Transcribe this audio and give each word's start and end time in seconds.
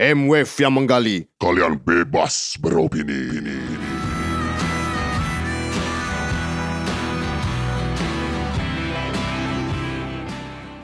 M-Wave 0.00 0.48
yang 0.64 0.72
menggali. 0.80 1.28
Kalian 1.36 1.76
bebas 1.84 2.56
beropini. 2.56 3.36
Ini, 3.36 3.52
ini. 3.52 3.89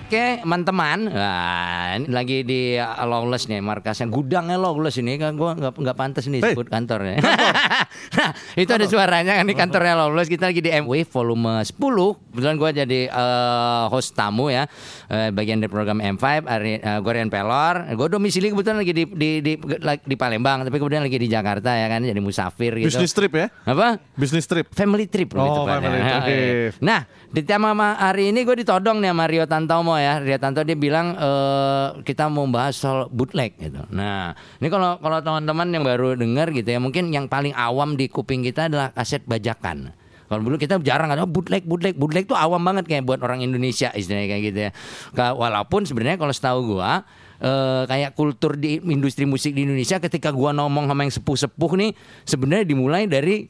Oke, 0.07 0.39
teman-teman, 0.39 1.11
nah, 1.11 1.99
ini 1.99 2.07
lagi 2.07 2.47
di 2.47 2.79
Lawless 2.79 3.51
nih, 3.51 3.59
markasnya 3.59 4.07
gudangnya 4.07 4.55
Lawless 4.55 5.03
ini 5.03 5.19
kan 5.19 5.35
gua 5.35 5.59
nggak 5.59 5.75
nggak 5.75 5.97
pantas 5.99 6.31
nih 6.31 6.39
Hey. 6.39 6.55
sebut 6.55 6.71
kantornya. 6.71 7.19
nah, 8.17 8.31
itu 8.55 8.71
ada 8.71 8.87
suaranya 8.87 9.35
kan 9.35 9.43
di 9.43 9.59
kantornya 9.59 9.99
Lawless. 9.99 10.31
Kita 10.31 10.47
lagi 10.47 10.63
di 10.63 10.71
MW 10.71 11.03
volume 11.03 11.59
10. 11.59 11.75
Kebetulan 11.75 12.55
gua 12.55 12.71
jadi 12.71 13.11
eh, 13.11 13.85
host 13.91 14.15
tamu 14.15 14.47
ya, 14.47 14.71
eh, 15.11 15.35
bagian 15.35 15.59
dari 15.59 15.67
program 15.67 15.99
M5. 15.99 16.23
Ari, 16.39 16.79
eh, 16.79 16.99
gua 17.03 17.11
Rian 17.11 17.27
Pelor. 17.27 17.91
Gue 17.91 18.07
domisili 18.07 18.55
kebetulan 18.55 18.79
lagi 18.79 18.95
di 18.95 19.05
di, 19.11 19.31
di 19.43 19.53
di 19.83 20.15
Palembang, 20.15 20.63
tapi 20.63 20.79
kemudian 20.79 21.03
lagi 21.03 21.19
di 21.19 21.27
Jakarta 21.27 21.75
ya 21.75 21.91
kan, 21.91 22.07
jadi 22.07 22.23
musafir 22.23 22.79
gitu. 22.79 22.95
Bisnis 22.95 23.11
trip 23.11 23.35
ya? 23.35 23.51
Apa? 23.67 23.99
Bisnis 24.15 24.47
trip. 24.47 24.71
Family 24.71 25.11
trip 25.11 25.35
Oh, 25.35 25.67
family 25.67 25.99
trip. 25.99 26.79
Nah, 26.87 27.03
di 27.27 27.43
tema 27.43 27.75
ma- 27.75 27.99
hari 27.99 28.31
ini 28.31 28.47
gue 28.47 28.63
ditodong 28.63 29.03
nih 29.03 29.11
sama 29.11 29.27
Rio 29.27 29.43
Tantomo 29.51 29.96
ya. 29.99 30.23
Rio 30.23 30.39
Tanto 30.39 30.63
dia 30.63 30.79
bilang 30.79 31.17
eh, 31.17 31.89
kita 32.07 32.31
mau 32.31 32.47
bahas 32.49 32.77
soal 32.79 33.11
bootleg 33.11 33.57
gitu. 33.59 33.83
Nah, 33.93 34.37
ini 34.61 34.69
kalau 34.69 35.01
kalau 35.03 35.19
teman-teman 35.21 35.69
yang 35.73 35.85
baru 35.85 36.15
dengar 36.15 36.53
gitu 36.53 36.69
ya, 36.69 36.79
mungkin 36.79 37.11
yang 37.13 37.27
paling 37.27 37.53
awam 37.57 37.99
di 37.99 38.07
kuping 38.07 38.45
kita 38.45 38.71
adalah 38.71 38.93
kaset 38.95 39.25
bajakan. 39.25 39.93
Kalau 40.27 40.43
dulu 40.43 40.59
kita 40.59 40.83
jarang 40.83 41.15
ada 41.15 41.23
oh, 41.23 41.31
bootleg, 41.31 41.63
bootleg, 41.63 41.95
bootleg 41.95 42.27
tuh 42.27 42.35
awam 42.35 42.59
banget 42.59 42.91
kayak 42.91 43.07
buat 43.07 43.23
orang 43.23 43.47
Indonesia 43.47 43.95
istilahnya 43.95 44.27
kayak 44.27 44.43
gitu 44.51 44.59
ya. 44.67 44.71
Walaupun 45.15 45.87
sebenarnya 45.87 46.19
kalau 46.19 46.35
setahu 46.35 46.77
gua 46.77 47.07
eh, 47.39 47.83
kayak 47.87 48.19
kultur 48.19 48.59
di 48.59 48.83
industri 48.83 49.23
musik 49.23 49.55
di 49.55 49.63
Indonesia 49.63 50.03
ketika 50.03 50.35
gua 50.35 50.51
ngomong 50.51 50.91
sama 50.91 51.07
yang 51.07 51.15
sepuh-sepuh 51.15 51.73
nih 51.79 51.91
sebenarnya 52.27 52.67
dimulai 52.67 53.07
dari 53.07 53.47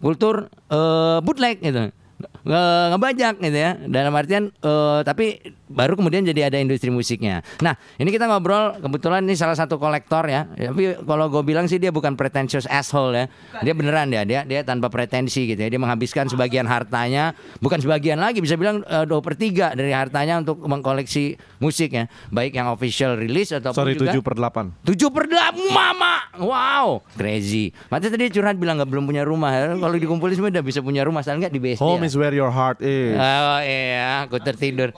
kultur 0.00 0.48
eh, 0.72 1.18
bootleg 1.20 1.60
gitu 1.60 1.92
Nge- 2.46 2.86
ngebajak 2.94 3.34
gitu 3.44 3.58
ya. 3.58 3.76
Dalam 3.76 4.14
artian 4.16 4.48
eh, 4.48 5.00
tapi 5.04 5.36
baru 5.66 5.98
kemudian 5.98 6.22
jadi 6.22 6.48
ada 6.48 6.56
industri 6.62 6.88
musiknya. 6.88 7.42
Nah 7.58 7.74
ini 7.98 8.08
kita 8.08 8.30
ngobrol 8.30 8.78
kebetulan 8.78 9.26
ini 9.26 9.34
salah 9.34 9.58
satu 9.58 9.76
kolektor 9.76 10.24
ya. 10.24 10.46
Tapi 10.48 11.02
kalau 11.04 11.26
gue 11.28 11.42
bilang 11.42 11.66
sih 11.66 11.76
dia 11.76 11.90
bukan 11.92 12.14
pretentious 12.14 12.64
asshole 12.70 13.12
ya. 13.12 13.24
Dia 13.60 13.74
beneran 13.76 14.08
ya 14.14 14.22
dia 14.22 14.40
dia 14.46 14.62
tanpa 14.62 14.88
pretensi 14.88 15.44
gitu 15.44 15.60
ya. 15.60 15.68
Dia 15.68 15.80
menghabiskan 15.82 16.30
sebagian 16.30 16.64
hartanya 16.64 17.34
bukan 17.60 17.82
sebagian 17.82 18.22
lagi 18.22 18.40
bisa 18.40 18.56
bilang 18.56 18.80
eh, 18.86 19.04
dua 19.04 19.20
per 19.20 19.34
tiga 19.36 19.74
dari 19.76 19.92
hartanya 19.92 20.40
untuk 20.40 20.62
mengkoleksi 20.64 21.36
musik 21.60 21.92
ya. 21.92 22.06
Baik 22.32 22.56
yang 22.56 22.70
official 22.72 23.18
release 23.18 23.52
ataupun 23.52 23.76
Sorry, 23.76 23.98
juga 23.98 24.14
7 24.14 24.22
per 24.22 24.34
8. 24.38 24.86
Tujuh 24.86 25.08
per 25.12 25.24
delapan 25.28 25.66
Mama! 25.74 26.14
Wow 26.38 27.02
Crazy. 27.18 27.74
Mati 27.90 28.08
tadi 28.08 28.30
curhat 28.30 28.56
bilang 28.56 28.78
nggak 28.78 28.88
belum 28.88 29.04
punya 29.04 29.26
rumah. 29.26 29.50
Kalau 29.76 29.96
dikumpulin 29.98 30.34
semua 30.38 30.50
udah 30.54 30.64
bisa 30.64 30.80
punya 30.80 31.02
rumah 31.02 31.20
Soalnya 31.26 31.50
nggak 31.50 31.54
di 31.54 31.60
Home 31.82 32.05
ya? 32.05 32.05
Is 32.06 32.14
where 32.14 32.32
your 32.32 32.54
heart 32.54 32.78
is. 32.78 33.18
Oh 33.18 33.58
iya 33.60 34.24
Aku 34.24 34.38
tertidur 34.38 34.94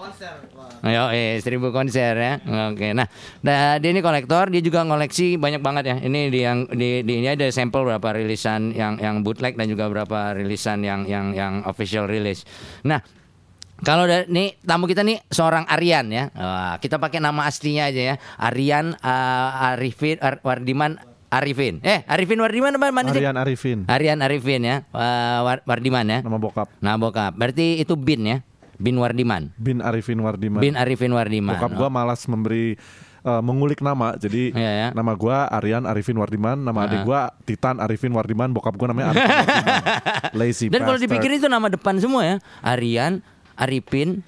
Ayo 0.79 1.11
eh 1.11 1.43
seribu 1.43 1.75
konser 1.75 2.15
ya 2.15 2.39
Oke 2.71 2.95
nah 2.95 3.11
nah, 3.43 3.83
Dia 3.83 3.91
ini 3.91 3.99
kolektor 3.99 4.47
Dia 4.47 4.63
juga 4.63 4.87
ngoleksi 4.87 5.35
banyak 5.35 5.59
banget 5.59 5.85
ya 5.91 5.97
Ini 5.99 6.31
di 6.31 6.41
yang 6.47 6.71
di, 6.71 7.03
di 7.03 7.19
ini 7.19 7.35
ada 7.35 7.51
sampel 7.51 7.83
berapa 7.83 8.15
rilisan 8.15 8.71
yang 8.79 8.95
yang 9.03 9.27
bootleg 9.27 9.59
dan 9.59 9.67
juga 9.67 9.91
berapa 9.91 10.39
rilisan 10.39 10.87
yang 10.87 11.03
yang 11.09 11.35
yang 11.35 11.67
official 11.67 12.07
release. 12.07 12.47
Nah, 12.87 13.03
kalau 13.83 14.07
nih 14.07 14.59
tamu 14.63 14.87
kita 14.87 15.03
nih 15.03 15.19
seorang 15.31 15.67
Aryan 15.67 16.07
ya. 16.11 16.25
Wah, 16.35 16.77
kita 16.79 16.99
pakai 16.99 17.19
nama 17.19 17.47
aslinya 17.47 17.91
aja 17.91 18.03
ya. 18.03 18.15
Aryan 18.39 18.95
uh, 18.99 19.75
Arifin 19.75 20.19
Ar- 20.23 20.43
Wardiman 20.43 20.99
Arifin. 21.29 21.85
Eh, 21.85 22.01
Arifin 22.05 22.41
Wardiman 22.41 22.73
apa 22.73 22.89
mana 22.89 23.13
sih? 23.13 23.21
Aryan 23.21 23.37
Arifin. 23.37 23.79
Aryan 23.85 24.19
Arifin 24.21 24.61
ya. 24.63 24.77
Uh, 24.91 25.45
War- 25.45 25.65
Wardiman 25.65 26.05
ya. 26.05 26.19
Nama 26.25 26.37
bokap. 26.37 26.69
Nah, 26.81 26.97
bokap. 26.97 27.37
Berarti 27.37 27.79
itu 27.79 27.95
Bin 27.95 28.25
ya. 28.25 28.39
Bin 28.75 28.97
Wardiman. 28.97 29.53
Bin 29.55 29.79
Arifin 29.79 30.17
Wardiman. 30.19 30.63
Bin 30.63 30.75
Arifin 30.75 31.11
Wardiman. 31.11 31.53
Bokap 31.53 31.75
gua 31.75 31.89
malas 31.89 32.25
memberi 32.25 32.79
eh, 33.21 33.43
mengulik 33.43 33.83
nama. 33.83 34.15
Jadi 34.15 34.55
Iya, 34.55 34.73
ya. 34.73 34.89
nama 34.95 35.13
gua 35.13 35.51
Aryan 35.51 35.85
Arifin 35.85 36.15
Wardiman, 36.15 36.57
nama 36.57 36.87
adik 36.87 37.03
Ah. 37.03 37.05
gua 37.05 37.21
Titan 37.43 37.77
Arifin 37.77 38.15
Wardiman, 38.15 38.49
bokap 38.51 38.79
gua 38.79 38.89
namanya 38.89 39.13
Arifin 39.13 39.29
Wardiman. 39.29 39.75
Lazy 40.39 40.67
Dan 40.71 40.81
kalau 40.81 40.97
dipikirin 40.97 41.37
itu 41.37 41.51
nama 41.51 41.67
depan 41.67 41.99
semua 41.99 42.23
ya. 42.25 42.37
Aryan, 42.63 43.21
Arifin, 43.53 44.23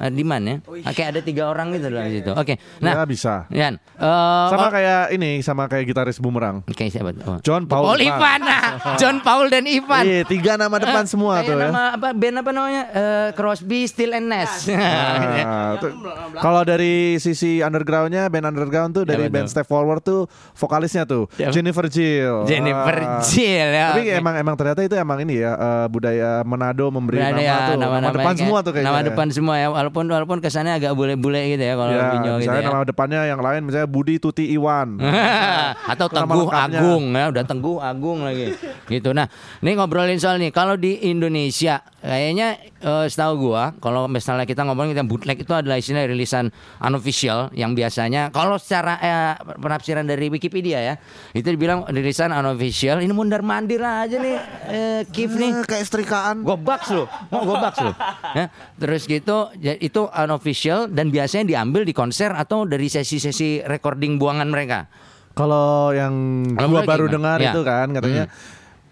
Ardiman 0.00 0.40
ya. 0.40 0.56
Oke, 0.62 1.02
ada 1.02 1.18
tiga 1.18 1.46
orang 1.46 1.70
gitu 1.72 1.86
dalam 1.86 2.06
situ. 2.08 2.30
Oke. 2.30 2.54
ya 2.56 2.80
Nah, 2.80 3.04
bisa. 3.04 3.44
Yan. 3.50 3.76
eh, 3.76 4.46
Sama 4.48 4.64
oh- 4.64 4.72
kayak 4.72 5.02
ini, 5.10 5.30
sama 5.40 5.66
kayak 5.66 5.84
gitaris 5.84 6.16
bumerang. 6.16 6.62
Oke, 6.64 6.86
siapa 6.86 7.10
tuh? 7.10 7.22
Oh. 7.26 7.38
John 7.40 7.64
Paul 7.64 7.84
Paul 7.84 8.00
Ivan. 8.00 8.14
Ivan. 8.14 8.40
nah. 8.40 8.62
John 9.00 9.16
Paul 9.18 9.46
dan 9.48 9.64
Ivan. 9.64 10.02
Iya, 10.02 10.22
tiga 10.24 10.54
nama 10.54 10.76
depan 10.76 11.02
Eh, 11.02 11.08
semua 11.08 11.42
tuh 11.42 11.52
ya. 11.52 11.66
nama 11.66 11.82
apa 11.92 12.08
band 12.12 12.36
apa 12.38 12.50
namanya? 12.50 12.82
Eh, 12.88 13.28
Crosby, 13.32 13.84
Still 13.84 14.12
and 14.12 14.26
Nash. 14.26 14.66
Nah, 14.68 15.76
tuh, 15.82 15.90
kalau 16.36 16.62
dari 16.62 16.88
sisi 17.18 17.58
undergroundnya 17.58 18.28
band 18.28 18.46
underground 18.46 18.92
tuh 18.92 19.02
dari 19.02 19.26
Siapa 19.26 19.34
band? 19.34 19.48
Step 19.48 19.66
Forward 19.66 20.00
tuh 20.00 20.24
vokalisnya 20.54 21.04
tuh 21.04 21.26
Siapa? 21.30 21.50
Jennifer 21.50 21.86
Jill. 21.86 22.44
Jennifer 22.44 22.94
Ah. 22.98 23.20
Jill 23.20 23.68
ya. 23.68 23.86
Tapi 23.90 24.02
oke. 24.04 24.14
emang 24.16 24.34
emang 24.36 24.54
ternyata 24.54 24.80
itu 24.80 24.94
emang 24.94 25.18
ini 25.20 25.38
ya 25.38 25.52
eh, 25.52 25.86
budaya 25.88 26.30
Manado 26.42 26.86
memberi 26.88 27.18
Berada 27.18 27.32
nama 27.32 27.42
ya, 27.42 27.54
tuh 27.64 27.74
nama, 27.74 27.84
nama-nama 27.98 28.14
depan 28.14 28.24
kayak- 28.28 28.40
semua 28.40 28.58
tuh 28.60 28.72
kayaknya. 28.72 28.88
Nama 28.88 28.98
ya. 28.98 29.06
depan 29.08 29.26
semua 29.28 29.54
ya. 29.56 29.68
Walaupun 29.88 30.04
walaupun 30.06 30.38
kesannya 30.38 30.76
agak 30.76 30.92
bule-bule 30.92 31.48
gitu 31.48 31.64
ya 31.64 31.72
kalau 31.72 31.88
Ya, 31.90 32.12
Binyo 32.12 32.32
gitu 32.36 32.44
misalnya 32.44 32.60
ya. 32.60 32.68
nama 32.68 32.84
depannya 32.84 33.20
yang 33.24 33.40
lain 33.40 33.60
misalnya 33.64 33.88
Budi 33.88 34.20
Tuti 34.20 34.44
Iwan. 34.48 35.00
Atau 35.92 36.06
Teguh. 36.06 36.44
Agung 36.46 37.08
ya, 37.10 37.24
udah 37.26 37.40
Teguh 37.42 37.80
Agung 37.80 38.20
lagi. 38.20 38.52
gitu. 38.84 39.10
Nah, 39.10 39.32
ini 39.58 39.72
ngobrolin 39.72 40.20
soal 40.20 40.36
nih. 40.36 40.50
Kalau 40.50 40.76
di 40.76 41.00
Indonesia 41.02 41.80
kayaknya 41.98 42.48
eh, 42.78 43.06
setahu 43.06 43.48
gua 43.48 43.72
kalau 43.76 44.04
misalnya 44.06 44.44
kita 44.44 44.62
ngomongin 44.62 44.92
tentang 44.92 45.08
bootleg 45.08 45.34
itu 45.36 45.50
adalah 45.50 45.74
istilah 45.74 46.04
rilisan 46.04 46.52
unofficial 46.78 47.48
yang 47.52 47.72
biasanya 47.72 48.28
kalau 48.28 48.54
secara 48.54 48.94
eh, 48.98 49.32
penafsiran 49.56 50.04
dari 50.04 50.28
Wikipedia 50.28 50.84
ya, 50.84 50.94
itu 51.32 51.48
dibilang 51.48 51.88
rilisan 51.88 52.28
unofficial. 52.30 53.00
Ini 53.00 53.10
mundar 53.10 53.40
mandir 53.40 53.80
aja 53.80 54.14
nih 54.14 54.36
eh, 54.68 55.00
Kif 55.06 55.32
nih. 55.32 55.64
kayak 55.64 55.84
setrikaan. 55.84 56.44
Box 56.44 56.90
lo, 56.90 57.06
mau 57.30 57.56
box 57.56 57.74
lo. 57.78 57.92
Ya, 58.30 58.50
terus 58.76 59.06
gitu, 59.06 59.48
itu 59.78 60.06
unofficial 60.06 60.86
dan 60.86 61.08
biasanya 61.08 61.44
diambil 61.48 61.82
di 61.82 61.90
konser 61.90 62.30
atau 62.30 62.62
dari 62.62 62.86
sesi-sesi 62.86 63.62
recording 63.62 64.16
buangan 64.16 64.46
mereka. 64.46 64.90
Kalau 65.32 65.90
yang 65.90 66.14
Kalau 66.50 66.68
gua 66.68 66.82
baru 66.82 67.06
gimana? 67.06 67.14
dengar 67.14 67.38
Ya. 67.38 67.50
itu 67.50 67.60
kan 67.62 67.86
katanya 67.90 68.24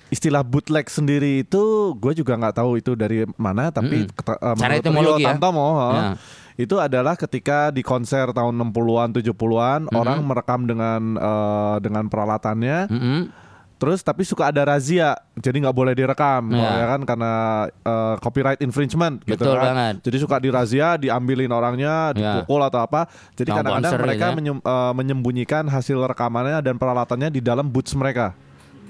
istilah 0.06 0.40
bootleg 0.40 0.86
sendiri 0.86 1.42
itu 1.42 1.62
gue 1.92 2.12
juga 2.14 2.38
nggak 2.38 2.56
tahu 2.56 2.78
itu 2.78 2.94
dari 2.94 3.26
mana 3.34 3.68
tapi 3.68 4.06
eh, 4.06 4.14
Secara 4.54 4.54
menurut 4.54 4.78
etimologi 4.80 5.22
ya. 5.22 5.34
Tantomo 5.34 5.66
Ya. 5.92 6.14
itu 6.56 6.76
adalah 6.76 7.14
ketika 7.14 7.68
di 7.68 7.82
konser 7.82 8.30
tahun 8.30 8.54
60-an 8.64 9.10
70-an 9.12 9.90
orang 9.90 10.22
merekam 10.22 10.62
dengan 10.62 11.00
eh, 11.12 11.76
dengan 11.80 12.06
peralatannya 12.06 12.78
Mm-mm. 12.86 13.20
Terus 13.76 14.00
tapi 14.00 14.22
suka 14.22 14.48
ada 14.48 14.64
razia 14.66 15.12
jadi 15.34 15.56
nggak 15.62 15.76
boleh 15.76 15.92
direkam 15.92 16.48
Ya. 16.48 16.64
ya 16.74 16.86
kan 16.88 17.00
karena 17.04 17.32
eh, 17.68 18.14
copyright 18.18 18.58
infringement 18.58 19.20
gitu 19.22 19.36
Betul 19.38 19.54
kan 19.54 19.66
banget. 19.68 19.94
jadi 20.00 20.16
suka 20.16 20.36
dirazia 20.38 20.96
diambilin 20.96 21.50
orangnya 21.50 22.10
Ya. 22.10 22.40
dipukul 22.40 22.60
atau 22.62 22.80
apa 22.80 23.04
jadi 23.32 23.52
kadang-kadang 23.52 23.92
mereka 24.00 24.26
ya. 24.26 24.34
menyem- 24.34 24.64
menyembunyikan 24.92 25.64
hasil 25.66 26.00
rekamannya 26.00 26.58
dan 26.60 26.74
peralatannya 26.74 27.28
di 27.28 27.38
dalam 27.38 27.66
boots 27.66 27.92
mereka 27.92 28.32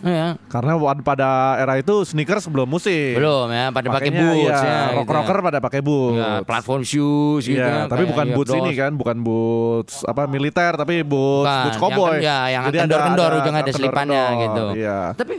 Ya, 0.04 0.36
karena 0.52 0.76
pada 1.00 1.56
era 1.56 1.80
itu 1.80 2.04
sneakers 2.04 2.44
belum 2.52 2.68
musik 2.68 3.16
belum 3.16 3.48
ya, 3.48 3.72
pada 3.72 3.88
pakai 3.88 4.12
boots 4.12 4.44
iya, 4.44 4.60
ya. 4.60 4.80
rock 4.92 5.08
gitu. 5.08 5.16
rocker 5.16 5.38
pada 5.40 5.58
pakai 5.58 5.80
boots 5.80 6.16
Ya, 6.20 6.30
platform 6.44 6.82
shoes 6.84 7.42
gitu. 7.48 7.64
Iya, 7.64 7.88
tapi 7.88 8.04
bukan 8.04 8.26
boots 8.36 8.52
ini 8.52 8.70
kan, 8.76 8.92
bukan 8.92 9.16
boots 9.24 10.04
apa 10.04 10.28
militer, 10.28 10.76
tapi 10.76 11.00
boots 11.00 11.48
Bukan, 11.48 11.62
boots 11.64 11.78
cowboy. 11.80 12.16
Yang, 12.20 12.28
ya, 12.28 12.38
yang 12.52 12.62
Jadi 12.68 12.76
kendor-kendor 12.84 13.30
ada 13.32 13.38
ujung 13.40 13.56
ada 13.56 13.72
selipannya 13.72 14.24
gitu. 14.44 14.64
Iya. 14.76 14.98
Tapi 15.16 15.34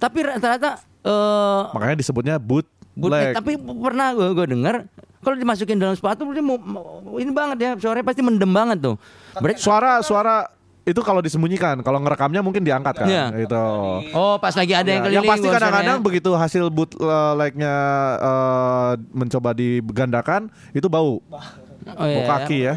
tapi 0.00 0.18
rata-rata 0.24 0.70
eh 1.04 1.60
Makanya 1.76 1.96
disebutnya 2.00 2.34
boot 2.40 2.66
bootleg, 2.98 3.36
tapi 3.36 3.54
pernah 3.60 4.10
gue 4.16 4.28
gue 4.34 4.46
dengar 4.50 4.88
kalau 5.22 5.36
dimasukin 5.38 5.78
dalam 5.78 5.94
sepatu 5.94 6.24
mau- 6.40 7.18
ini 7.18 7.30
banget 7.30 7.58
ya 7.60 7.70
suaranya 7.78 8.06
pasti 8.06 8.22
mendem 8.24 8.50
banget 8.50 8.78
tuh. 8.80 8.96
Berarti 9.38 9.60
Suara 9.62 10.02
suara 10.02 10.57
itu 10.88 11.00
kalau 11.04 11.20
disembunyikan, 11.20 11.84
kalau 11.84 12.00
ngerekamnya 12.00 12.40
mungkin 12.40 12.64
diangkat 12.64 13.04
kan, 13.04 13.08
Iya. 13.08 13.24
gitu. 13.36 13.64
Oh 14.16 14.40
pas 14.40 14.56
lagi 14.56 14.72
ada 14.72 14.88
Ya, 14.88 14.96
yang 14.96 15.02
keliling 15.04 15.20
yang 15.20 15.28
pasti 15.28 15.46
kadang-kadang 15.46 15.98
begitu 16.00 16.30
hasil 16.32 16.64
bootlegnya 16.72 17.74
eh, 18.16 18.92
mencoba 19.12 19.52
digandakan 19.52 20.48
itu 20.72 20.88
bau, 20.88 21.20
oh, 21.90 22.04
iya, 22.04 22.16
bau 22.16 22.24
kaki 22.28 22.58
ya. 22.58 22.74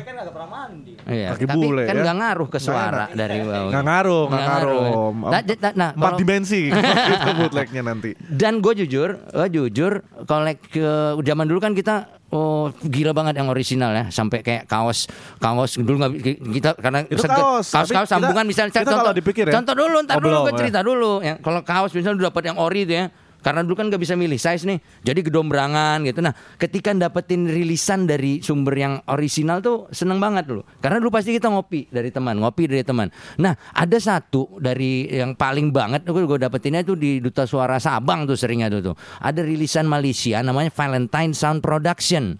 Iya, 1.03 1.27
kaki 1.33 1.45
tapi 1.45 1.57
bule 1.57 1.83
kan 1.83 1.93
ya. 1.93 2.01
nggak 2.03 2.17
ngaruh 2.17 2.47
ke 2.47 2.57
suara 2.57 3.05
dari 3.11 3.37
bawah. 3.41 3.69
Nggak 3.69 3.83
ngaruh, 3.83 4.23
nggak 4.25 4.43
ngaruh. 4.43 4.81
Nah, 5.25 5.41
j- 5.41 5.59
nah, 5.59 5.71
nah, 5.73 5.89
Empat 5.91 6.05
kalau- 6.05 6.19
dimensi 6.19 6.61
itu 7.13 7.29
bootlegnya 7.33 7.81
nanti. 7.83 8.09
Dan 8.21 8.53
gue 8.57 8.73
jujur, 8.77 9.09
gue 9.25 9.47
jujur, 9.49 9.91
kolek 10.23 10.59
ke 10.69 10.87
zaman 11.19 11.45
dulu 11.45 11.59
kan 11.59 11.73
kita 11.73 11.95
Oh 12.31 12.71
gila 12.79 13.11
banget 13.11 13.35
yang 13.35 13.51
original 13.51 13.91
ya 13.91 14.07
sampai 14.07 14.39
kayak 14.39 14.63
kaos 14.63 15.03
kaos 15.35 15.75
dulu 15.75 15.99
nggak 15.99 16.11
kita 16.55 16.69
karena 16.79 17.03
Itu 17.03 17.19
sege- 17.19 17.35
kaos, 17.35 17.67
kaos 17.67 17.91
kaos 17.91 18.07
kita- 18.07 18.07
sambungan 18.07 18.47
misalnya 18.47 18.71
kita 18.71 19.11
dipikir 19.11 19.45
ya. 19.45 19.53
contoh 19.53 19.75
dulu 19.75 19.99
ntar 19.99 20.15
Oh, 20.15 20.23
dulu 20.23 20.31
belum, 20.31 20.45
gue 20.47 20.53
ya. 20.53 20.59
cerita 20.63 20.79
dulu 20.79 21.11
ya 21.19 21.35
kalau 21.37 21.59
kaos 21.59 21.91
misalnya 21.91 22.15
udah 22.15 22.27
dapat 22.31 22.43
yang 22.47 22.55
ori 22.55 22.87
tuh 22.87 22.95
ya 22.95 23.05
karena 23.41 23.65
dulu 23.65 23.75
kan 23.77 23.89
gak 23.89 24.01
bisa 24.01 24.13
milih 24.13 24.37
size 24.37 24.63
nih 24.65 24.79
jadi 25.01 25.19
gedombrangan 25.25 26.05
gitu. 26.05 26.21
Nah 26.21 26.33
ketika 26.57 26.93
dapetin 26.93 27.49
rilisan 27.49 28.05
dari 28.05 28.39
sumber 28.39 28.73
yang 28.77 28.93
original 29.09 29.59
tuh 29.59 29.89
seneng 29.89 30.21
banget 30.21 30.47
dulu 30.47 30.61
karena 30.79 31.01
dulu 31.01 31.11
pasti 31.13 31.35
kita 31.35 31.49
ngopi 31.49 31.89
dari 31.89 32.09
teman 32.13 32.37
ngopi 32.39 32.69
dari 32.69 32.85
teman. 32.85 33.09
Nah 33.41 33.53
ada 33.73 33.97
satu 33.97 34.61
dari 34.61 35.09
yang 35.09 35.33
paling 35.33 35.73
banget 35.73 36.05
gue 36.05 36.23
gue 36.23 36.39
dapetinnya 36.39 36.85
tuh 36.85 36.95
di 36.95 37.17
duta 37.19 37.43
suara 37.49 37.81
Sabang 37.81 38.29
tuh 38.29 38.37
seringnya 38.37 38.69
tuh 38.69 38.93
tuh. 38.93 38.95
Ada 39.19 39.41
rilisan 39.41 39.89
Malaysia 39.89 40.39
namanya 40.45 40.69
Valentine 40.71 41.33
Sound 41.33 41.59
Production. 41.65 42.37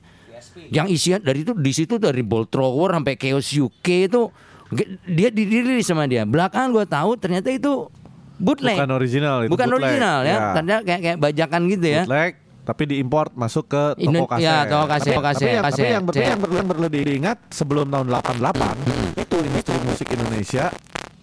Yang 0.71 0.87
isinya 0.97 1.19
dari 1.21 1.45
itu 1.45 1.53
di 1.53 1.71
situ 1.71 2.01
dari 2.01 2.25
Ball 2.25 2.49
Thrower 2.49 2.97
sampai 2.97 3.15
Chaos 3.15 3.49
UK 3.53 3.87
itu 4.09 4.21
dia 5.05 5.29
dirilis 5.29 5.85
sama 5.85 6.07
dia. 6.07 6.23
Belakangan 6.23 6.71
gue 6.71 6.85
tahu 6.87 7.11
ternyata 7.19 7.51
itu 7.51 7.91
bootleg 8.41 8.75
Bukan 8.75 8.91
original 8.91 9.37
itu 9.41 9.49
bukan 9.49 9.67
bootleg. 9.67 9.85
original 9.87 10.17
ya, 10.21 10.31
Ya. 10.31 10.39
ternyata 10.53 10.81
kayak 10.83 11.01
kayak 11.01 11.17
bajakan 11.19 11.61
gitu 11.67 11.85
ya 11.87 12.03
bootleg 12.03 12.31
tapi 12.61 12.83
diimport 12.85 13.31
masuk 13.33 13.65
ke 13.65 13.83
toko 13.95 14.25
kaset. 14.27 14.43
ya, 14.43 14.57
toko 14.65 14.85
kaset, 14.87 15.11
toko 15.11 15.21
kaset, 15.23 15.41
Tapi, 15.41 15.49
yang, 15.49 15.63
tapi 15.63 15.71
kaset, 15.71 15.85
yang, 15.87 16.03
tapi 16.03 16.13
cek. 16.15 16.27
yang 16.27 16.39
perlu, 16.39 16.55
yang 16.55 16.69
perlu 16.69 16.87
diingat 16.87 17.37
sebelum 17.49 17.85
tahun 17.87 18.07
88 18.07 19.17
itu 19.17 19.35
industri 19.41 19.77
musik 19.81 20.07
Indonesia 20.07 20.65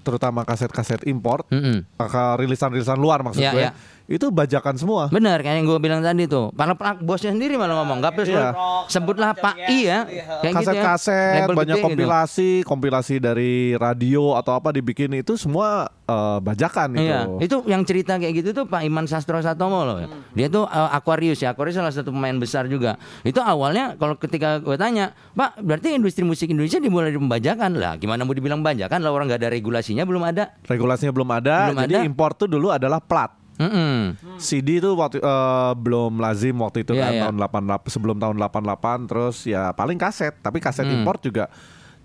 terutama 0.01 0.41
kaset-kaset 0.43 1.05
import 1.05 1.45
Mm-mm. 1.49 1.85
ke 1.97 2.25
rilisan-rilisan 2.39 2.97
luar 2.97 3.21
maksud 3.21 3.39
Ya, 3.39 3.53
gue 3.53 3.61
ya. 3.61 3.71
Itu 4.09 4.33
bajakan 4.33 4.75
semua. 4.75 5.13
Benar 5.13 5.45
kayak 5.45 5.61
yang 5.61 5.69
gue 5.69 5.79
bilang 5.79 6.01
tadi 6.01 6.25
tuh. 6.25 6.49
Para 6.57 6.73
bosnya 6.97 7.31
sendiri 7.31 7.55
malah 7.55 7.85
ngomong, 7.85 8.01
gak 8.01 8.17
perlu 8.17 8.33
Iya. 8.33 8.57
sebutlah 8.89 9.31
Pak 9.33 9.55
I 9.69 9.79
ya. 9.85 9.99
Kayak 10.41 10.55
gitu 10.65 10.73
ya. 10.73 10.83
Kaset-kaset, 10.89 11.45
banyak 11.47 11.61
gede 11.69 11.77
gitu. 11.77 11.87
kompilasi, 11.87 12.51
kompilasi 12.65 13.15
dari 13.21 13.53
radio 13.75 14.33
atau 14.33 14.57
apa 14.57 14.73
dibikin 14.73 15.13
itu 15.13 15.37
semua 15.37 15.93
eh, 16.03 16.39
bajakan 16.41 16.97
itu. 16.97 17.05
Iya, 17.05 17.21
itu 17.39 17.57
yang 17.69 17.85
cerita 17.85 18.17
kayak 18.17 18.33
gitu 18.35 18.51
tuh 18.51 18.65
Pak 18.65 18.81
Iman 18.81 19.05
Sastro 19.05 19.37
Satomo 19.39 19.85
loh. 19.85 20.01
ya. 20.01 20.09
Dia 20.33 20.49
tuh 20.49 20.65
uh, 20.65 20.89
Aquarius 20.89 21.39
ya, 21.39 21.53
Aquarius 21.53 21.77
salah 21.77 21.93
satu 21.93 22.09
pemain 22.09 22.33
besar 22.35 22.65
juga. 22.65 22.97
Itu 23.21 23.39
awalnya 23.39 23.93
kalau 23.95 24.17
ketika 24.17 24.57
gue 24.59 24.75
tanya, 24.75 25.13
Pak, 25.33 25.61
berarti 25.61 25.93
industri 25.93 26.25
musik 26.25 26.49
Indonesia 26.49 26.81
dimulai 26.81 27.13
dari 27.13 27.21
pembajakan 27.21 27.77
lah. 27.77 28.01
Gimana 28.01 28.25
mau 28.25 28.33
dibilang 28.33 28.65
bajakan? 28.65 28.99
Lah 28.99 29.13
orang 29.13 29.29
nggak 29.29 29.45
ada 29.45 29.51
regulasinya, 29.53 30.03
belum 30.03 30.25
ada. 30.25 30.57
Regulasinya 30.65 31.13
belum 31.13 31.29
ada, 31.29 31.57
Belum 31.71 31.81
jadi 31.85 31.95
ada. 32.01 32.09
import 32.09 32.35
tuh 32.35 32.49
dulu 32.49 32.73
adalah 32.73 33.05
plat. 33.05 33.37
Mm-mm. 33.59 34.15
CD 34.37 34.79
itu 34.79 34.91
waktu 34.93 35.19
eh, 35.19 35.73
belum 35.75 36.17
lazim 36.17 36.57
waktu 36.57 36.83
itu 36.83 36.93
Iya, 36.93 37.03
kan 37.03 37.13
iya. 37.13 37.23
tahun 37.25 37.37
88 37.37 37.89
sebelum 37.89 38.17
tahun 38.17 38.37
88 38.39 39.05
terus 39.05 39.37
ya 39.45 39.71
paling 39.71 39.97
kaset 39.97 40.35
tapi 40.37 40.59
kaset 40.59 40.83
Hmm. 40.83 40.97
import 40.97 41.19
juga 41.21 41.51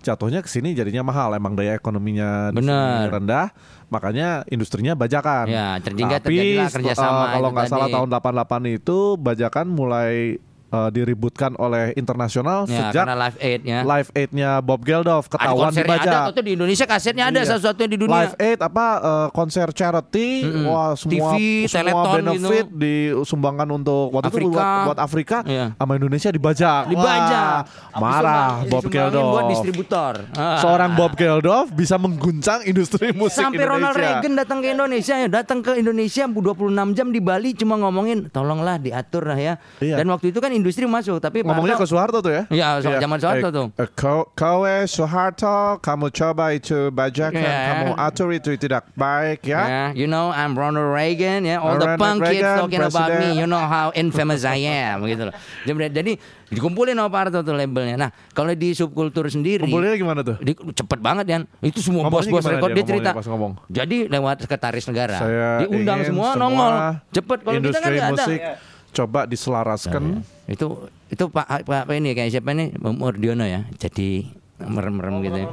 jatuhnya 0.00 0.38
ke 0.38 0.46
sini 0.46 0.70
jadinya 0.70 1.00
mahal 1.02 1.32
emang 1.32 1.54
daya 1.54 1.72
ekonominya 1.72 2.50
Bener. 2.50 3.08
rendah 3.08 3.48
makanya 3.86 4.42
industrinya 4.46 4.92
bajakan. 4.92 5.46
Ya, 5.46 5.78
terjadi- 5.78 6.18
Tapi 6.18 6.26
terjadilah 6.28 6.66
setel- 6.66 6.76
kerjasama 6.82 7.22
eh, 7.22 7.30
kalau 7.32 7.48
nggak 7.50 7.66
salah 7.68 7.88
tahun 7.88 8.08
88 8.10 8.44
itu 8.74 8.98
bajakan 9.16 9.66
mulai 9.66 10.42
eh, 10.74 10.88
diributkan 10.90 11.54
oleh 11.56 11.94
internasional 11.94 12.66
Ya, 12.66 12.90
sejak 12.90 13.04
Live 13.06 13.38
Aid 13.38 13.60
ya. 13.62 13.80
Live 13.82 14.10
Aid-nya 14.12 14.50
Bob 14.58 14.82
Geldof 14.82 15.28
ketahuan 15.28 15.70
dibajak. 15.70 16.02
ada, 16.04 16.18
atau 16.28 16.42
di 16.42 16.52
Indonesia 16.52 16.84
kasetnya 16.84 17.24
ada 17.26 17.38
Iya. 17.38 17.48
satu-satunya 17.48 17.88
di 17.88 17.98
dunia. 18.00 18.14
Live 18.16 18.34
Aid 18.36 18.58
apa 18.60 18.86
eh, 18.96 19.28
konser 19.30 19.68
charity, 19.70 20.28
Mm-mm. 20.42 20.64
wah 20.64 20.92
semua 20.94 21.30
TV, 21.30 21.38
semua 21.64 21.78
Teleton 21.94 22.18
benefit 22.26 22.66
gitu. 22.66 22.76
disumbangkan 22.76 23.68
untuk 23.72 24.10
waktu 24.10 24.28
itu 24.28 24.36
Afrika. 24.36 24.50
buat, 24.50 24.84
buat 24.84 24.98
Afrika, 24.98 25.36
Iya. 25.44 25.66
sama 25.74 25.92
Indonesia 25.94 26.30
dibajak. 26.30 26.82
Dibajak. 26.86 27.60
Wah, 27.92 28.00
marah 28.00 28.32
Disumbang- 28.58 28.70
Bob 28.70 28.84
Geldof. 28.88 29.30
buat 29.30 29.44
distributor. 29.48 30.12
Ah. 30.34 30.58
Seorang 30.58 30.90
Bob 30.94 31.12
Geldof 31.14 31.70
bisa 31.70 31.94
mengguncang 31.96 32.64
industri 32.64 33.12
musik 33.12 33.40
Sampai 33.40 33.62
Ronald 33.62 33.92
Indonesia. 33.92 34.18
Reagan 34.18 34.32
datang 34.34 34.58
ke 34.58 34.68
Indonesia 34.68 35.14
ya, 35.16 35.28
datang 35.28 35.58
ke 35.60 35.72
Indonesia 35.74 36.24
26 36.26 36.64
jam 36.92 37.08
di 37.08 37.20
Bali 37.20 37.52
cuma 37.52 37.76
ngomongin 37.76 38.26
tolonglah 38.28 38.76
diatur 38.76 39.24
lah 39.24 39.36
ya. 39.36 39.54
Iya. 39.78 39.96
Dan 39.96 40.08
waktu 40.08 40.30
itu 40.30 40.38
kan 40.38 40.50
industri 40.64 40.88
masuk, 40.88 41.20
tapi 41.20 41.44
Ngomongnya 41.44 41.76
ke 41.76 41.84
Harto- 41.84 41.92
Soeharto 41.92 42.18
tuh 42.18 42.32
ya? 42.32 42.42
Iya, 42.48 42.80
so- 42.80 42.96
zaman 42.96 43.18
Soeharto 43.20 43.48
Eh, 43.48 43.52
tuh. 43.52 43.66
eh, 43.76 43.88
kau, 43.92 44.24
kau 44.32 44.64
eh, 44.64 44.88
Soeharto, 44.88 45.76
kamu 45.78 46.08
coba 46.08 46.44
itu 46.50 46.88
bajakan, 46.88 47.36
Iya. 47.38 47.60
kamu 47.68 47.86
atur 47.94 48.28
itu 48.32 48.56
tidak 48.56 48.88
baik 48.94 49.44
ya. 49.44 49.62
Yeah, 49.62 49.88
you 49.92 50.06
know 50.06 50.32
I'm 50.32 50.56
Ronald 50.56 50.88
Reagan 50.88 51.44
ya. 51.44 51.60
All 51.60 51.76
the 51.76 51.84
Ronald 51.86 52.00
punk 52.00 52.16
kids 52.24 52.40
Reagan, 52.40 52.56
talking 52.58 52.80
about 52.82 53.10
me. 53.12 53.28
You 53.34 53.44
know 53.44 53.60
how 53.60 53.92
infamous 53.92 54.42
I 54.42 54.64
am 54.64 55.04
gitu 55.04 55.28
loh. 55.28 55.34
Jadi, 55.62 55.92
jadi 55.92 56.12
dikumpulin 56.48 56.94
sama 56.94 57.10
Pak 57.10 57.20
Harto 57.26 57.38
tuh 57.42 57.52
labelnya. 57.52 57.96
Nah, 57.98 58.10
kalau 58.30 58.54
di 58.54 58.72
subkultur 58.72 59.26
sendiri 59.26 59.66
Kumpulnya 59.66 59.98
gimana 59.98 60.20
tuh? 60.22 60.38
di, 60.38 60.54
cepet 60.54 60.98
banget 60.98 61.26
ya. 61.26 61.38
Itu 61.60 61.82
semua 61.82 62.06
bos-bos 62.06 62.46
rekor 62.46 62.70
dia 62.70 62.80
dia 62.80 62.86
cerita. 62.86 63.10
ngomong? 63.16 63.52
Jadi 63.66 64.06
lewat 64.06 64.46
sekretaris 64.46 64.86
negara. 64.86 65.18
Saya 65.18 65.48
Diundang 65.66 66.00
ingin 66.00 66.08
semua, 66.14 66.28
nongol. 66.38 66.72
Cepet 67.10 67.38
kalau 67.42 67.58
kita 67.58 67.78
kan 67.80 67.90
industri 67.90 67.94
nggak 67.98 68.12
ada. 68.14 68.73
Coba 68.94 69.26
diselaraskan. 69.26 70.22
Itu 70.46 70.86
itu 71.10 71.24
Pak 71.26 71.66
Pak, 71.66 71.82
Pak 71.84 71.94
ini 71.94 72.14
kayak 72.14 72.30
siapa 72.30 72.50
nih 72.50 72.72
Murdiono 72.78 73.42
ya. 73.42 73.66
Jadi 73.74 74.24
merem-merem 74.54 75.18
gitu 75.20 75.38
ya. 75.38 75.48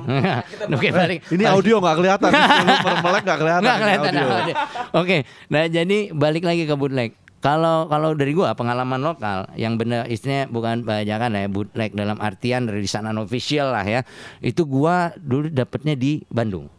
Oke 0.69 0.93
balik. 0.95 1.25
Ini 1.27 1.41
balik. 1.41 1.55
audio 1.57 1.75
nggak 1.81 1.95
kelihatan. 1.97 2.29
Lu 2.85 2.95
melek 3.01 3.23
nggak 3.25 3.39
kelihatan. 3.39 3.63
Nggak 3.65 3.75
ini 3.75 3.83
kelihatan 3.83 4.11
audio. 4.13 4.29
audio. 4.31 4.55
Oke, 4.93 5.17
nah 5.47 5.63
jadi 5.65 5.97
balik 6.11 6.43
lagi 6.45 6.63
ke 6.63 6.75
bootleg. 6.75 7.11
Kalau 7.41 7.89
kalau 7.89 8.13
dari 8.13 8.37
gua 8.37 8.53
pengalaman 8.53 9.01
lokal 9.01 9.49
yang 9.57 9.73
benar 9.73 10.05
istilahnya 10.05 10.45
bukan 10.45 10.85
bajakan 10.85 11.33
ya 11.33 11.49
bootleg 11.49 11.89
dalam 11.91 12.21
artian 12.21 12.69
rilisan 12.69 13.09
unofficial 13.09 13.73
lah 13.73 13.81
ya. 13.81 14.05
Itu 14.37 14.63
gua 14.63 15.09
dulu 15.17 15.49
dapetnya 15.49 15.97
di 15.97 16.21
Bandung. 16.29 16.69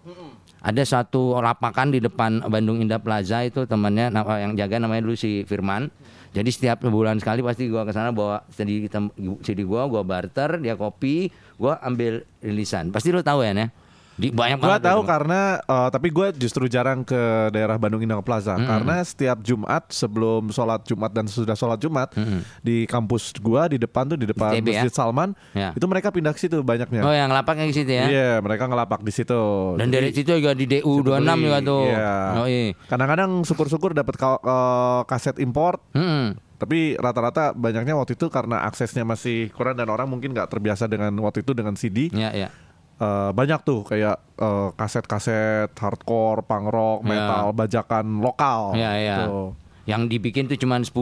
Ada 0.62 0.86
satu 0.86 1.34
lapakan 1.36 1.90
di 1.90 1.98
depan 1.98 2.46
Bandung 2.46 2.78
Indah 2.78 3.02
Plaza 3.02 3.42
itu 3.42 3.66
temannya 3.66 4.14
nama- 4.14 4.38
yang 4.38 4.54
jaga 4.54 4.78
namanya 4.78 5.02
dulu 5.02 5.18
si 5.18 5.42
Firman. 5.42 5.90
Jadi 6.32 6.48
setiap 6.48 6.80
bulan 6.88 7.20
sekali 7.20 7.44
pasti 7.44 7.68
gua 7.68 7.84
ke 7.84 7.92
sana 7.92 8.08
bawa 8.08 8.40
hitam- 8.56 9.12
CD 9.44 9.68
gua, 9.68 9.84
gua 9.84 10.00
barter, 10.00 10.56
dia 10.64 10.80
kopi, 10.80 11.28
gua 11.60 11.76
ambil 11.84 12.24
rilisan. 12.40 12.88
Pasti 12.88 13.12
lo 13.12 13.20
tahu 13.20 13.44
ya, 13.44 13.52
ya? 13.52 13.68
Di 14.12 14.28
banyak 14.28 14.56
Gua 14.56 14.76
banget 14.76 14.82
tahu 14.84 15.00
tuh. 15.00 15.08
karena 15.08 15.40
eh, 15.58 15.88
tapi 15.88 16.08
gue 16.08 16.26
justru 16.36 16.64
jarang 16.66 17.00
ke 17.00 17.16
daerah 17.48 17.74
Bandung 17.74 17.98
Indah 17.98 18.20
Plaza 18.20 18.54
karena 18.54 19.00
setiap 19.00 19.40
Jumat 19.40 19.88
sebelum 19.88 20.48
sholat 20.48 20.82
Jumat 20.82 21.10
dan 21.10 21.24
sesudah 21.24 21.52
sholat 21.52 21.78
Jumat 21.78 22.12
di 22.58 22.84
kampus 22.84 23.32
gua 23.38 23.66
di 23.66 23.76
depan 23.76 24.04
tuh 24.06 24.16
di 24.16 24.26
depan 24.26 24.52
ITB 24.54 24.68
ya? 24.68 24.82
Masjid 24.82 24.92
Salman 24.92 25.32
Ya. 25.52 25.72
itu 25.72 25.84
mereka 25.84 26.08
pindah 26.08 26.30
ke 26.30 26.40
situ 26.40 26.60
banyaknya. 26.60 27.00
Oh 27.00 27.10
yang 27.10 27.28
lapaknya 27.28 27.64
di 27.64 27.74
situ 27.74 27.88
ya. 27.88 28.04
Iya, 28.04 28.30
mereka 28.38 28.64
ngelapak 28.64 29.00
di 29.00 29.10
situ. 29.10 29.40
Dan 29.74 29.88
Jadi, 29.88 29.94
dari 29.94 30.08
situ 30.12 30.30
juga 30.34 30.52
di 30.52 30.66
DU 30.66 30.92
26 31.00 31.18
juga 31.42 31.58
tuh. 31.62 31.84
Iya. 31.86 32.14
Oh 32.34 32.46
iya. 32.46 32.62
Kadang-kadang 32.84 33.30
syukur-syukur 33.42 33.90
dapat 33.92 34.14
ka- 34.14 34.38
eh, 34.38 35.00
kaset 35.04 35.36
import 35.38 35.80
Mm-mm. 35.92 36.36
Tapi 36.54 36.94
rata-rata 36.94 37.50
banyaknya 37.50 37.92
waktu 37.92 38.14
itu 38.14 38.28
karena 38.28 38.62
aksesnya 38.62 39.02
masih 39.02 39.50
kurang 39.50 39.74
dan 39.74 39.88
orang 39.88 40.06
mungkin 40.06 40.30
nggak 40.30 40.46
terbiasa 40.46 40.86
dengan 40.86 41.10
waktu 41.18 41.42
itu 41.42 41.52
dengan 41.52 41.74
CD. 41.74 42.06
Ya 42.08 42.30
ya. 42.30 42.54
Eh, 43.02 43.30
banyak 43.32 43.60
tuh 43.60 43.82
kayak 43.82 44.14
eh, 44.36 44.68
kaset-kaset 44.72 45.74
hardcore, 45.74 46.42
punk 46.42 46.66
rock, 46.68 46.98
Ya. 47.02 47.08
metal, 47.08 47.44
bajakan 47.50 48.06
lokal. 48.16 48.60
Ya 48.72 48.94
ya. 48.94 49.16
Gitu. 49.20 49.58
Yang 49.82 50.02
dibikin 50.08 50.46
tuh 50.46 50.54
cuma 50.56 50.78
10, 50.78 50.94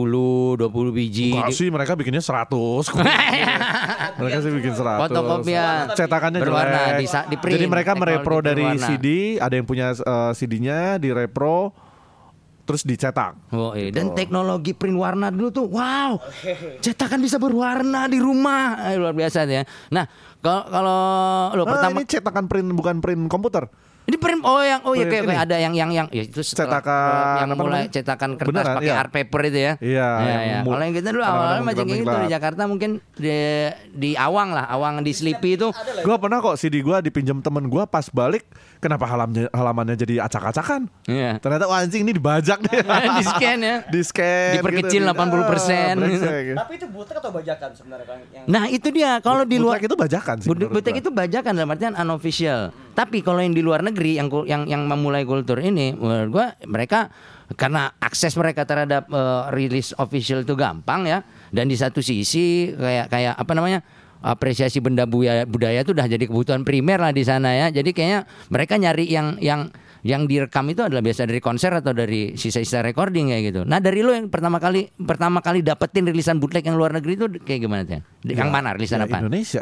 20 0.57 0.65
biji. 0.89 1.29
Enggak 1.31 1.53
Di- 1.53 1.55
sih 1.55 1.69
mereka 1.69 1.93
bikinnya 1.93 2.17
100 2.19 2.89
mereka 4.17 4.37
sih 4.41 4.49
bikin 4.51 4.73
100 4.73 5.05
Fotokopian. 5.05 5.93
Cetakannya 5.93 6.39
Berwarna, 6.41 6.79
jelek 6.89 6.99
disa- 6.99 7.27
di 7.29 7.37
print, 7.37 7.53
Jadi 7.53 7.65
mereka 7.67 7.91
merepro 7.93 8.41
dari 8.41 8.65
berwarna. 8.65 8.87
CD 8.87 9.07
Ada 9.37 9.53
yang 9.53 9.67
punya 9.67 9.93
eh, 9.93 10.31
CD-nya 10.33 10.97
direpro 10.97 11.69
Terus 12.61 12.81
dicetak. 12.85 13.35
Oh, 13.51 13.73
iya. 13.73 13.89
Dan 13.89 14.13
teknologi 14.13 14.71
print 14.71 14.95
warna 14.95 15.33
dulu 15.33 15.49
tuh, 15.49 15.65
wow, 15.67 16.21
cetakan 16.79 17.19
bisa 17.19 17.41
berwarna 17.41 18.05
di 18.07 18.21
rumah, 18.21 18.91
Eh, 18.91 18.95
luar 18.97 19.17
biasa 19.17 19.43
ya. 19.45 19.63
Nah, 19.91 20.05
kalau 20.39 20.63
kalau 20.69 20.99
lo 21.57 21.63
Ah, 21.65 21.69
pertama 21.77 22.01
Ini 22.01 22.07
cetakan 22.07 22.45
print 22.47 22.69
bukan 22.73 22.95
print 23.01 23.21
komputer 23.27 23.65
Ini 24.01 24.17
print 24.17 24.41
oh 24.41 24.59
yang 24.59 24.81
oh 24.81 24.91
ya 24.91 25.05
kayak, 25.05 25.23
kayak 25.23 25.29
ini. 25.29 25.45
ada 25.45 25.55
yang 25.55 25.73
yang 25.73 25.89
yang 25.89 26.07
ya 26.09 26.25
itu 26.25 26.41
setelah, 26.41 26.81
Cetakan, 26.81 27.37
yang 27.37 27.49
apa 27.49 27.55
mulai 27.55 27.79
namanya? 27.79 27.93
cetakan 27.93 28.29
kertas 28.33 28.49
Beneran, 28.51 28.75
pakai 28.75 28.87
iya. 28.87 28.95
art 28.97 29.11
paper 29.11 29.41
itu 29.45 29.59
ya. 29.59 29.73
Iya, 29.77 30.09
Ya, 30.11 30.25
yang 30.27 30.41
ya. 30.41 30.59
Kalau 30.63 30.81
yang 30.81 30.95
kita 30.95 31.07
dulu 31.07 31.21
kadang-kadang 31.21 31.39
awalnya 31.39 31.63
macam 31.63 31.85
gitu 31.87 32.15
di 32.17 32.29
Jakarta 32.29 32.61
mungkin 32.65 32.91
di 33.15 33.37
di 33.93 34.09
Awang 34.13 34.49
lah, 34.51 34.65
Awang 34.67 34.95
di 34.99 35.11
Sleepy 35.11 35.49
itu. 35.53 35.67
Gue 36.01 36.15
pernah 36.17 36.37
kok 36.39 36.55
CD 36.55 36.81
gue 36.81 36.97
dipinjam 36.99 37.39
temen 37.39 37.65
gue 37.65 37.83
pas 37.85 38.05
balik 38.07 38.43
Kenapa 38.81 39.05
halamannya, 39.05 39.45
halamannya 39.47 39.93
jadi 39.93 40.25
acak-acakan 40.25 40.89
Iya. 41.05 41.37
Ternyata 41.37 41.69
wah 41.69 41.79
anjing 41.79 42.01
ini 42.01 42.11
dibajak 42.11 42.57
deh 42.65 42.81
di 42.81 43.23
scan 43.23 43.59
ya. 43.61 43.75
Di 43.85 44.01
scan 44.01 44.57
Diperkecil 44.57 45.01
80%, 45.05 45.13
Ah, 45.13 45.93
brengsek. 45.93 46.45
Tapi 46.57 46.73
itu 46.75 46.87
butek 46.89 47.15
atau 47.21 47.29
bajakan 47.29 47.69
sebenarnya 47.71 48.05
kan 48.05 48.17
yang 48.33 48.45
Nah, 48.49 48.63
itu 48.67 48.87
dia 48.89 49.21
kalau 49.21 49.45
di 49.45 49.55
luar 49.55 49.77
Bootleg 49.77 49.85
itu 49.85 49.95
bajakan 49.95 50.35
sih 50.41 50.49
Butek 50.49 50.67
gua. 50.91 51.01
itu 51.05 51.09
bajakan 51.09 51.51
dalam 51.53 51.69
artian 51.69 51.93
unofficial. 51.93 52.73
Tapi 52.91 53.23
kalau 53.23 53.39
yang 53.39 53.55
di 53.55 53.63
luar 53.63 53.81
negeri 53.81 54.19
yang 54.19 54.27
yang 54.45 54.67
yang 54.67 54.81
memulai 54.85 55.23
kultur 55.23 55.59
ini, 55.63 55.95
menurut 55.95 56.29
gua 56.29 56.45
mereka 56.67 57.11
karena 57.55 57.91
akses 57.99 58.35
mereka 58.39 58.63
terhadap 58.63 59.07
eh, 59.11 59.43
rilis 59.55 59.91
official 59.97 60.43
itu 60.43 60.55
gampang 60.55 61.07
ya 61.07 61.19
dan 61.51 61.67
di 61.67 61.75
satu 61.75 61.99
sisi 61.99 62.71
kayak 62.71 63.11
kayak 63.11 63.33
apa 63.35 63.51
namanya 63.51 63.79
apresiasi 64.21 64.79
benda 64.79 65.03
budaya 65.09 65.43
budaya 65.43 65.81
itu 65.81 65.91
udah 65.91 66.07
jadi 66.07 66.23
kebutuhan 66.29 66.61
primer 66.61 67.01
lah 67.01 67.11
di 67.11 67.25
sana 67.25 67.51
ya 67.51 67.67
jadi 67.73 67.89
kayaknya 67.91 68.19
mereka 68.53 68.77
nyari 68.77 69.05
yang 69.09 69.35
yang 69.41 69.73
yang 70.01 70.25
direkam 70.25 70.65
itu 70.69 70.81
adalah 70.81 71.01
biasa 71.05 71.29
dari 71.29 71.37
konser 71.37 71.69
atau 71.77 71.93
dari 71.93 72.33
sisa-sisa 72.33 72.81
recording 72.81 73.29
kayak 73.29 73.53
gitu. 73.53 73.61
Nah 73.69 73.77
dari 73.77 74.01
lo 74.01 74.09
yang 74.09 74.33
pertama 74.33 74.57
kali 74.57 74.89
pertama 74.97 75.45
kali 75.45 75.61
dapetin 75.61 76.09
rilisan 76.09 76.41
bootleg 76.41 76.65
yang 76.65 76.73
luar 76.73 76.89
negeri 76.89 77.13
itu 77.21 77.25
kayak 77.45 77.59
gimana 77.61 77.81
tuh? 77.85 78.01
Yang 78.25 78.49
mana 78.49 78.73
rilisan 78.73 79.05
Ya, 79.05 79.05
apa? 79.05 79.17
Indonesia. 79.21 79.61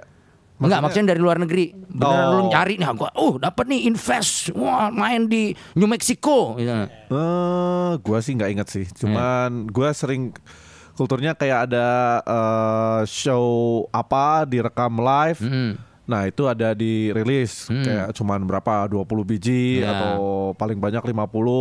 Enggak 0.60 0.80
maksudnya 0.84 1.16
dari 1.16 1.22
luar 1.22 1.40
negeri. 1.40 1.72
Beneran 1.72 2.20
Oh. 2.22 2.32
lu 2.36 2.42
nyari 2.52 2.76
nih 2.76 2.88
gua 2.94 3.10
oh 3.16 3.36
dapat 3.36 3.66
nih 3.66 3.88
invest 3.88 4.52
wah 4.52 4.92
main 4.92 5.26
di 5.26 5.56
New 5.74 5.88
Mexico 5.88 6.54
gitu. 6.56 6.72
Eh, 7.10 7.92
gua 7.98 8.20
sih 8.20 8.36
nggak 8.36 8.52
inget 8.52 8.68
sih. 8.68 8.86
Cuman 8.92 9.72
gua 9.72 9.92
sering 9.92 10.36
kulturnya 10.94 11.32
kayak 11.32 11.72
ada 11.72 11.88
eh, 12.22 13.02
show 13.06 13.46
apa 13.90 14.44
direkam 14.44 15.00
live. 15.00 15.40
Mm. 15.40 15.74
Nah, 16.10 16.26
itu 16.26 16.42
ada 16.44 16.74
di 16.74 17.14
rilis 17.14 17.70
kayak 17.70 18.18
cuman 18.18 18.42
berapa 18.42 18.90
20 18.90 19.06
biji 19.24 19.86
Ya. 19.86 19.94
atau 19.94 20.18
paling 20.58 20.82
banyak 20.82 21.06
50 21.06 21.14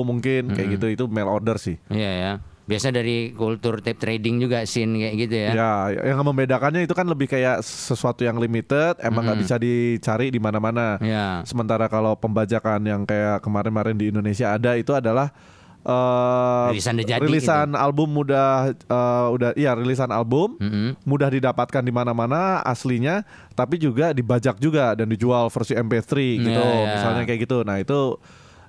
mungkin 0.03 0.57
kayak 0.57 0.69
gitu 0.75 0.87
itu 0.89 1.05
mail 1.05 1.29
order 1.29 1.61
sih. 1.61 1.77
Iya 1.87 2.11
ya. 2.17 2.33
Biasa 2.69 2.93
dari 2.93 3.33
kultur 3.33 3.81
tape 3.81 3.97
trading 3.97 4.45
juga 4.45 4.61
scene 4.63 5.01
kayak 5.01 5.15
gitu 5.17 5.37
ya. 5.41 5.51
Ya, 5.57 5.73
yang 6.05 6.21
membedakannya 6.21 6.85
itu 6.85 6.93
kan 6.93 7.09
lebih 7.09 7.25
kayak 7.27 7.65
sesuatu 7.65 8.23
yang 8.23 8.37
limited, 8.37 9.01
emang 9.01 9.25
nggak 9.25 9.41
bisa 9.41 9.57
dicari 9.57 10.29
di 10.29 10.37
mana-mana. 10.37 11.01
Ya. 11.01 11.41
Sementara 11.43 11.89
kalau 11.89 12.13
pembajakan 12.15 12.85
yang 12.85 13.03
kayak 13.03 13.41
kemarin-kemarin 13.41 13.97
di 13.97 14.13
Indonesia 14.13 14.53
ada 14.53 14.77
itu 14.77 14.93
adalah 14.93 15.33
eh 15.79 16.69
Rilisan 16.75 17.01
jadi 17.01 17.23
rilisan 17.23 17.69
album 17.73 18.11
mudah 18.13 18.75
eh, 18.75 19.27
udah 19.33 19.51
iya 19.55 19.73
rilisan 19.73 20.11
album 20.11 20.59
Mm-mm. 20.59 20.99
mudah 21.07 21.31
didapatkan 21.31 21.81
di 21.81 21.89
mana-mana 21.89 22.61
aslinya 22.61 23.23
tapi 23.55 23.79
juga 23.79 24.11
dibajak 24.11 24.59
juga 24.59 24.93
dan 24.93 25.09
dijual 25.09 25.49
versi 25.49 25.73
MP3 25.73 26.13
gitu 26.45 26.51
Iya, 26.61 26.77
iya. 26.77 26.93
misalnya 26.93 27.23
kayak 27.25 27.41
gitu. 27.47 27.59
Nah, 27.63 27.79
itu 27.81 27.99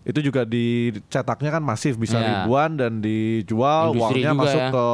itu 0.10 0.20
juga 0.26 0.42
dicetaknya 0.44 1.50
kan 1.52 1.62
masif 1.62 1.94
bisa 1.96 2.18
Iya. 2.18 2.26
ribuan 2.44 2.74
dan 2.74 2.98
dijual 2.98 3.94
Industri 3.94 4.26
uangnya 4.26 4.32
masuk 4.34 4.60
ya. 4.60 4.70
ke 4.70 4.88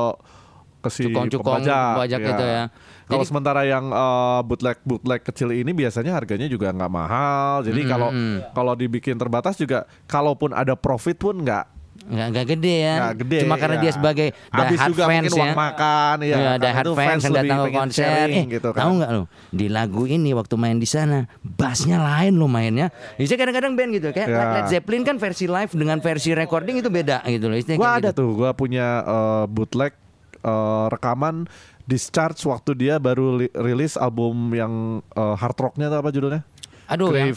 ke 0.78 0.90
si 0.92 1.04
pembajak, 1.10 1.42
pembajak 1.42 2.22
ya. 2.22 2.30
itu 2.30 2.46
ya. 2.46 2.64
Kalau 3.06 3.22
Jadi- 3.22 3.30
sementara 3.30 3.62
yang 3.64 3.86
eh, 3.88 4.40
bootleg 4.44 4.78
bootleg 4.82 5.22
kecil 5.22 5.50
ini 5.50 5.72
biasanya 5.72 6.14
harganya 6.14 6.46
juga 6.46 6.70
nggak 6.70 6.92
mahal. 6.92 7.66
Jadi 7.66 7.82
kalau 7.86 8.10
kalau 8.52 8.74
dibikin 8.74 9.16
terbatas 9.16 9.56
juga 9.56 9.86
kalaupun 10.06 10.52
ada 10.52 10.78
profit 10.78 11.18
pun 11.18 11.42
nggak 11.42 11.66
Nggak, 12.06 12.28
nggak 12.30 12.46
gede 12.54 12.76
ya. 12.78 12.96
nggak 12.96 13.16
gede. 13.18 13.38
Cuma 13.42 13.56
karena 13.58 13.76
ya. 13.76 13.82
dia 13.82 13.92
sebagai 13.92 14.28
Habis 14.48 14.78
hard 14.78 14.90
juga 14.90 15.04
fans 15.04 15.14
mungkin 15.16 15.26
ya. 15.26 15.40
uang 15.42 15.54
makan 15.58 16.16
ya. 16.16 16.26
Iya, 16.26 16.36
Karena 16.36 16.54
die 16.56 16.70
hard 16.72 16.88
fans 16.92 17.22
yang 17.22 17.34
datang 17.34 17.58
ke 17.58 17.70
konser. 17.74 18.06
sharing 18.06 18.46
Eh, 18.46 18.54
gitu 18.54 18.70
kan. 18.70 18.80
tahu 18.80 18.92
nggak 18.96 19.12
lo? 19.12 19.24
Di 19.50 19.68
lagu 19.68 20.02
ini 20.06 20.30
waktu 20.32 20.56
main 20.56 20.78
di 20.78 20.86
sana, 20.86 21.20
bassnya 21.42 21.98
lain 21.98 22.34
lo 22.34 22.46
mainnya. 22.46 22.88
Jadi 23.16 23.34
kadang-kadang 23.36 23.74
band 23.74 23.92
gitu, 23.92 24.08
kayak 24.12 24.28
Ya. 24.28 24.46
Led 24.54 24.68
Zeppelin 24.70 25.02
kan 25.02 25.18
versi 25.18 25.46
live 25.46 25.72
dengan 25.72 25.98
versi 25.98 26.30
recording 26.32 26.78
itu 26.78 26.90
beda 26.90 27.26
gitu 27.26 27.46
loh. 27.46 27.58
Gua 27.74 27.98
ada 27.98 28.10
gitu. 28.10 28.22
tuh, 28.22 28.30
gua 28.36 28.54
punya 28.54 29.02
eh, 29.02 29.46
bootleg 29.48 29.94
eh, 30.40 30.86
rekaman 30.88 31.50
Discharge 31.84 32.42
waktu 32.44 32.74
dia 32.76 32.98
baru 32.98 33.38
li- 33.40 33.54
rilis 33.54 33.94
album 33.96 34.50
yang 34.52 34.74
eh, 35.08 35.36
hard 35.36 35.58
rocknya 35.60 35.90
apa 35.90 36.10
judulnya? 36.10 36.42
Aduh, 36.86 37.10
yang, 37.12 37.34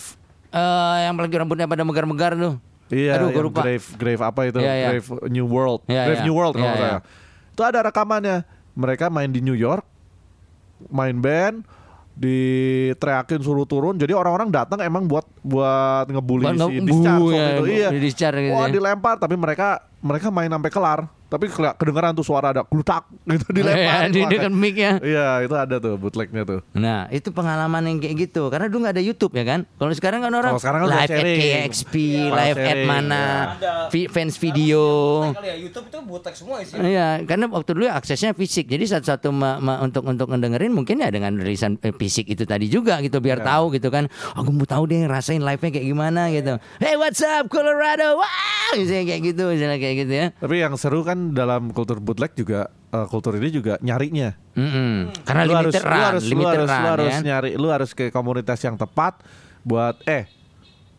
eh, 0.53 0.97
yang 1.05 1.17
lagi 1.17 1.37
rambutnya 1.37 1.65
pada 1.65 1.85
megar-megar 1.85 2.33
tuh. 2.33 2.57
Iya, 2.89 3.21
Aduh, 3.21 3.29
gue 3.33 3.45
lupa. 3.45 3.61
Grave, 3.65 3.87
Grave 4.01 4.23
apa 4.25 4.41
itu? 4.49 4.59
Iya, 4.61 4.73
iya. 4.75 4.89
Grave 4.97 5.09
New 5.29 5.47
World. 5.49 5.81
Iya, 5.89 6.03
Grave 6.09 6.21
iya. 6.21 6.27
New 6.27 6.37
World 6.37 6.55
kalau 6.57 6.73
nggak 6.73 6.93
iya. 6.93 7.01
Itu 7.53 7.63
ada 7.65 7.79
rekamannya. 7.85 8.39
Mereka 8.79 9.11
main 9.11 9.31
di 9.35 9.41
New 9.43 9.59
York, 9.59 9.83
main 10.89 11.19
band, 11.19 11.67
diteriakin 12.19 13.41
suruh 13.43 13.67
turun. 13.67 13.95
Jadi 13.99 14.11
orang-orang 14.15 14.51
datang 14.51 14.83
emang 14.83 15.07
buat 15.07 15.27
buat 15.43 16.07
ngebully 16.11 16.51
si 16.55 16.83
discharge 16.83 17.31
ya, 17.35 17.47
itu. 17.55 17.65
Iya. 17.71 17.89
di 17.95 18.01
discharge 18.03 18.39
gitu 18.43 18.55
Wah, 18.55 18.67
ya. 18.67 18.75
dilempar 18.75 19.15
tapi 19.23 19.35
mereka 19.39 19.87
mereka 20.03 20.31
main 20.35 20.51
sampai 20.51 20.71
kelar. 20.71 21.01
Tapi 21.29 21.45
kedengeran 21.51 22.13
tuh 22.13 22.25
suara 22.25 22.51
ada 22.51 22.63
glutak 22.63 23.05
gitu 23.23 23.53
dilempar. 23.53 23.77
Iya, 23.99 24.09
di 24.09 24.21
dekat 24.23 24.49
mic 24.51 24.75
ya. 24.75 24.93
Iya, 24.99 25.29
itu 25.43 25.55
ada 25.55 25.77
tuh 25.77 25.95
bootlegnya 25.95 26.43
tuh. 26.43 26.61
Nah 26.73 27.07
itu 27.09 27.29
pengalaman 27.29 27.85
yang 27.85 27.99
kayak 27.99 28.17
gitu 28.23 28.49
Karena 28.49 28.67
dulu 28.67 28.83
gak 28.83 28.95
ada 28.95 29.03
Youtube 29.03 29.33
ya 29.33 29.45
kan 29.45 29.61
Kalau 29.71 29.93
sekarang 29.93 30.21
kan 30.21 30.33
orang 30.33 30.51
Kalau 30.51 30.63
sekarang 30.63 30.81
kan 30.81 30.89
udah 30.89 30.99
Live 30.99 31.07
at 31.07 31.15
sharing. 31.15 31.39
KXP 31.39 31.95
Iya. 31.99 32.33
Live 32.33 32.57
at 32.57 32.65
Sharing, 32.65 32.87
mana 32.87 33.23
Ada. 33.53 33.73
vi- 33.89 34.09
Fans 34.09 34.35
video 34.37 34.83
kali 35.31 35.47
ya 35.47 35.57
YouTube 35.59 35.87
itu 35.87 35.99
bootleg 36.01 36.35
semua 36.35 36.57
isinya. 36.59 36.81
Iya, 36.81 37.09
karena 37.23 37.45
waktu 37.47 37.71
dulu 37.71 37.85
aksesnya 37.87 38.33
fisik. 38.33 38.67
Jadi 38.67 38.85
satu-satu 38.87 39.29
ma- 39.29 39.59
ma- 39.59 39.81
untuk 39.81 40.03
untuk 40.03 40.27
ngedengerin 40.27 40.71
mungkin 40.71 40.99
ya 40.99 41.09
dengan 41.09 41.35
rilisan 41.35 41.77
eh, 41.79 41.93
fisik 41.93 42.25
itu 42.27 42.43
tadi 42.43 42.67
juga 42.67 42.99
gitu 42.99 43.19
biar 43.19 43.41
tahu 43.41 43.73
gitu 43.73 43.89
kan. 43.89 44.07
Aku 44.33 44.49
mau 44.49 44.65
tahu 44.65 44.87
deh 44.87 45.05
rasain 45.05 45.39
live-nya 45.39 45.71
kayak 45.71 45.87
gimana 45.87 46.31
gitu. 46.31 46.57
Hey, 46.79 46.95
what's 46.95 47.21
up 47.21 47.47
Colorado? 47.49 48.17
Wah, 48.17 48.31
misalnya 48.73 49.05
kayak 49.07 49.23
gitu, 49.27 49.43
misalnya 49.47 49.77
kayak 49.77 49.97
gitu 49.99 50.13
ya. 50.15 50.27
Tapi 50.33 50.55
yang 50.57 50.75
seru 50.75 51.03
kan 51.03 51.18
dalam 51.37 51.71
kultur 51.75 51.99
bootleg 52.01 52.33
juga 52.35 52.71
eh, 52.91 53.07
kultur 53.11 53.37
ini 53.37 53.49
juga 53.51 53.77
nyarinya. 53.83 54.35
Mm-mm. 54.55 55.25
Karena 55.27 55.43
lu 55.47 55.55
harus, 55.55 55.75
limited 55.75 55.85
lu 55.85 55.93
run, 55.93 56.03
harus, 56.03 56.23
lu 56.25 56.43
harus, 56.43 56.69
run, 56.69 56.83
lu 56.83 56.89
harus 56.89 57.15
ya. 57.15 57.21
nyari, 57.23 57.51
lu 57.55 57.69
harus 57.71 57.91
ke 57.95 58.11
komunitas 58.11 58.59
yang 58.65 58.75
tepat 58.79 59.21
buat 59.67 60.01
eh 60.07 60.25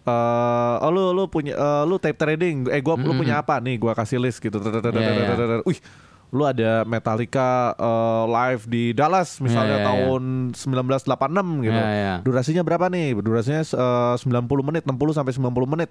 eh 0.09 0.75
oh 0.81 0.89
lu 0.89 1.13
lu 1.13 1.27
punya 1.29 1.53
eh, 1.53 1.83
lu 1.85 2.01
tape 2.01 2.17
trading 2.17 2.65
eh 2.71 2.81
gua 2.81 2.97
lu 2.97 3.13
punya 3.13 3.41
apa 3.43 3.59
nih 3.61 3.75
gua 3.77 3.93
kasih 3.93 4.17
list 4.17 4.41
gitu 4.41 4.57
Iya, 4.59 5.35
iya. 5.35 5.61
wih 5.67 5.79
lu 6.29 6.45
ada 6.45 6.85
Metallica 6.85 7.73
eh, 7.73 8.23
live 8.27 8.63
di 8.65 8.83
Dallas 8.93 9.41
misalnya 9.41 9.65
Iya, 9.69 9.73
iya, 9.75 9.81
iya. 9.81 9.87
tahun 10.05 10.23
1986 10.53 11.65
gitu. 11.65 11.73
Iya, 11.73 11.89
iya. 11.89 12.13
durasinya 12.21 12.61
berapa 12.61 12.85
nih? 12.85 13.17
Durasinya 13.17 13.61
eh, 13.65 14.15
90 14.15 14.45
menit 14.61 14.83
60 14.85 14.93
sampai 15.11 15.33
90 15.33 15.73
menit. 15.73 15.89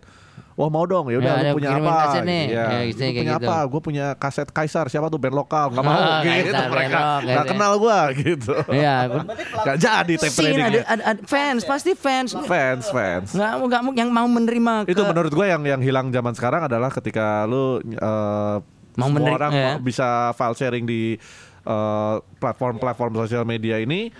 Wah 0.54 0.66
mau 0.66 0.86
dong. 0.86 1.10
Ya 1.10 1.18
udah 1.18 1.26
Ya, 1.28 1.34
lu 1.34 1.42
ada 1.44 1.54
punya 1.54 1.70
apa? 1.72 1.92
kaset 2.04 2.22
nih. 2.22 2.44
Gitu, 2.44 2.54
Ya, 2.54 2.66
kayak 2.66 3.14
punya 3.14 3.34
gitu. 3.34 3.46
apa? 3.46 3.56
Gue 3.66 3.80
punya 3.80 4.06
kaset 4.14 4.48
Kaisar. 4.48 4.86
Siapa 4.86 5.06
tuh? 5.06 5.18
Band 5.18 5.34
lokal. 5.34 5.70
Nggak 5.70 5.84
mau. 5.86 5.94
Oh, 5.94 6.18
gitu 6.18 6.30
Kaisar, 6.50 6.68
mereka. 6.68 6.98
Rock, 6.98 7.18
nggak 7.18 7.34
gitu. 7.38 7.50
kenal 7.50 7.72
gua 7.78 7.98
gitu. 8.12 8.54
Iya, 8.70 8.96
Gak 9.58 9.76
jadi 9.78 10.14
tape 10.14 10.34
trading 10.34 10.64
ada, 10.64 10.78
ada, 10.86 11.02
ada 11.14 11.20
fans, 11.26 11.62
pasti 11.62 11.90
fans. 11.94 12.30
Fans, 12.46 12.84
fans. 12.90 13.28
Nggak, 13.34 13.50
nggak 13.58 13.80
mau 13.82 13.92
yang 13.94 14.10
mau 14.10 14.26
menerima 14.26 14.74
ke, 14.86 14.94
Itu 14.94 15.02
menurut 15.02 15.30
gue 15.30 15.46
yang 15.46 15.62
yang 15.62 15.82
hilang 15.82 16.06
zaman 16.10 16.30
sekarang 16.34 16.66
adalah 16.66 16.90
ketika 16.90 17.42
lu 17.46 17.78
eh, 17.82 18.56
Mau 18.98 19.08
semua 19.08 19.30
orang 19.30 19.52
ya. 19.54 19.70
bisa 19.78 20.34
file 20.34 20.56
sharing 20.58 20.84
di 20.84 21.14
eh, 21.64 22.16
platform-platform 22.42 23.12
sosial 23.24 23.46
media 23.46 23.78
ini 23.78 24.10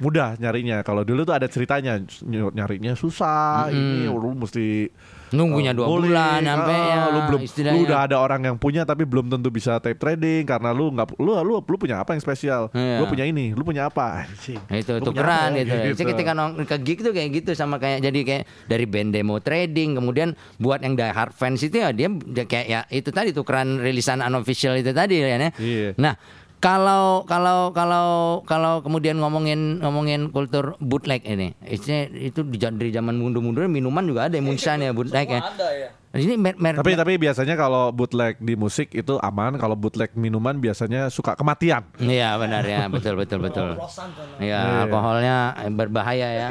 mudah 0.00 0.36
nyarinya. 0.40 0.80
Kalau 0.80 1.04
dulu 1.04 1.24
tuh 1.24 1.36
ada 1.36 1.48
ceritanya 1.48 2.00
ny- 2.24 2.52
nyarinya 2.52 2.92
susah. 2.96 3.68
Ini 3.68 4.08
lu 4.08 4.32
mesti 4.36 4.88
Nunggunya 5.30 5.70
dua 5.70 5.86
ngulik. 5.86 6.10
bulan 6.10 6.40
sampai 6.42 6.74
Ah, 6.74 6.86
ya, 6.86 7.02
lu 7.08 7.20
belum 7.26 7.40
istilahnya. 7.40 7.74
lu 7.74 7.86
udah 7.86 7.98
ada 8.02 8.16
orang 8.18 8.40
yang 8.42 8.56
punya 8.56 8.82
tapi 8.82 9.02
belum 9.02 9.26
tentu 9.28 9.48
bisa 9.48 9.78
tape 9.78 9.94
trading 9.94 10.42
karena 10.42 10.70
lu 10.70 10.90
nggak 10.90 11.14
lu 11.16 11.32
lu 11.38 11.58
lu 11.58 11.76
punya 11.76 11.98
apa 11.98 12.12
yang 12.12 12.20
spesial? 12.20 12.66
Iya. 12.70 12.98
Gue 12.98 13.06
punya 13.08 13.24
ini, 13.24 13.50
lu 13.50 13.62
punya 13.62 13.86
apa? 13.86 14.26
Nah, 14.66 14.76
itu 14.76 14.92
Lu 14.92 15.06
tukeran 15.06 15.50
apa? 15.50 15.58
gitu. 15.58 15.74
Jadi 15.92 16.02
ketika 16.10 16.30
nong 16.32 16.50
ke 16.64 16.76
gig 16.80 16.98
tuh 17.00 17.10
kayak 17.10 17.30
gitu 17.32 17.50
sama 17.52 17.76
kayak 17.76 18.02
jadi 18.02 18.20
kayak 18.20 18.44
dari 18.66 18.84
band 18.84 19.10
demo 19.10 19.38
trading 19.38 19.94
kemudian 19.94 20.32
buat 20.56 20.80
yang 20.80 20.94
die 20.94 21.06
hard 21.06 21.30
fans 21.30 21.60
itu 21.60 21.76
ya 21.76 21.90
dia, 21.90 22.10
dia 22.10 22.44
kayak 22.44 22.66
ya 22.66 22.80
itu 22.88 23.08
tadi 23.08 23.30
tukeran 23.30 23.78
rilisan 23.78 24.18
unofficial 24.20 24.74
itu 24.74 24.90
tadi 24.90 25.18
ya. 25.18 25.28
ya. 25.32 25.50
Iya. 25.54 25.90
Nah, 25.96 26.14
kalau 26.60 27.24
kalau 27.24 27.72
kalau 27.72 28.08
kalau 28.44 28.84
kemudian 28.84 29.16
ngomongin 29.16 29.80
ngomongin 29.80 30.28
kultur 30.28 30.76
bootleg 30.76 31.24
ini, 31.24 31.56
istilahnya 31.64 32.12
itu 32.20 32.44
di 32.44 32.60
dari 32.60 32.92
zaman 32.92 33.16
mundur-mundur 33.16 33.64
minuman 33.64 34.04
juga 34.04 34.28
ada 34.28 34.36
yang 34.36 34.44
moonshine 34.44 34.84
ya 34.84 34.92
bootleg 34.92 35.26
ya. 35.26 35.40
Ada 35.40 35.68
ya. 35.72 35.90
Ini 36.10 36.34
mer, 36.34 36.58
mer, 36.58 36.74
Tapi 36.82 36.98
tapi 36.98 37.22
biasanya 37.22 37.54
kalau 37.54 37.94
bootleg 37.94 38.34
di 38.42 38.58
musik 38.58 38.90
itu 38.98 39.14
aman, 39.22 39.54
kalau 39.54 39.78
bootleg 39.78 40.10
minuman 40.18 40.58
biasanya 40.58 41.06
suka 41.06 41.38
kematian. 41.38 41.86
Iya 42.02 42.34
benar 42.34 42.66
ya 42.66 42.88
betul 42.94 43.14
betul 43.14 43.38
betul. 43.38 43.78
Oplosan 43.78 44.10
tuh. 44.18 44.42
Ya 44.42 44.82
alkoholnya 44.90 45.54
berbahaya 45.70 46.28
ya. 46.34 46.48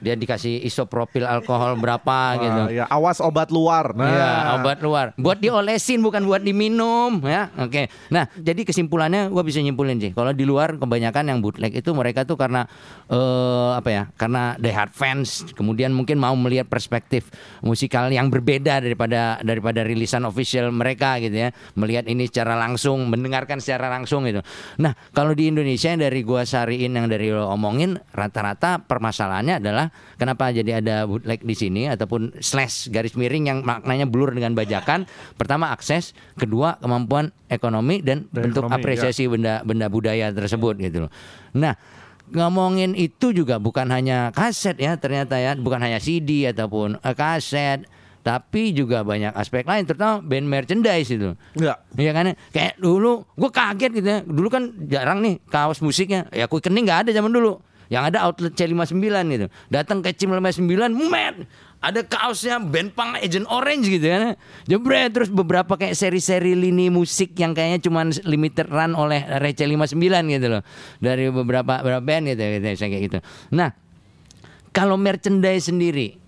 Dia 0.00 0.16
dikasih 0.16 0.64
isopropil 0.64 1.28
alkohol 1.28 1.76
berapa 1.76 2.40
gitu. 2.40 2.60
Ah, 2.64 2.68
ya 2.72 2.84
awas 2.88 3.20
obat 3.20 3.52
luar. 3.52 3.92
Nah, 3.92 4.08
Iya, 4.08 4.30
obat 4.56 4.80
luar. 4.80 5.06
Buat 5.20 5.44
diolesin 5.44 6.00
bukan 6.00 6.24
buat 6.24 6.40
diminum 6.40 7.20
ya. 7.28 7.52
Oke. 7.60 7.92
Nah, 8.08 8.32
jadi 8.40 8.64
kesimpulannya 8.64 9.28
gua 9.28 9.44
bisa 9.44 9.60
nyimpulin 9.60 10.00
sih. 10.00 10.16
Kalau 10.16 10.32
di 10.32 10.48
luar 10.48 10.80
kebanyakan 10.80 11.36
yang 11.36 11.44
bootleg 11.44 11.76
itu 11.76 11.92
mereka 11.92 12.24
tuh 12.24 12.40
karena 12.40 12.64
eh 13.12 13.70
apa 13.76 13.88
ya? 13.92 14.02
Karena 14.16 14.56
die 14.56 14.72
hard 14.72 14.96
fans, 14.96 15.44
kemudian 15.52 15.92
mungkin 15.92 16.16
mau 16.16 16.32
melihat 16.32 16.64
perspektif 16.64 17.28
musikal 17.60 18.08
yang 18.08 18.32
berbeda 18.32 18.80
daripada 18.80 19.01
daripada 19.06 19.62
daripada 19.62 19.86
rilisan 19.86 20.26
official 20.26 20.74
mereka 20.74 21.16
gitu 21.22 21.48
ya. 21.48 21.54
Melihat 21.78 22.10
ini 22.10 22.26
secara 22.26 22.58
langsung 22.58 23.06
mendengarkan 23.06 23.62
secara 23.62 23.88
langsung 23.88 24.26
gitu. 24.26 24.42
Nah 24.82 24.92
kalau 25.14 25.32
di 25.32 25.48
Indonesia 25.48 25.94
yang 25.94 26.02
dari 26.02 26.20
gua 26.26 26.42
sariin 26.42 26.92
yang 26.92 27.06
dari 27.06 27.30
lo 27.30 27.46
omongin 27.48 27.96
rata-rata 28.10 28.82
permasalahannya 28.82 29.62
adalah 29.62 29.86
kenapa 30.18 30.50
jadi 30.50 30.82
ada 30.82 31.06
bootleg 31.06 31.40
di 31.46 31.54
sini 31.54 31.86
ataupun 31.88 32.42
slash 32.42 32.90
garis 32.90 33.14
miring 33.14 33.44
yang 33.48 33.58
maknanya 33.62 34.10
blur 34.10 34.34
dengan 34.34 34.52
bajakan. 34.52 35.06
Pertama 35.38 35.70
akses. 35.70 36.12
Kedua 36.34 36.76
kemampuan 36.82 37.30
ekonomi 37.46 38.02
dan, 38.02 38.26
Dan 38.34 38.50
bentuk 38.50 38.66
ekonomi, 38.66 38.82
apresiasi 38.82 39.24
benda 39.30 39.62
benda 39.62 39.86
budaya 39.86 40.34
tersebut 40.34 40.80
gitu 40.82 41.06
loh. 41.06 41.10
Nah 41.54 41.76
ngomongin 42.32 42.96
itu 42.96 43.36
juga 43.36 43.60
bukan 43.60 43.92
hanya 43.92 44.32
kaset 44.32 44.80
ya 44.80 44.96
ternyata 44.96 45.36
ya 45.36 45.52
bukan 45.54 45.84
hanya 45.84 46.00
CD 46.00 46.48
ataupun 46.48 46.96
eh, 47.04 47.14
kaset 47.14 47.84
tapi 48.22 48.70
juga 48.70 49.02
banyak 49.02 49.34
aspek 49.34 49.66
lain 49.66 49.82
terutama 49.82 50.22
band 50.22 50.46
merchandise 50.46 51.10
itu. 51.10 51.34
Enggak. 51.58 51.78
Iya 51.98 52.12
kan? 52.14 52.24
Kayak 52.54 52.74
dulu 52.78 53.26
gue 53.34 53.50
kaget 53.50 53.90
gitu 53.98 54.08
ya. 54.08 54.18
Dulu 54.22 54.48
kan 54.48 54.62
jarang 54.86 55.18
nih 55.20 55.42
kaos 55.50 55.82
musiknya. 55.82 56.30
Ya 56.30 56.46
kue 56.46 56.62
kening 56.62 56.86
nggak 56.86 57.06
ada 57.06 57.10
zaman 57.10 57.34
dulu. 57.34 57.58
Yang 57.90 58.14
ada 58.14 58.18
outlet 58.24 58.54
C59 58.56 59.06
gitu. 59.36 59.46
Datang 59.68 60.00
ke 60.00 60.16
C59 60.16 60.96
men 61.10 61.44
ada 61.82 62.00
kaosnya 62.06 62.62
band 62.62 62.94
punk 62.94 63.18
Agent 63.18 63.44
Orange 63.50 63.90
gitu 63.90 64.06
kan. 64.06 64.38
Jebret! 64.70 65.10
Terus 65.10 65.28
beberapa 65.34 65.74
kayak 65.74 65.98
seri-seri 65.98 66.54
lini 66.54 66.94
musik 66.94 67.34
yang 67.34 67.58
kayaknya 67.58 67.82
cuman 67.82 68.14
limited 68.22 68.70
run 68.70 68.94
oleh 68.94 69.26
Rece 69.42 69.66
59 69.66 69.98
gitu 70.30 70.46
loh. 70.46 70.62
Dari 71.02 71.26
beberapa 71.34 71.82
beberapa 71.82 71.98
band 71.98 72.30
gitu, 72.30 72.38
gitu 72.38 72.66
kayak 72.86 73.02
gitu. 73.10 73.18
Nah 73.50 73.74
kalau 74.70 74.94
merchandise 74.94 75.66
sendiri 75.66 76.21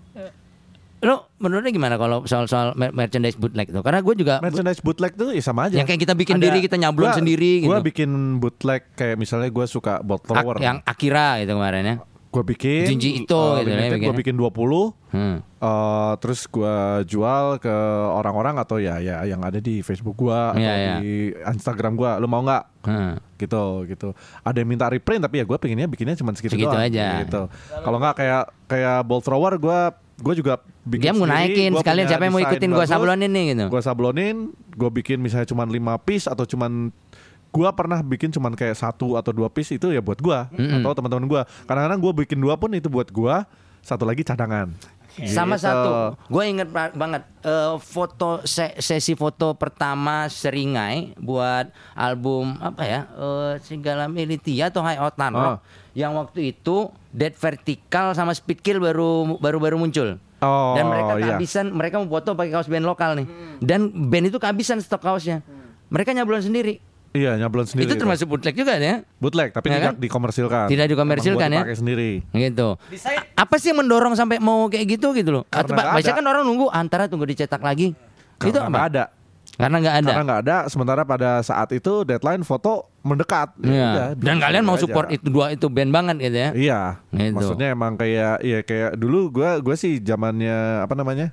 lo 1.05 1.29
menurutnya 1.37 1.69
gimana 1.69 1.95
kalau 1.95 2.23
soal-soal 2.23 2.73
mer- 2.73 2.91
merchandise 2.91 3.33
bootleg 3.33 3.67
tuh 3.67 3.79
karena 3.79 3.99
gue 3.99 4.15
juga 4.15 4.33
Merchandise 4.39 4.81
bootleg 4.81 5.13
tuh 5.13 5.29
ya 5.29 5.39
sama 5.39 5.67
aja. 5.67 5.77
Yang 5.77 5.87
kayak 5.87 6.01
kita 6.01 6.13
bikin 6.13 6.35
diri, 6.37 6.57
kita 6.59 6.75
nyablon 6.75 7.07
Gua- 7.07 7.15
sendiri 7.15 7.51
Gua 7.61 7.77
gitu. 7.77 7.87
bikin 7.87 8.09
bootleg 8.37 8.81
kayak 8.91 9.15
misalnya 9.15 9.47
gue 9.47 9.65
suka 9.65 10.01
bot 10.01 10.19
Ak- 10.19 10.27
thrower. 10.27 10.57
yang 10.57 10.81
Akira 10.81 11.37
gitu 11.39 11.53
kemarin 11.53 11.85
ya. 11.85 11.97
gue 12.27 12.43
bikin 12.43 12.83
Junji 12.91 13.23
Ito 13.23 13.55
eh, 13.55 13.63
gitu 13.63 13.71
ya 13.71 13.95
gue 14.01 14.15
bikin 14.17 14.35
20 14.35 14.91
Hmm. 15.07 15.39
eh, 15.39 16.13
terus 16.19 16.43
gue 16.45 16.75
jual 17.05 17.45
ke 17.57 17.71
orang-orang 18.11 18.59
atau 18.59 18.75
ya 18.75 18.99
ya 18.99 19.23
yang 19.23 19.39
ada 19.39 19.55
di 19.57 19.79
Facebook 19.79 20.19
gue 20.19 20.35
atau 20.35 20.59
Iya, 20.59 20.73
iya. 20.75 20.95
di 20.99 21.13
Instagram 21.31 21.95
gue 21.95 22.11
lu 22.19 22.27
mau 22.27 22.43
nggak 22.43 22.63
Hmm. 22.83 23.15
gitu 23.35 23.87
gitu 23.87 24.11
ada 24.41 24.51
yang 24.53 24.67
minta 24.67 24.85
reprint 24.85 25.23
tapi 25.23 25.39
ya 25.39 25.45
gue 25.45 25.55
pengennya 25.55 25.87
bikinnya 25.87 26.13
cuma 26.13 26.31
segitu, 26.31 26.53
Segitu 26.53 26.67
doang, 26.67 26.83
aja. 26.83 27.23
gitu 27.23 27.47
kalau 27.79 27.97
nggak 27.97 28.15
kayak 28.15 28.43
kayak 28.67 28.97
ball 29.01 29.23
thrower 29.23 29.55
gue 29.55 29.79
gue 30.17 30.33
juga 30.35 30.59
bikin 30.85 31.01
Dia 31.01 31.13
mau 31.13 31.25
naikin 31.25 31.69
gua 31.71 31.81
sekalian 31.81 32.05
siapa 32.05 32.23
yang 32.23 32.33
mau 32.33 32.43
ikutin 32.43 32.69
bagus, 32.69 32.87
sablonin 32.87 33.27
nih 33.27 33.45
gitu. 33.51 33.65
gue 33.67 33.81
sablonin 33.81 34.35
gue 34.71 34.89
bikin 34.93 35.17
misalnya 35.17 35.45
cuma 35.45 35.65
5 35.65 35.73
piece 35.99 36.25
atau 36.25 36.45
cuman 36.45 36.93
gue 37.49 37.69
pernah 37.71 37.99
bikin 37.99 38.29
cuman 38.29 38.51
kayak 38.51 38.75
satu 38.75 39.15
atau 39.15 39.31
dua 39.31 39.47
piece 39.47 39.71
itu 39.71 39.87
ya 39.87 39.99
buat 39.99 40.17
gue 40.17 40.39
atau 40.51 40.91
teman-teman 40.93 41.25
gue 41.25 41.41
kadang-kadang 41.63 41.97
gue 41.97 42.13
bikin 42.21 42.37
dua 42.37 42.53
pun 42.53 42.69
itu 42.69 42.85
buat 42.85 43.07
gue 43.07 43.35
satu 43.79 44.03
lagi 44.03 44.21
cadangan 44.21 44.69
Sama 45.15 45.55
Gitu. 45.55 45.63
satu, 45.63 46.19
gue 46.27 46.43
inget 46.43 46.67
ba- 46.67 46.91
banget 46.91 47.23
eh, 47.39 47.79
foto 47.79 48.43
se- 48.43 48.75
sesi 48.75 49.15
foto 49.15 49.55
pertama 49.55 50.27
Seringai 50.27 51.15
buat 51.15 51.71
album 51.95 52.59
apa 52.59 52.83
ya, 52.83 53.01
eh, 53.09 53.53
Segala 53.63 54.05
Militia 54.05 54.67
atau 54.67 54.83
High 54.83 54.99
Rock, 54.99 55.15
Oh. 55.31 55.57
yang 55.95 56.13
waktu 56.13 56.51
itu 56.51 56.91
Dead 57.09 57.31
Vertical 57.31 58.11
sama 58.11 58.35
Speed 58.35 58.59
Kill 58.59 58.83
baru 58.83 59.39
baru 59.39 59.55
baru 59.57 59.75
muncul. 59.79 60.19
Oh, 60.37 60.75
Dan 60.75 60.87
mereka 60.87 61.11
iya. 61.13 61.21
kehabisan, 61.31 61.65
mereka 61.71 61.95
mau 61.97 62.09
foto 62.09 62.35
pakai 62.35 62.51
kaos 62.51 62.67
band 62.67 62.83
lokal 62.83 63.15
nih. 63.15 63.27
Dan 63.57 63.87
band 63.87 64.27
itu 64.27 64.37
kehabisan 64.37 64.77
stok 64.77 65.01
kaosnya. 65.01 65.39
Mereka 65.87 66.11
nyablon 66.11 66.41
sendiri. 66.41 66.81
iya 67.11 67.39
nyablon 67.39 67.63
sendiri 67.63 67.87
itu 67.87 67.95
termasuk 67.95 68.27
bootleg 68.27 68.51
juga 68.51 68.75
ya. 68.75 68.99
bootleg 69.15 69.49
tapi 69.49 69.71
Ya 69.71 69.79
tidak 69.79 69.87
kan? 69.87 69.93
dikomersilkan 69.97 70.65
Tidak 70.67 70.85
dikomersilkan 70.85 71.47
ya? 71.47 71.61
dipakai 71.63 71.77
sendiri 71.79 72.11
gitu. 72.27 72.75
Desain 72.91 73.23
Apa 73.31 73.55
sih 73.55 73.71
yang 73.71 73.79
mendorong 73.79 74.11
sampai 74.13 74.35
mau 74.37 74.67
kayak 74.67 74.99
gitu 74.99 75.15
gitu 75.15 75.31
loh? 75.31 75.43
Karena 75.47 75.95
Atau 75.95 76.11
kan 76.11 76.25
orang 76.25 76.43
nunggu 76.43 76.67
antara 76.67 77.07
tunggu 77.07 77.23
dicetak 77.23 77.63
lagi. 77.63 77.95
itu 78.35 78.51
karena 78.51 78.59
apa? 78.59 78.67
nggak 78.67 78.85
ada 78.91 79.03
Karena 79.55 79.77
nggak 79.77 79.95
ada. 79.97 80.09
karena 80.09 80.23
nggak 80.25 80.41
ada 80.41 80.57
sementara 80.67 81.01
pada 81.01 81.39
saat 81.39 81.71
itu 81.71 82.03
deadline 82.03 82.41
foto 82.41 82.91
mendekat 83.01 83.55
Ya 83.57 83.69
Iya. 83.69 83.85
udah, 83.87 84.07
Dan 84.17 84.35
kalian 84.37 84.63
mau 84.63 84.73
aja. 84.73 84.83
support 84.83 85.07
itu 85.07 85.25
dua 85.25 85.49
itu 85.49 85.65
band 85.65 85.89
banget 85.89 86.15
gitu 86.19 86.37
ya. 86.37 86.49
Iya, 86.51 86.81
Gitu. 87.09 87.31
maksudnya 87.31 87.67
emang 87.69 87.95
kayak 87.95 88.41
iya 88.41 88.59
kayak 88.61 88.95
dulu 88.95 89.31
gua 89.31 89.57
gua 89.59 89.73
sih 89.73 89.97
zamannya 89.97 90.81
apa 90.81 90.93
namanya? 90.93 91.31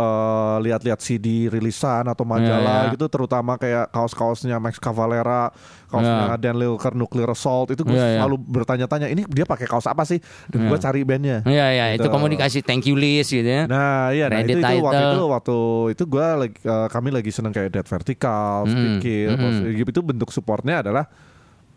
Eh 0.00 0.56
lihat-lihat 0.62 0.96
CD 0.98 1.26
rilisan 1.46 2.04
atau 2.04 2.24
majalah 2.24 2.56
Iya, 2.80 2.88
iya. 2.88 2.92
gitu 2.92 3.06
terutama 3.06 3.54
kayak 3.54 3.90
kaos-kaosnya 3.90 4.56
Max 4.56 4.76
Cavalera, 4.76 5.52
kaosnya 5.86 6.32
Dan 6.34 6.56
Lilker 6.56 6.92
Nuclear 6.92 7.28
Assault 7.28 7.68
itu 7.68 7.82
gue 7.82 7.92
Iya, 7.92 8.06
iya. 8.06 8.18
selalu 8.18 8.36
bertanya-tanya 8.40 9.06
ini 9.06 9.26
dia 9.26 9.44
pakai 9.44 9.66
kaos 9.66 9.84
apa 9.84 10.02
sih? 10.02 10.16
Dan 10.46 10.66
gue 10.66 10.78
cari 10.78 11.00
bandnya. 11.02 11.44
Iya 11.44 11.66
iya 11.70 11.86
itu 11.92 12.00
Gitu. 12.00 12.08
komunikasi 12.10 12.58
thank 12.60 12.84
you 12.84 12.94
list 12.94 13.30
gitu 13.30 13.44
ya. 13.44 13.64
Nah 13.64 14.08
iya, 14.10 14.26
nah 14.26 14.40
itu, 14.40 14.56
itu 14.56 14.76
waktu 14.80 15.04
itu 15.06 15.24
waktu 15.28 15.56
itu 15.92 16.02
gue 16.06 16.26
lagi 16.38 16.56
eh, 16.58 16.88
kami 16.88 17.08
lagi 17.10 17.30
seneng 17.30 17.52
kayak 17.52 17.70
Dead 17.70 17.86
Vertical, 17.86 18.64
Mm, 18.64 18.98
Kill, 18.98 19.30
mm. 19.30 19.38
Pulse- 19.38 19.66
itu 19.86 20.00
bentuk 20.00 20.30
supportnya 20.30 20.80
adalah 20.80 21.04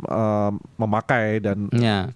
eh, 0.02 0.52
memakai 0.76 1.39
dan 1.39 1.67
Iya. 1.69 2.10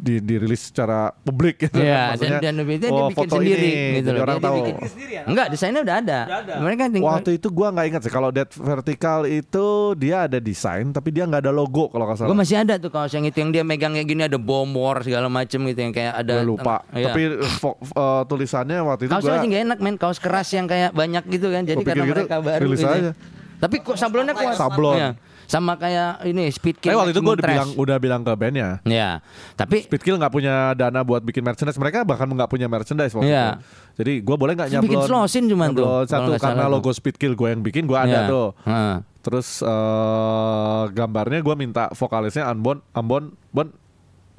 Di 0.00 0.14
dirilis 0.18 0.72
secara 0.72 1.12
publik 1.12 1.68
gitu. 1.68 1.76
Iya, 1.76 2.16
dan 2.16 2.40
dan 2.40 2.54
itu 2.64 2.88
dia 2.88 2.90
oh, 2.90 3.08
bikin 3.12 3.28
foto 3.28 3.34
sendiri 3.36 3.68
ini, 3.68 3.96
gitu 4.00 4.08
loh. 4.10 4.20
orang 4.24 4.36
Dia- 4.36 4.42
dia 4.42 4.50
tahu. 4.50 4.56
bikin 4.58 4.74
sendiri 4.88 5.12
ya? 5.12 5.22
Enggak, 5.28 5.46
desainnya 5.52 5.82
udah 5.84 5.96
ada. 6.00 6.20
Udah 6.24 6.38
ada. 6.40 6.52
Mereka 6.64 6.82
tinggal 6.88 7.08
Waktu 7.12 7.30
itu 7.36 7.48
gua 7.52 7.68
nggak 7.70 7.86
ingat 7.92 8.02
sih 8.02 8.12
kalau 8.12 8.28
Dead 8.32 8.50
Vertical 8.50 9.20
itu 9.28 9.66
dia 10.00 10.16
ada 10.24 10.38
desain 10.40 10.86
tapi 10.90 11.08
dia 11.12 11.24
nggak 11.28 11.42
ada 11.44 11.52
logo 11.52 11.92
kalau 11.92 12.04
nggak 12.08 12.18
salah. 12.24 12.32
masih 12.32 12.56
ada 12.56 12.74
tuh 12.80 12.88
kaos 12.88 13.12
yang 13.12 13.28
itu 13.28 13.36
yang 13.36 13.52
dia 13.52 13.60
megang 13.60 13.92
kayak 13.92 14.08
gini 14.08 14.22
ada 14.24 14.40
bom 14.40 14.66
war 14.72 15.04
segala 15.04 15.28
macem 15.28 15.60
gitu 15.68 15.80
yang 15.84 15.92
kayak 15.92 16.16
ada 16.16 16.40
Gue 16.40 16.56
lupa. 16.56 16.80
Iya. 16.96 17.12
Tapi 17.12 17.22
eh, 17.36 18.22
tulisannya 18.24 18.78
waktu 18.80 19.02
itu 19.06 19.12
Kaosnya 19.12 19.28
gua 19.28 19.38
masih 19.38 19.50
gak 19.52 19.62
enak 19.68 19.78
men, 19.84 19.94
kaos 20.00 20.18
keras 20.18 20.48
yang 20.56 20.64
kayak 20.64 20.90
banyak 20.96 21.24
gitu 21.28 21.52
kan. 21.52 21.62
Jadi 21.68 21.84
Gua 21.84 21.88
karena 21.92 22.04
gitu, 22.08 22.14
mereka 22.24 22.36
baru 22.40 22.62
rilis 22.64 22.80
gitu. 22.80 22.88
aja. 22.88 23.12
Tapi 23.60 23.76
kok 23.84 23.96
sablonnya 24.00 24.32
kuat. 24.32 24.56
Sablon. 24.56 24.96
Iya. 24.96 25.10
Sama 25.50 25.74
kayak 25.74 26.22
ini 26.24 26.46
Speed 26.46 26.78
Kill. 26.78 26.94
Tapi 26.94 26.96
waktu 26.96 27.10
itu 27.10 27.20
gue 27.20 27.34
udah 27.34 27.48
bilang 27.50 27.70
udah 27.74 27.96
bilang 27.98 28.20
ke 28.22 28.32
bandnya. 28.32 28.78
Ya, 28.86 29.18
tapi 29.52 29.82
Speedkill 29.82 30.14
nggak 30.14 30.30
punya 30.30 30.54
dana 30.72 31.02
buat 31.02 31.18
bikin 31.20 31.42
merchandise. 31.42 31.74
Mereka 31.74 32.06
bahkan 32.06 32.24
nggak 32.24 32.46
punya 32.46 32.64
merchandise 32.64 33.10
waktu 33.10 33.26
Iya. 33.28 33.58
itu. 33.58 33.58
Jadi 33.98 34.12
gue 34.22 34.36
boleh 34.38 34.52
nggak 34.54 34.70
Bikin 34.72 34.86
nyablon? 34.94 35.08
slosin 35.10 35.44
cuman 35.44 35.68
tuh, 35.70 35.82
nyablon 35.82 36.06
satu 36.06 36.30
karena 36.38 36.64
tuh. 36.64 36.72
logo 36.72 36.90
Speedkill 36.90 37.34
gue 37.34 37.48
yang 37.50 37.60
bikin 37.60 37.84
gue 37.84 37.98
ada 37.98 38.20
ya. 38.20 38.30
tuh. 38.30 38.54
Heeh. 38.62 38.96
Terus 39.20 39.60
eh, 39.60 40.82
gambarnya 40.88 41.40
gue 41.40 41.54
minta 41.54 41.90
vokalisnya 41.90 42.46
Ambon, 42.46 42.78
Ambon, 42.92 43.34
Bon, 43.50 43.66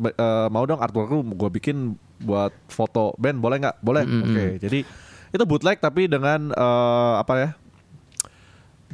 eh, 0.02 0.48
mau 0.48 0.64
dong 0.64 0.80
artwork 0.80 1.12
lu 1.12 1.28
gue 1.28 1.50
bikin 1.52 1.94
buat 2.18 2.56
foto 2.66 3.12
band 3.16 3.38
boleh 3.38 3.60
nggak? 3.60 3.76
Boleh. 3.80 4.08
Oke. 4.08 4.46
Jadi 4.58 4.80
itu 5.28 5.44
bootleg 5.44 5.78
tapi 5.78 6.08
dengan 6.08 6.50
eh, 6.50 7.14
apa 7.18 7.34
ya? 7.36 7.50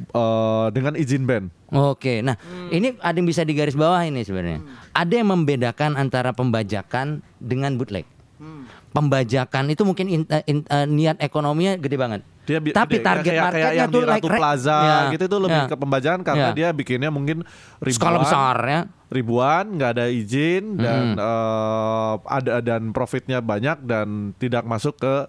Eh, 0.00 0.66
dengan 0.70 0.94
izin 0.94 1.22
band. 1.22 1.46
Oke, 1.68 2.20
nah 2.20 2.38
ini 2.68 2.96
ada 2.96 3.12
yang 3.12 3.24
bisa 3.24 3.42
digaris 3.42 3.74
bawah 3.74 4.00
ini 4.00 4.22
sebenarnya. 4.22 4.62
Ada 4.90 5.14
yang 5.14 5.28
membedakan 5.28 5.94
antara 5.94 6.30
pembajakan 6.30 7.20
dengan 7.36 7.74
bootleg. 7.74 8.06
Pembajakan 8.88 9.68
itu 9.68 9.82
mungkin 9.82 10.06
in- 10.08 10.28
eh, 10.28 10.42
in- 10.46 10.64
eh, 10.64 10.86
niat 10.86 11.20
ekonominya 11.20 11.76
gede 11.76 11.96
banget. 11.96 12.20
Dia 12.42 12.56
bi- 12.56 12.72
Tapi 12.72 12.96
gede. 12.96 13.04
target 13.04 13.24
kayak, 13.26 13.36
kayak 13.36 13.44
marketnya 13.52 13.76
yang 13.76 13.90
tuh 13.92 14.00
di 14.00 14.08
like 14.08 14.24
Ratu 14.24 14.28
Plaza 14.32 14.78
ya, 14.80 14.98
gitu 15.12 15.24
itu 15.28 15.38
lebih 15.38 15.60
ya. 15.60 15.68
ke 15.68 15.76
pembajakan 15.76 16.20
karena 16.24 16.48
Ya. 16.48 16.56
dia 16.56 16.68
bikinnya 16.72 17.10
mungkin 17.12 17.44
ribuan 17.78 17.98
skala 18.00 18.18
besar 18.18 18.56
ya. 18.64 18.80
ribuan 19.08 19.64
nggak 19.76 19.90
ada 19.92 20.06
izin 20.08 20.64
dan 20.78 21.20
eh, 21.20 22.12
ada 22.24 22.52
dan 22.64 22.82
profitnya 22.90 23.44
banyak 23.44 23.84
dan 23.84 24.32
tidak 24.34 24.64
masuk 24.64 24.96
ke 24.96 25.28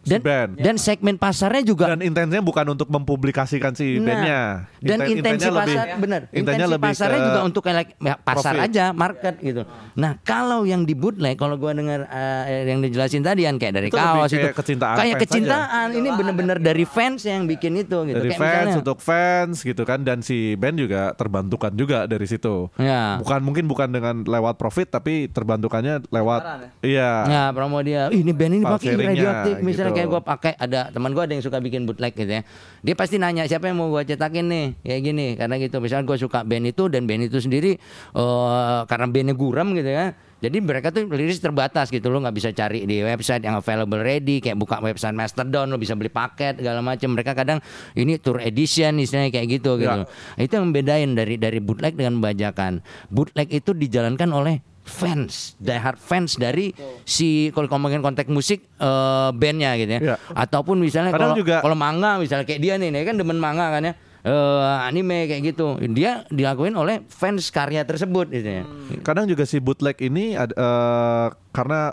si 0.00 0.10
Dan 0.10 0.20
band. 0.20 0.50
dan 0.56 0.74
segmen 0.74 1.14
pasarnya 1.14 1.62
juga 1.62 1.84
Dan 1.88 2.02
intensinya 2.02 2.40
bukan 2.40 2.66
untuk 2.70 2.88
mempublikasikan 2.88 3.72
si 3.72 3.96
Nah, 3.96 4.04
bandnya. 4.04 4.40
Dan 4.76 4.98
Inten- 4.98 5.08
intensi 5.14 5.14
intensinya 5.14 5.52
pasar 5.54 5.64
lebih- 5.84 6.00
benar. 6.00 6.20
Intensinya 6.24 6.40
Intensi 6.40 6.72
lebih 6.72 6.88
pasarnya 6.88 7.20
juga 7.22 7.40
untuk 7.42 7.62
kayak 7.62 7.86
ya, 7.96 8.14
pasar 8.16 8.52
profit. 8.52 8.66
aja, 8.66 8.84
market 8.90 9.34
gitu. 9.38 9.62
Nah, 9.94 10.12
kalau 10.20 10.60
yang 10.62 10.82
di 10.82 10.94
bootleg 10.94 11.34
kalau 11.34 11.54
gua 11.54 11.72
dengar 11.72 12.06
eh, 12.06 12.66
yang 12.66 12.80
dijelasin 12.80 13.20
tadi 13.20 13.44
kan 13.44 13.56
kayak 13.56 13.74
dari 13.74 13.88
Itu 13.88 13.96
kaos 13.96 14.28
itu 14.28 14.42
kayak 14.42 14.56
kecintaan 14.56 14.96
kayak 14.96 15.16
kecintaan 15.20 15.86
ini 15.90 16.08
bener-bener 16.10 16.58
dari 16.58 16.84
fans 16.84 17.22
yang 17.22 17.44
bikin 17.44 17.74
itu 17.76 17.98
gitu. 18.04 18.16
dari 18.16 18.30
Kayak 18.30 18.40
fans 18.40 18.52
misalnya- 18.64 18.80
untuk 18.80 18.98
fans 18.98 19.56
gitu 19.60 19.82
kan 19.82 20.00
dan 20.00 20.20
si 20.20 20.54
band 20.54 20.76
juga 20.76 21.12
terbantukan 21.12 21.70
juga 21.70 21.98
dari 22.04 22.24
situ. 22.24 22.70
Ya. 22.76 23.16
Bukan 23.16 23.40
mungkin 23.40 23.64
bukan 23.64 23.88
dengan 23.88 24.22
lewat 24.22 24.54
profit 24.54 24.88
tapi 24.88 25.26
terbantukannya 25.26 26.04
lewat 26.06 26.40
Pasaran 26.40 26.70
iya. 26.80 27.10
Ya 27.26 27.42
promo 27.50 27.78
dia, 27.80 28.08
Ih, 28.08 28.20
ini 28.20 28.30
band 28.30 28.52
ini 28.52 28.64
pakai 28.64 28.92
radioaktif 28.94 29.54
gitu. 29.54 29.64
misalnya 29.64 29.83
misalnya 29.84 30.00
kayak 30.00 30.08
gue 30.16 30.22
pakai 30.24 30.52
ada 30.56 30.88
teman 30.88 31.12
gue 31.12 31.20
ada 31.20 31.32
yang 31.36 31.44
suka 31.44 31.60
bikin 31.60 31.84
bootleg 31.84 32.16
gitu 32.16 32.40
ya. 32.40 32.42
Dia 32.80 32.94
pasti 32.96 33.20
nanya 33.20 33.44
siapa 33.44 33.68
yang 33.68 33.76
mau 33.76 33.92
gue 33.92 34.08
cetakin 34.08 34.48
nih 34.48 34.66
kayak 34.80 35.00
gini 35.04 35.26
karena 35.36 35.60
gitu. 35.60 35.76
Misalnya 35.84 36.08
gue 36.08 36.16
suka 36.16 36.40
band 36.40 36.72
itu 36.72 36.88
dan 36.88 37.04
band 37.04 37.28
itu 37.28 37.36
sendiri 37.36 37.76
eh 38.16 38.80
karena 38.88 39.06
bandnya 39.12 39.34
guram 39.36 39.76
gitu 39.76 39.92
ya. 39.92 40.16
Jadi 40.44 40.60
mereka 40.60 40.92
tuh 40.92 41.08
liris 41.08 41.40
terbatas 41.40 41.88
gitu 41.88 42.12
lo 42.12 42.20
nggak 42.20 42.36
bisa 42.36 42.52
cari 42.52 42.84
di 42.84 43.00
website 43.00 43.48
yang 43.48 43.56
available 43.56 44.00
ready 44.00 44.44
kayak 44.44 44.60
buka 44.60 44.76
website 44.80 45.16
Mastodon 45.16 45.72
lo 45.72 45.80
bisa 45.80 45.96
beli 45.96 46.12
paket 46.12 46.60
segala 46.60 46.84
macam. 46.84 47.16
Mereka 47.16 47.32
kadang 47.32 47.60
ini 47.96 48.20
tour 48.20 48.40
edition 48.40 49.00
istilahnya 49.00 49.32
kayak 49.32 49.60
gitu 49.60 49.80
gitu. 49.80 50.04
Itu 50.36 50.52
yang 50.60 50.68
membedain 50.68 51.16
dari 51.16 51.40
dari 51.40 51.60
bootleg 51.64 51.96
dengan 51.96 52.20
bajakan. 52.20 52.84
Bootleg 53.08 53.52
itu 53.52 53.72
dijalankan 53.72 54.28
oleh 54.36 54.73
fans, 54.84 55.56
diehard 55.56 55.96
fans 55.96 56.36
dari 56.36 56.76
si 57.02 57.48
kalau 57.50 57.66
ngomongin 57.66 58.04
konteks 58.04 58.28
musik 58.28 58.68
eh, 58.76 59.30
bandnya 59.32 59.74
gitu 59.80 59.92
ya. 59.96 60.00
Iya. 60.12 60.16
Ataupun 60.30 60.78
misalnya 60.78 61.10
kalau 61.10 61.32
juga- 61.34 61.64
kalau 61.64 61.74
manga 61.74 62.20
misalnya 62.20 62.44
kayak 62.44 62.60
dia 62.60 62.74
nih, 62.76 62.92
dia 62.92 63.02
kan 63.02 63.16
demen 63.16 63.40
manga 63.40 63.72
kan 63.72 63.82
ya. 63.82 63.94
Eh, 64.24 64.88
anime 64.88 65.28
kayak 65.28 65.52
gitu. 65.52 65.76
Dia 65.92 66.24
dilakuin 66.32 66.72
oleh 66.72 67.04
fans 67.12 67.52
karya 67.52 67.84
tersebut 67.84 68.32
gitu 68.32 68.60
ya. 68.60 68.64
Kadang 69.04 69.28
juga 69.28 69.44
si 69.44 69.60
bootleg 69.60 70.00
ini 70.00 70.32
eh, 70.32 71.26
karena 71.52 71.92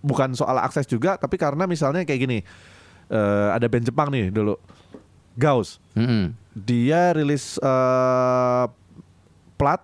bukan 0.00 0.32
soal 0.32 0.56
akses 0.60 0.84
juga, 0.84 1.16
tapi 1.16 1.36
karena 1.36 1.64
misalnya 1.64 2.04
kayak 2.04 2.20
gini, 2.20 2.38
eh, 3.08 3.48
ada 3.52 3.68
band 3.68 3.84
Jepang 3.84 4.08
nih 4.08 4.28
dulu, 4.28 4.56
Gauss, 5.36 5.76
Mm-mm. 5.92 6.32
dia 6.52 7.12
rilis 7.12 7.56
eh, 7.56 8.64
plat 9.56 9.80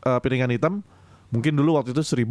eh, 0.00 0.18
piringan 0.20 0.48
hitam, 0.48 0.80
mungkin 1.30 1.52
dulu 1.54 1.78
waktu 1.78 1.90
itu 1.90 2.02
1000 2.02 2.26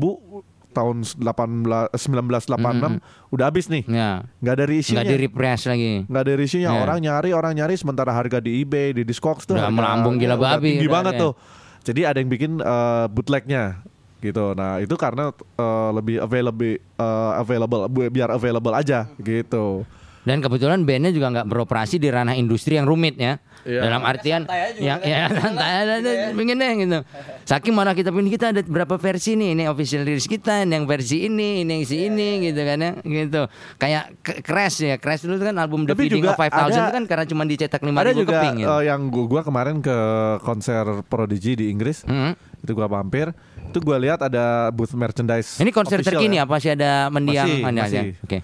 tahun 0.69 1.01
18 1.01 1.97
1986 1.97 3.01
udah 3.33 3.45
habis 3.45 3.65
nih, 3.67 3.83
Ya. 3.83 4.21
nggak 4.37 4.53
ada 4.53 4.65
reissue-nya. 4.65 5.01
Nggak 5.01 5.09
di 5.09 5.17
repress 5.19 5.61
lagi. 5.65 5.93
nggak 6.05 6.21
ada 6.21 6.33
reissue-nya 6.35 6.69
Ya. 6.69 6.79
orang 6.79 6.99
nyari 6.99 7.29
orang 7.31 7.53
nyari 7.53 7.73
sementara 7.73 8.13
harga 8.13 8.37
di 8.37 8.61
eBay 8.61 8.93
di 8.93 9.01
Discogs 9.01 9.43
tuh 9.43 9.57
Udah 9.57 9.73
melambung 9.73 10.15
gila 10.15 10.37
babi, 10.37 10.77
tinggi 10.77 10.85
udah 10.85 10.93
banget 10.93 11.13
ada. 11.17 11.21
tuh 11.25 11.33
jadi 11.81 12.01
ada 12.05 12.17
yang 12.21 12.29
bikin 12.29 12.51
eh, 12.59 13.05
bootlegnya 13.07 13.81
gitu 14.19 14.51
nah 14.53 14.77
itu 14.77 14.93
karena 14.93 15.31
eh, 15.33 15.89
lebih 15.89 16.19
available 16.19 16.75
eh, 16.77 17.31
available 17.39 17.81
biar 18.07 18.29
available 18.29 18.73
aja 18.75 19.09
gitu 19.17 19.87
Dan 20.21 20.39
kebetulan 20.39 20.83
bandnya 20.83 21.09
juga 21.09 21.31
nggak 21.31 21.47
beroperasi 21.47 21.95
di 21.95 22.07
ranah 22.07 22.33
industri 22.33 22.75
yang 22.75 22.83
rumit 22.83 23.15
ya. 23.15 23.39
Iya. 23.61 23.81
Dalam 23.81 24.01
artian 24.01 24.47
yang 24.77 24.99
ya 25.01 25.27
santai 25.29 25.71
aja 25.79 25.95
Gitu 25.97 26.09
ya. 26.09 26.27
pengen 26.31 26.57
deh 26.57 26.71
gitu. 26.77 26.99
Saking 27.45 27.71
mana 27.71 27.91
kita 27.91 28.07
pilih 28.09 28.27
kita 28.29 28.45
ada 28.49 28.61
berapa 28.61 28.95
versi 28.95 29.33
nih, 29.33 29.51
ini 29.51 29.63
official 29.65 30.01
lyrics 30.01 30.25
kita, 30.25 30.63
ini 30.63 30.73
yang 30.73 30.85
versi 30.85 31.25
ini, 31.25 31.61
ini 31.61 31.71
yang 31.73 31.83
si 31.83 31.97
ini 32.03 32.29
gitu 32.41 32.61
kan 32.61 32.77
ya, 32.77 32.91
gitu. 32.99 33.41
Kayak 33.75 34.03
Crash 34.43 34.79
ya, 34.81 34.95
Crash 34.95 35.23
dulu 35.23 35.39
kan 35.41 35.55
album 35.57 35.83
The 35.83 35.91
Tapi 35.91 36.03
Feeding 36.05 36.23
of 36.25 36.35
5000 36.35 36.51
ada- 36.51 36.71
itu 36.77 36.91
kan 36.93 37.03
karena 37.05 37.25
cuma 37.25 37.43
dicetak 37.43 37.81
5000 37.81 37.95
ada 37.97 38.11
juga 38.13 38.31
keping 38.37 38.55
gitu. 38.57 38.69
eh, 38.69 38.81
yang 38.85 39.01
gua, 39.07 39.25
gua 39.29 39.41
kemarin 39.41 39.75
ke 39.77 39.97
konser 40.39 40.83
Prodigy 41.05 41.53
di 41.55 41.65
Inggris 41.67 42.03
Hmm. 42.03 42.35
itu 42.57 42.71
gua 42.71 42.87
mampir 42.87 43.31
itu 43.61 43.77
gua 43.79 43.97
lihat 43.97 44.19
ada 44.21 44.67
booth 44.69 44.91
merchandise 44.93 45.57
Ini 45.57 45.69
konser 45.69 45.99
terkini 45.99 46.35
ya. 46.35 46.43
apa 46.43 46.55
sih 46.57 46.69
ada 46.69 47.07
mendiang 47.09 47.43
Masih, 47.45 47.63
aja? 47.65 47.81
masih. 47.81 48.01
Oke. 48.21 48.39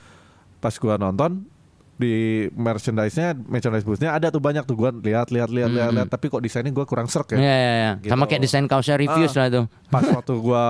pas 0.57 0.75
gua 0.75 0.95
nonton 0.97 1.45
di 1.95 2.13
merchandise-nya 2.51 3.39
merchandise 3.41 3.81
booth-nya 3.81 4.11
ada 4.11 4.27
tuh 4.27 4.37
banyak 4.37 4.61
tuh 4.61 4.75
gua 4.75 4.91
lihat 4.91 5.31
lihat 5.31 5.47
lihat 5.47 5.69
lihat, 5.69 5.91
lihat 5.91 6.07
tapi 6.07 6.27
kok 6.27 6.39
desainnya 6.39 6.69
gua 6.69 6.83
kurang 6.83 7.07
serk 7.07 7.31
ya 7.31 7.37
Hmm. 7.37 7.45
Ya, 7.45 7.55
ya, 7.55 7.73
ya. 7.73 7.91
Sama 8.05 8.23
Gitu. 8.23 8.29
kayak 8.29 8.41
desain 8.41 8.65
kaosnya 8.65 8.95
reviews 8.97 9.31
Ah. 9.31 9.37
lah 9.37 9.47
tuh. 9.49 9.65
pas 9.87 10.03
waktu 10.11 10.33
gua 10.37 10.63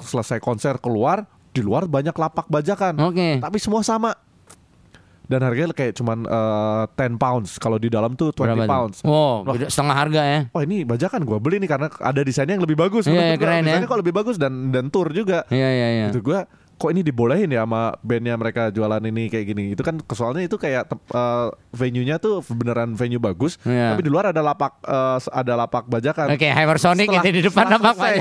selesai 0.00 0.38
konser 0.38 0.74
keluar 0.76 1.24
di 1.48 1.60
luar 1.60 1.86
banyak 1.86 2.12
lapak 2.12 2.46
bajakan 2.46 2.98
Oke. 3.00 3.38
tapi 3.38 3.56
semua 3.56 3.80
sama 3.80 4.18
dan 5.24 5.44
harganya 5.44 5.70
kayak 5.70 5.92
cuman 5.92 6.24
eh, 6.24 6.84
10 6.90 7.14
pounds 7.16 7.50
kalau 7.56 7.76
di 7.76 7.86
dalam 7.86 8.12
tuh 8.12 8.32
20 8.32 8.48
Berapa 8.48 8.64
pounds 8.66 8.98
Oh, 9.02 9.44
Wah. 9.44 9.52
beda- 9.52 9.68
setengah 9.68 9.94
harga 9.94 10.22
ya. 10.24 10.40
Oh 10.50 10.60
ini 10.60 10.82
bajakan 10.82 11.22
gua 11.22 11.36
beli 11.36 11.58
nih 11.58 11.68
karena 11.68 11.86
ada 11.92 12.20
desainnya 12.20 12.56
yang 12.56 12.64
lebih 12.64 12.74
bagus. 12.74 13.04
Iya, 13.04 13.12
iya, 13.14 13.24
gua 13.30 13.38
keren 13.38 13.56
ya. 13.58 13.64
desainnya 13.68 13.86
kok 13.86 14.00
lebih 14.00 14.14
bagus 14.16 14.36
dan 14.36 14.52
dan 14.70 14.88
tour 14.88 15.12
juga. 15.12 15.44
Iya, 15.48 15.68
iya, 15.68 15.88
iya. 15.94 16.06
Itu 16.08 16.18
gua 16.20 16.48
kok 16.78 16.94
ini 16.94 17.02
dibolehin 17.02 17.50
ya 17.50 17.66
sama 17.66 17.90
bandnya 18.00 18.38
mereka 18.38 18.70
jualan 18.70 19.02
ini 19.02 19.26
kayak 19.26 19.44
gini. 19.44 19.64
Itu 19.74 19.82
kan 19.82 19.98
soalnya 20.14 20.46
itu 20.46 20.54
kayak 20.54 20.86
eh, 20.88 21.46
venue-nya 21.74 22.16
tuh 22.16 22.40
beneran 22.48 22.94
venue 22.94 23.18
bagus. 23.18 23.58
Iya. 23.66 23.92
Tapi 23.92 24.06
di 24.06 24.10
luar 24.10 24.30
ada 24.30 24.38
lapak 24.38 24.78
eh, 24.80 25.18
ada 25.28 25.52
lapak 25.58 25.84
bajakan. 25.84 26.30
Oke, 26.30 26.46
Hypersonic 26.46 27.10
Setelah- 27.10 27.24
ini 27.26 27.30
di 27.34 27.42
depan 27.42 27.64
setelah 27.66 27.82
lapak 27.82 27.94
selesai, 27.98 28.14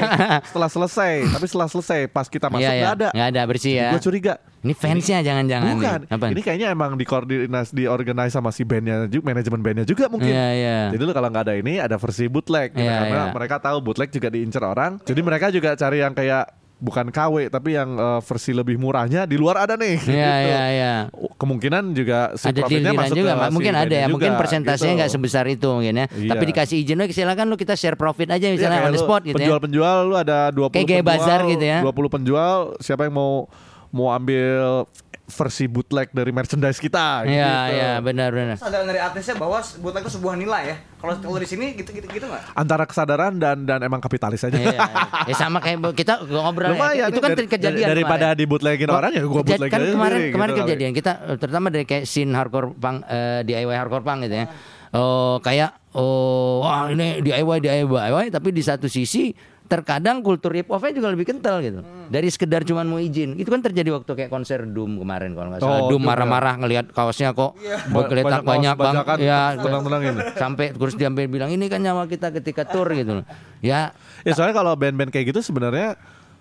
setelah 0.49 0.69
selesai, 0.73 1.13
tapi 1.29 1.45
setelah 1.45 1.67
selesai 1.69 1.99
pas 2.09 2.25
kita 2.25 2.47
masuk 2.49 2.65
Iya, 2.65 2.71
nggak 2.73 2.81
iya. 2.81 2.97
ada. 2.97 3.07
Nggak 3.13 3.27
ada 3.29 3.41
bersih 3.45 3.73
ya. 3.77 3.89
Gue 3.93 4.01
curiga. 4.01 4.33
Ini 4.57 4.73
fansnya 4.73 5.21
jangan-jangan 5.21 5.73
Bukan. 5.77 5.99
nih. 6.09 6.31
Ini 6.33 6.41
kayaknya 6.43 6.67
emang 6.73 6.97
dikoordinasi 6.97 7.77
diorganize 7.77 8.33
sama 8.33 8.49
si 8.49 8.65
bandnya 8.65 9.05
juga, 9.05 9.29
manajemen 9.31 9.61
bandnya 9.61 9.85
juga 9.85 10.09
mungkin. 10.09 10.33
Iya, 10.33 10.47
iya. 10.57 10.77
Jadi 10.91 11.01
lu 11.05 11.13
kalau 11.13 11.29
nggak 11.29 11.45
ada 11.45 11.55
ini 11.55 11.77
ada 11.77 11.95
versi 11.95 12.25
bootleg 12.25 12.73
gitu, 12.73 12.83
Iya, 12.83 12.97
karena 13.05 13.23
iya. 13.29 13.33
mereka 13.37 13.55
tahu 13.61 13.77
bootleg 13.79 14.09
juga 14.09 14.27
diincar 14.27 14.65
orang. 14.65 14.97
Jadi 15.05 15.21
mereka 15.21 15.53
juga 15.53 15.77
cari 15.77 16.01
yang 16.01 16.11
kayak 16.11 16.56
bukan 16.77 17.09
KW 17.09 17.49
tapi 17.49 17.73
yang 17.73 17.97
eh, 17.97 18.19
versi 18.21 18.53
lebih 18.53 18.77
murahnya 18.77 19.25
di 19.25 19.35
luar 19.35 19.65
ada 19.65 19.73
nih. 19.73 19.97
Iya, 19.97 20.05
gitu. 20.05 20.49
iya, 20.49 20.63
iya. 20.69 20.93
Kemungkinan 21.37 21.83
juga 21.97 22.37
si 22.37 22.49
ada 22.49 22.61
profitnya 22.65 22.93
masuk 22.93 23.17
juga, 23.17 23.33
ke 23.33 23.37
Pak. 23.37 23.47
si 23.49 23.53
mungkin 23.57 23.73
ada 23.73 23.95
ya, 23.97 24.07
mungkin 24.09 24.31
juga, 24.33 24.39
persentasenya 24.41 24.85
gitu. 24.93 24.99
nggak 25.01 25.11
sebesar 25.17 25.45
itu 25.49 25.67
mungkin 25.73 25.93
ya. 25.93 26.05
Iya. 26.13 26.29
Tapi 26.33 26.43
dikasih 26.53 26.77
izin, 26.85 27.01
"Oke, 27.01 27.13
silakan 27.13 27.45
lu 27.49 27.57
kita 27.57 27.73
share 27.73 27.97
profit 27.97 28.29
aja 28.29 28.45
misalnya 28.49 28.77
kayak 28.81 28.89
on 28.89 28.93
the 28.93 29.01
spot 29.01 29.21
gitu 29.25 29.33
ya. 29.33 29.45
Penjual-penjual 29.49 29.95
lu 30.05 30.15
ada 30.15 30.37
20 30.53 30.69
Kayak 30.69 31.01
penjual, 31.01 31.09
bazar 31.09 31.39
gitu 31.49 31.65
ya. 31.65 31.79
20 31.81 32.09
penjual, 32.13 32.55
siapa 32.81 33.09
yang 33.09 33.15
mau 33.17 33.49
mau 33.89 34.11
ambil 34.11 34.85
versi 35.27 35.67
bootleg 35.67 36.07
dari 36.09 36.31
merchandise 36.31 36.79
kita 36.79 37.21
Iya, 37.21 37.27
gitu. 37.27 37.75
iya, 37.75 37.91
benar 37.99 38.31
benar. 38.31 38.55
Kesadaran 38.55 38.85
dari 38.85 38.97
artisnya 38.97 39.35
bahwa 39.35 39.59
bootleg 39.59 40.01
itu 40.01 40.13
sebuah 40.13 40.33
nilai 40.33 40.63
ya. 40.65 40.75
Kalau 40.95 41.13
kalau 41.17 41.37
di 41.37 41.45
sini 41.45 41.65
gitu 41.73 41.91
gitu 41.91 42.07
gitu 42.07 42.25
nggak? 42.25 42.55
Antara 42.55 42.83
kesadaran 42.83 43.35
dan 43.35 43.61
dan 43.61 43.79
emang 43.81 43.99
kapitalis 43.99 44.41
aja. 44.41 44.55
Iya, 44.55 44.71
iya. 44.71 44.83
Ya 45.25 45.35
sama 45.35 45.59
kayak 45.59 45.83
kita 45.93 46.23
ngobrol 46.23 46.69
ya. 46.69 46.73
Lumayan 46.73 47.07
Itu 47.07 47.19
kan 47.19 47.31
dari- 47.33 47.43
kejadian 47.45 47.87
daripada 47.87 48.31
kemarin. 48.31 48.39
di 48.39 48.45
bootlegin 48.45 48.89
orang 48.89 49.11
ya 49.11 49.21
gua 49.21 49.35
Kejad- 49.37 49.47
bootleg 49.53 49.69
kan 49.69 49.79
aja 49.79 49.91
kemarin 49.91 50.17
sendiri 50.17 50.31
kemarin 50.31 50.53
gitu. 50.53 50.63
kejadian 50.65 50.91
kita 50.95 51.11
eh, 51.21 51.37
terutama 51.37 51.67
dari 51.67 51.83
kayak 51.83 52.03
scene 52.03 52.31
hardcore 52.31 52.71
punk 52.73 52.97
eh, 53.05 53.39
DIY 53.43 53.75
hardcore 53.75 54.01
punk 54.01 54.19
gitu 54.23 54.35
ya. 54.37 54.47
Oh 54.89 55.37
kayak 55.37 55.75
oh 55.91 56.63
wah 56.63 56.87
ini 56.87 57.19
DIY 57.19 57.57
DIY 57.59 58.23
tapi 58.29 58.49
di 58.49 58.63
satu 58.63 58.87
sisi 58.87 59.35
terkadang 59.67 60.23
kultur 60.23 60.49
hip 60.51 60.67
hopnya 60.67 60.95
juga 60.95 61.11
lebih 61.11 61.27
kental 61.27 61.59
gitu. 61.59 61.83
Dari 62.07 62.27
sekedar 62.27 62.63
cuman 62.63 62.87
mau 62.87 62.97
izin. 62.97 63.35
Itu 63.35 63.47
kan 63.47 63.59
terjadi 63.59 63.91
waktu 63.91 64.07
kayak 64.07 64.31
konser 64.31 64.63
Doom 64.63 64.97
kemarin 64.97 65.35
kalau 65.35 65.51
nggak 65.51 65.61
salah. 65.61 65.83
Oh, 65.83 65.91
Doom 65.91 66.01
ya. 66.01 66.07
marah-marah 66.07 66.53
ngelihat 66.57 66.85
kaosnya 66.89 67.31
kok 67.31 67.53
Ba- 67.91 68.07
bergeletak 68.07 68.41
banyak 68.41 68.73
banyak, 68.73 68.75
kaos 68.75 69.19
bang. 69.19 69.19
Ya 69.21 69.39
tenang-tenangin. 69.53 70.15
sampai 70.33 70.65
terus 70.71 70.95
dia 70.95 71.07
sampai 71.07 71.27
bilang 71.27 71.51
ini 71.51 71.67
kan 71.67 71.79
nyawa 71.79 72.07
kita 72.07 72.31
ketika 72.33 72.63
tour 72.63 72.87
gitu. 72.91 73.21
loh. 73.21 73.25
Ya 73.59 73.91
Ya 74.23 74.31
soalnya 74.33 74.55
kalau 74.55 74.73
band-band 74.73 75.11
kayak 75.11 75.29
gitu 75.29 75.43
sebenarnya 75.43 75.99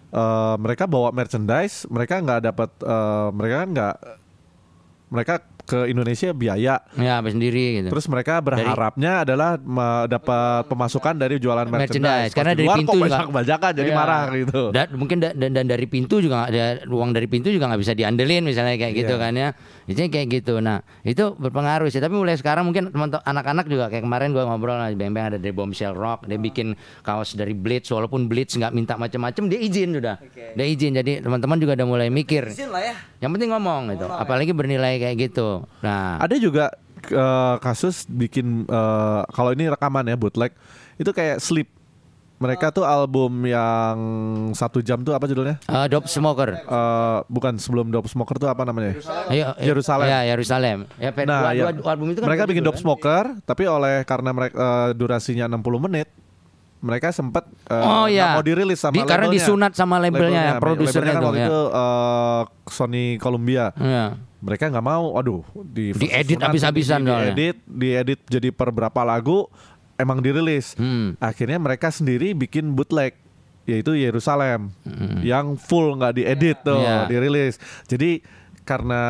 eh, 0.08 0.54
mereka 0.56 0.86
bawa 0.86 1.10
merchandise, 1.10 1.84
mereka 1.86 2.22
nggak 2.22 2.40
dapat 2.46 2.70
eh, 2.80 3.28
mereka 3.30 3.54
kan 3.58 3.68
nggak 3.74 3.94
mereka 5.06 5.34
ke 5.66 5.84
Indonesia 5.84 6.30
biaya. 6.30 6.78
ya 6.94 7.12
apa 7.18 7.28
sendiri 7.28 7.82
gitu. 7.82 7.88
Terus 7.90 8.06
mereka 8.06 8.38
berharapnya 8.38 9.26
adalah 9.26 9.58
ma- 9.58 10.06
dapat 10.06 10.64
pemasukan 10.66 11.12
dari 11.12 11.36
jualan 11.36 11.66
merchandise. 11.66 11.98
merchandise 11.98 12.32
karena 12.32 12.52
dari 12.54 12.64
luar 12.64 12.78
pintu 12.78 12.90
kok 12.92 13.02
juga 13.02 13.18
bajakan 13.28 13.70
jadi 13.74 13.90
Iya. 13.90 13.96
marah 13.96 14.22
gitu. 14.32 14.62
Dan 14.70 14.86
mungkin 14.94 15.16
da- 15.18 15.34
dan, 15.34 15.50
dan 15.52 15.66
dari 15.66 15.86
pintu 15.86 16.16
juga 16.18 16.46
ada 16.46 16.64
uang 16.86 17.10
dari 17.10 17.26
pintu 17.26 17.50
juga 17.50 17.66
nggak 17.66 17.82
bisa 17.82 17.92
diandelin 17.92 18.46
misalnya 18.46 18.78
kayak 18.78 18.94
gitu 18.96 19.14
Iya. 19.14 19.20
kan 19.20 19.32
ya. 19.34 19.48
Jadi 19.86 20.10
kayak 20.10 20.26
gitu. 20.42 20.58
Nah 20.58 20.82
itu 21.06 21.34
berpengaruh 21.38 21.86
sih. 21.90 22.02
Tapi 22.02 22.14
mulai 22.18 22.34
sekarang 22.34 22.66
mungkin 22.66 22.90
teman 22.90 23.14
anak-anak 23.14 23.66
juga 23.70 23.86
kayak 23.86 24.02
kemarin 24.02 24.34
gua 24.34 24.50
ngobrol 24.50 24.74
sama 24.74 24.90
Beng-Beng 24.92 25.34
ada 25.34 25.38
dari 25.38 25.54
Bombshell 25.54 25.94
Rock. 25.94 26.26
Dia 26.26 26.38
bikin 26.38 26.74
kaos 27.06 27.38
dari 27.38 27.54
Blitz 27.54 27.94
walaupun 27.94 28.26
Blitz 28.26 28.58
nggak 28.58 28.74
minta 28.74 28.98
macam-macam 28.98 29.42
dia 29.46 29.60
izin 29.62 29.94
sudah. 29.94 30.16
Dia 30.34 30.66
izin. 30.66 30.98
Jadi 30.98 31.22
teman-teman 31.22 31.56
juga 31.62 31.78
udah 31.78 31.86
mulai 31.86 32.08
mikir. 32.10 32.50
Izin 32.50 32.74
lah 32.74 32.82
ya. 32.82 32.94
Yang 33.22 33.30
penting 33.38 33.50
ngomong 33.54 33.94
gitu. 33.94 34.06
Apalagi 34.10 34.50
bernilai 34.50 34.98
kayak 34.98 35.16
gitu. 35.30 35.62
Nah 35.86 36.18
Ada 36.18 36.36
juga 36.42 36.74
eh, 37.06 37.54
kasus 37.62 38.10
bikin 38.10 38.66
eh, 38.66 39.20
kalau 39.30 39.54
ini 39.54 39.70
rekaman 39.70 40.10
ya 40.10 40.18
bootleg 40.18 40.50
itu 40.98 41.10
kayak 41.14 41.38
sleep. 41.38 41.75
Mereka 42.36 42.68
tuh 42.68 42.84
album 42.84 43.32
yang 43.42 43.96
satu 44.52 44.78
jam 44.78 45.00
tuh 45.00 45.12
apa 45.12 45.24
judulnya? 45.24 45.56
eh, 45.58 45.86
Dope 45.88 46.04
Smoker. 46.04 46.60
Eh, 46.60 47.18
bukan 47.26 47.56
sebelum 47.56 47.88
Dope 47.88 48.06
Smoker 48.06 48.36
tuh 48.36 48.46
apa 48.46 48.60
namanya? 48.62 48.92
Ayo. 49.26 49.56
Yerusalem. 49.56 50.04
Ya, 50.04 50.20
Yerusalem. 50.26 50.78
Ya, 50.96 51.16
Nah, 51.18 51.40
dua, 51.42 51.50
ya. 51.50 51.64
dua 51.72 51.88
album 51.88 52.12
itu 52.12 52.20
kan 52.20 52.28
mereka 52.28 52.44
bikin 52.44 52.60
Dope 52.60 52.76
kan. 52.76 52.82
Smoker, 52.82 53.24
tapi 53.42 53.64
oleh 53.64 54.04
karena 54.04 54.30
mereka 54.30 54.52
eh, 54.54 54.88
durasinya 54.92 55.48
60 55.48 55.80
menit, 55.80 56.12
mereka 56.78 57.08
sempat 57.08 57.48
eh, 57.48 57.72
Oh, 57.72 58.04
iya. 58.04 58.36
mau 58.36 58.44
dirilis 58.44 58.78
sama 58.78 58.92
Di- 58.92 59.00
karena 59.00 59.26
labelnya. 59.26 59.40
disunat 59.40 59.72
sama 59.72 59.96
labelnya, 59.96 60.60
produsernya 60.60 60.92
Labelnya 60.92 61.14
kan 61.14 61.16
tuh, 61.16 61.26
waktu 61.26 61.40
ya. 61.40 61.48
itu 61.48 61.60
eh, 61.72 62.42
Sony 62.68 63.04
Columbia. 63.16 63.64
Iya. 63.74 64.06
Mereka 64.36 64.68
nggak 64.68 64.84
mau, 64.84 65.16
aduh, 65.16 65.40
di 65.64 65.96
Diedit 65.96 66.36
sunat, 66.36 66.52
habis-habisan 66.52 67.00
di, 67.00 67.08
diedit, 67.08 67.56
diedit 67.64 68.20
jadi 68.28 68.52
per 68.52 68.68
berapa 68.68 69.00
lagu, 69.02 69.48
emang 69.96 70.20
dirilis. 70.20 70.76
Hmm. 70.76 71.16
Akhirnya 71.18 71.56
mereka 71.56 71.88
sendiri 71.88 72.32
bikin 72.32 72.72
bootleg, 72.72 73.16
yaitu 73.64 73.98
Yerusalem, 73.98 74.70
yang 75.20 75.58
full 75.58 75.98
nggak 75.98 76.14
diedit 76.14 76.58
tuh, 76.62 76.78
Iya. 76.78 77.10
dirilis. 77.10 77.58
Jadi 77.84 78.22
karena 78.66 79.02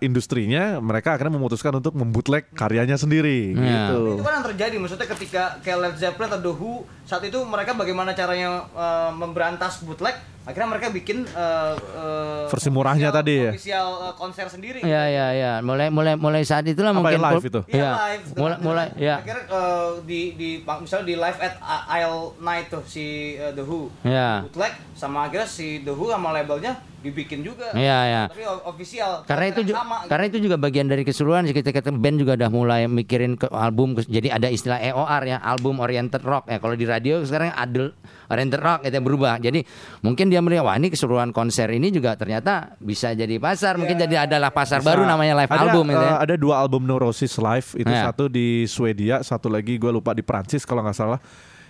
industrinya 0.00 0.76
mereka 0.78 1.14
akhirnya 1.14 1.30
memutuskan 1.32 1.70
untuk 1.72 1.94
membootleg 1.94 2.50
karyanya 2.50 2.94
sendiri 2.94 3.54
Iya. 3.54 3.62
gitu. 3.88 3.98
Itu 4.12 4.22
kan 4.22 4.34
yang 4.34 4.46
terjadi 4.48 4.74
maksudnya 4.74 5.06
ketika 5.08 5.42
kayak 5.62 5.78
Led 5.80 5.96
Zeppelin 5.96 6.28
atau 6.28 6.40
The 6.42 6.52
Who 6.52 6.72
saat 7.04 7.22
itu 7.22 7.38
mereka 7.40 7.72
bagaimana 7.72 8.10
caranya 8.12 8.66
eh, 8.68 9.10
memberantas 9.12 9.80
bootleg 9.80 10.12
akhirnya 10.42 10.66
mereka 10.68 10.90
bikin 10.90 11.24
eh, 11.24 11.74
eh, 11.94 12.44
Versi 12.48 12.68
murahnya 12.68 13.08
official- 13.08 13.16
tadi 13.16 13.34
ya? 13.38 13.50
official 13.50 13.86
eh, 14.02 14.14
konser 14.14 14.46
sendiri 14.46 14.80
Ya 14.82 15.06
ya 15.06 15.26
ya, 15.32 15.52
mulai 15.60 15.88
mulai 15.88 16.14
mulai 16.14 16.42
saat 16.42 16.66
itulah 16.66 16.90
Apa 16.90 16.98
mungkin 16.98 17.20
live 17.22 17.46
itu? 17.46 17.60
Iya 17.66 17.78
Iya. 17.78 17.90
live. 17.94 18.24
Mulai 18.34 18.56
mulai 18.60 18.86
ya. 18.98 19.14
Akhirnya 19.16 19.44
eh, 19.46 19.90
di 20.02 20.20
di 20.34 20.48
misalnya 20.60 21.06
di 21.06 21.14
live 21.14 21.38
at 21.38 21.54
Isle 21.94 22.20
Night 22.40 22.66
tuh 22.68 22.82
si 22.82 23.06
eh, 23.36 23.52
The 23.52 23.62
Who. 23.62 23.94
Ya. 24.02 24.42
Bootleg 24.42 24.74
sama 24.92 25.24
akhirnya 25.24 25.46
si 25.46 25.80
The 25.80 25.92
Who 25.92 26.10
sama 26.10 26.28
labelnya 26.30 26.74
dibikin 27.04 27.44
juga. 27.44 27.68
Iya 27.70 27.98
ya. 28.02 28.22
Tapi 28.26 28.42
official. 28.64 29.10
Karena 29.22 29.46
itu 29.46 29.60
juga, 29.62 29.78
sama, 29.78 29.96
gitu. 29.96 30.08
karena 30.08 30.24
itu 30.24 30.38
juga 30.40 30.56
bagian 30.56 30.86
dari 30.86 31.02
keseluruhan 31.02 31.44
kita 31.46 31.70
kata 31.70 31.92
band 31.92 32.16
juga 32.16 32.32
udah 32.34 32.48
mulai 32.48 32.80
mikirin 32.86 33.36
ke 33.36 33.46
album 33.46 33.92
ke- 33.92 34.08
jadi 34.08 34.32
ada 34.32 34.48
istilah 34.48 34.80
EOR 34.80 35.22
ya 35.22 35.36
album 35.38 35.78
oriented 35.78 36.24
rock 36.24 36.48
ya 36.48 36.56
kalau 36.56 36.72
di 36.72 36.82
radio 36.82 37.20
sekarang 37.20 37.52
adult 37.52 37.92
oriented 38.26 38.58
rock 38.58 38.80
itu 38.82 38.96
berubah 38.96 39.36
jadi 39.36 39.60
mungkin 40.00 40.26
dia 40.26 40.40
melihat 40.40 40.64
wah 40.64 40.74
ini 40.74 40.88
keseluruhan 40.88 41.30
konser 41.30 41.68
ini 41.68 41.90
juga 41.90 42.14
ternyata 42.14 42.72
bisa 42.78 43.12
jadi 43.12 43.36
pasar 43.36 43.76
mungkin 43.76 43.98
jadi 43.98 44.24
adalah 44.24 44.48
pasar 44.48 44.80
baru 44.80 45.04
namanya 45.04 45.36
live 45.36 45.52
ada, 45.52 45.60
album 45.62 45.84
itu 45.88 46.00
ya. 46.00 46.08
eh, 46.08 46.18
ada 46.24 46.34
dua 46.34 46.54
album 46.56 46.82
Neurosis 46.84 47.36
live 47.36 47.68
itu 47.76 47.86
Ya. 47.86 48.08
satu 48.08 48.26
di 48.26 48.64
Swedia 48.64 49.20
satu 49.20 49.46
lagi 49.46 49.76
gue 49.76 49.90
lupa 49.90 50.10
di 50.10 50.24
Prancis 50.24 50.64
kalau 50.64 50.80
nggak 50.80 50.96
salah 50.96 51.20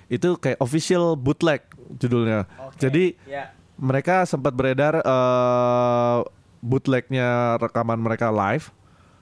itu 0.06 0.36
kayak 0.36 0.56
official 0.58 1.16
bootleg 1.16 1.64
judulnya 1.96 2.44
Oke, 2.60 2.76
jadi 2.78 3.04
ya. 3.24 3.50
Mereka 3.76 4.22
sempat 4.24 4.50
beredar 4.50 4.98
eh, 4.98 6.18
bootlegnya 6.60 7.28
rekaman 7.58 7.96
mereka 7.96 8.28
live 8.28 8.70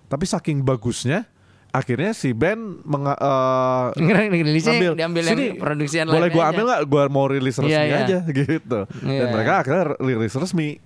tapi 0.06 0.24
saking 0.24 0.60
bagusnya 0.60 1.24
akhirnya 1.72 2.12
si 2.12 2.30
band 2.30 2.84
menga, 2.84 3.16
eh, 3.16 4.28
Rilisnya 4.30 4.76
ngambil 4.76 4.92
diambil 4.94 5.22
"Sini, 5.24 5.44
yang 5.48 5.56
produksian 5.58 6.04
boleh 6.06 6.28
aja." 6.28 6.44
ambil 6.46 6.64
nggak 6.66 6.82
gua 6.84 7.04
mau 7.08 7.24
rilis 7.24 7.56
resmi 7.56 7.72
Iya, 7.72 7.82
iya. 7.82 7.96
aja 7.98 8.18
gitu 8.44 8.78
dan 8.84 9.02
Iya. 9.02 9.26
mereka 9.26 9.52
akhirnya 9.58 9.84
rilis 9.98 10.32
resmi 10.32 10.76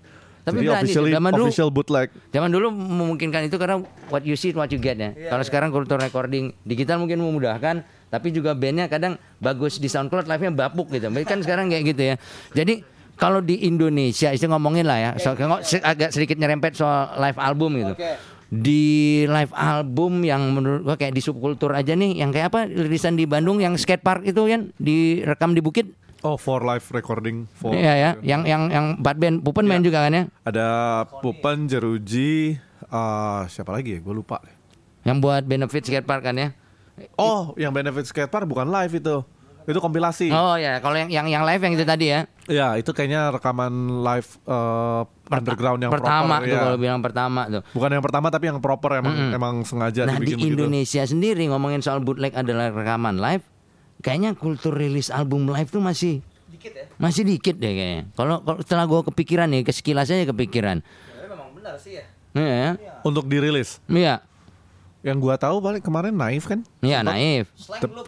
Tapi 0.46 0.62
jadi 0.62 0.66
berani 0.68 0.78
officially 0.78 1.10
zaman 1.10 1.32
dulu- 1.32 1.46
official 1.50 1.68
bootleg 1.68 2.08
Zaman 2.30 2.50
dulu 2.54 2.70
memungkinkan 2.70 3.50
itu 3.50 3.58
karena 3.58 3.82
what 4.06 4.22
you 4.22 4.38
see 4.38 4.54
what 4.54 4.70
you 4.70 4.78
get 4.78 4.94
ya. 4.94 5.10
Iya, 5.10 5.26
Kalau 5.28 5.42
sekarang 5.42 5.74
kultur 5.74 5.98
recording 5.98 6.54
digital 6.62 7.02
mungkin 7.02 7.18
memudahkan, 7.18 7.82
tapi 8.06 8.30
juga 8.30 8.54
bandnya 8.54 8.86
kadang 8.86 9.18
bagus 9.36 9.76
di 9.76 9.90
SoundCloud 9.90 10.22
live-nya 10.24 10.54
bapuk 10.54 10.86
gitu. 10.88 11.10
Kan 11.26 11.42
sekarang 11.42 11.66
kayak 11.66 11.84
gitu 11.88 12.02
ya. 12.04 12.16
Jadi 12.54 12.86
kalau 13.16 13.40
di 13.40 13.60
Indonesia, 13.62 14.30
itu 14.30 14.44
ngomongin 14.44 14.84
lah 14.84 14.98
ya, 14.98 15.10
so, 15.16 15.32
ngomong- 15.32 15.60
se- 15.60 15.80
agak 15.80 16.10
sedikit 16.10 16.36
nyerempet 16.36 16.72
soal 16.72 17.16
live 17.16 17.36
album 17.36 17.70
gitu. 17.74 17.92
Oke. 17.92 18.12
Di 18.46 18.84
live 19.24 19.50
album 19.50 20.22
yang 20.22 20.38
menurut 20.50 20.80
gua 20.82 20.94
kayak 20.94 21.10
di 21.10 21.20
subkultur 21.20 21.72
aja 21.72 21.92
nih, 21.92 22.14
yang 22.16 22.30
kayak 22.30 22.48
apa 22.48 22.60
rilisan 22.64 23.12
di 23.12 23.24
Bandung 23.24 23.58
yang 23.58 23.74
skatepark 23.74 24.22
itu 24.22 24.38
kan 24.38 24.70
direkam 24.76 25.50
di 25.50 25.60
bukit. 25.60 25.86
oh 26.22 26.34
for 26.34 26.60
live 26.60 26.82
recording 26.90 27.46
for 27.52 27.70
Iya 27.70 27.92
ya, 27.92 28.10
yang 28.20 28.42
yang 28.42 28.62
yang 28.66 28.84
empat 28.96 29.14
band 29.14 29.36
Pupen 29.40 29.62
main 29.62 29.78
juga 29.80 30.00
kan 30.00 30.10
ya. 30.12 30.22
ada 30.42 30.66
Pupen 31.20 31.66
Jeruji 31.66 32.56
eh, 32.82 33.40
siapa 33.46 33.70
lagi 33.70 33.94
ya 33.94 34.00
gue 34.00 34.14
lupa 34.16 34.42
Yang 35.02 35.16
buat 35.20 35.42
benefit 35.42 35.82
skatepark 35.84 36.22
kan 36.22 36.34
ya. 36.34 36.48
oh 37.14 37.54
yang 37.54 37.70
benefit 37.70 38.04
skatepark 38.04 38.42
bukan 38.44 38.66
live 38.66 38.90
itu 38.92 39.16
itu 39.66 39.78
kompilasi 39.82 40.30
Oh 40.30 40.54
ya, 40.54 40.78
kalau 40.78 40.94
yang 40.94 41.10
yang 41.10 41.26
yang 41.26 41.42
live 41.42 41.58
yang 41.58 41.74
itu 41.74 41.82
tadi 41.82 42.06
ya. 42.14 42.20
ya 42.46 42.78
itu 42.78 42.94
kayaknya 42.94 43.34
rekaman 43.34 44.00
live 44.06 44.30
eh, 44.46 45.02
underground 45.34 45.80
yang 45.82 45.90
pertama 45.90 46.38
proper 46.38 46.46
tuh 46.46 46.54
ya. 46.54 46.60
kalau 46.62 46.78
bilang 46.78 47.00
pertama 47.02 47.40
tuh. 47.50 47.62
bukan 47.74 47.90
yang 47.98 48.04
pertama 48.06 48.26
tapi 48.30 48.44
yang 48.46 48.58
proper 48.62 48.90
emang 49.02 49.14
emang 49.34 49.54
sengaja 49.66 50.06
Nah 50.06 50.22
di 50.22 50.30
dibikin 50.30 50.54
begitu 50.54 50.62
Indonesia 50.62 51.02
sendiri 51.02 51.42
ngomongin 51.50 51.82
soal 51.82 51.98
bootleg 51.98 52.30
adalah 52.38 52.70
rekaman 52.70 53.18
live, 53.18 53.42
kayaknya 54.00 54.38
kultur 54.38 54.70
rilis 54.70 55.10
album 55.10 55.50
live 55.50 55.66
tuh 55.66 55.82
masih 55.82 56.22
Dikit 56.46 56.72
ya. 56.72 56.86
masih 56.96 57.26
dikit 57.26 57.58
deh 57.58 57.72
kayaknya. 57.74 58.02
Kalau 58.14 58.46
kalau 58.46 58.58
setelah 58.62 58.86
gue 58.86 59.00
kepikiran 59.10 59.50
nih, 59.50 59.66
kesekilas 59.66 60.14
aja 60.14 60.24
kepikiran. 60.30 60.78
Ya, 60.80 61.26
memang 61.26 61.50
benar 61.58 61.74
sih 61.82 61.98
ya. 61.98 62.06
Iya, 62.36 62.76
untuk 63.00 63.24
dirilis 63.26 63.80
iya, 63.88 64.20
yang 65.06 65.22
gua 65.22 65.38
tahu 65.38 65.62
paling 65.62 65.78
kemarin 65.78 66.10
naif 66.10 66.50
kan 66.50 66.66
iya 66.82 67.06
naif. 67.06 67.46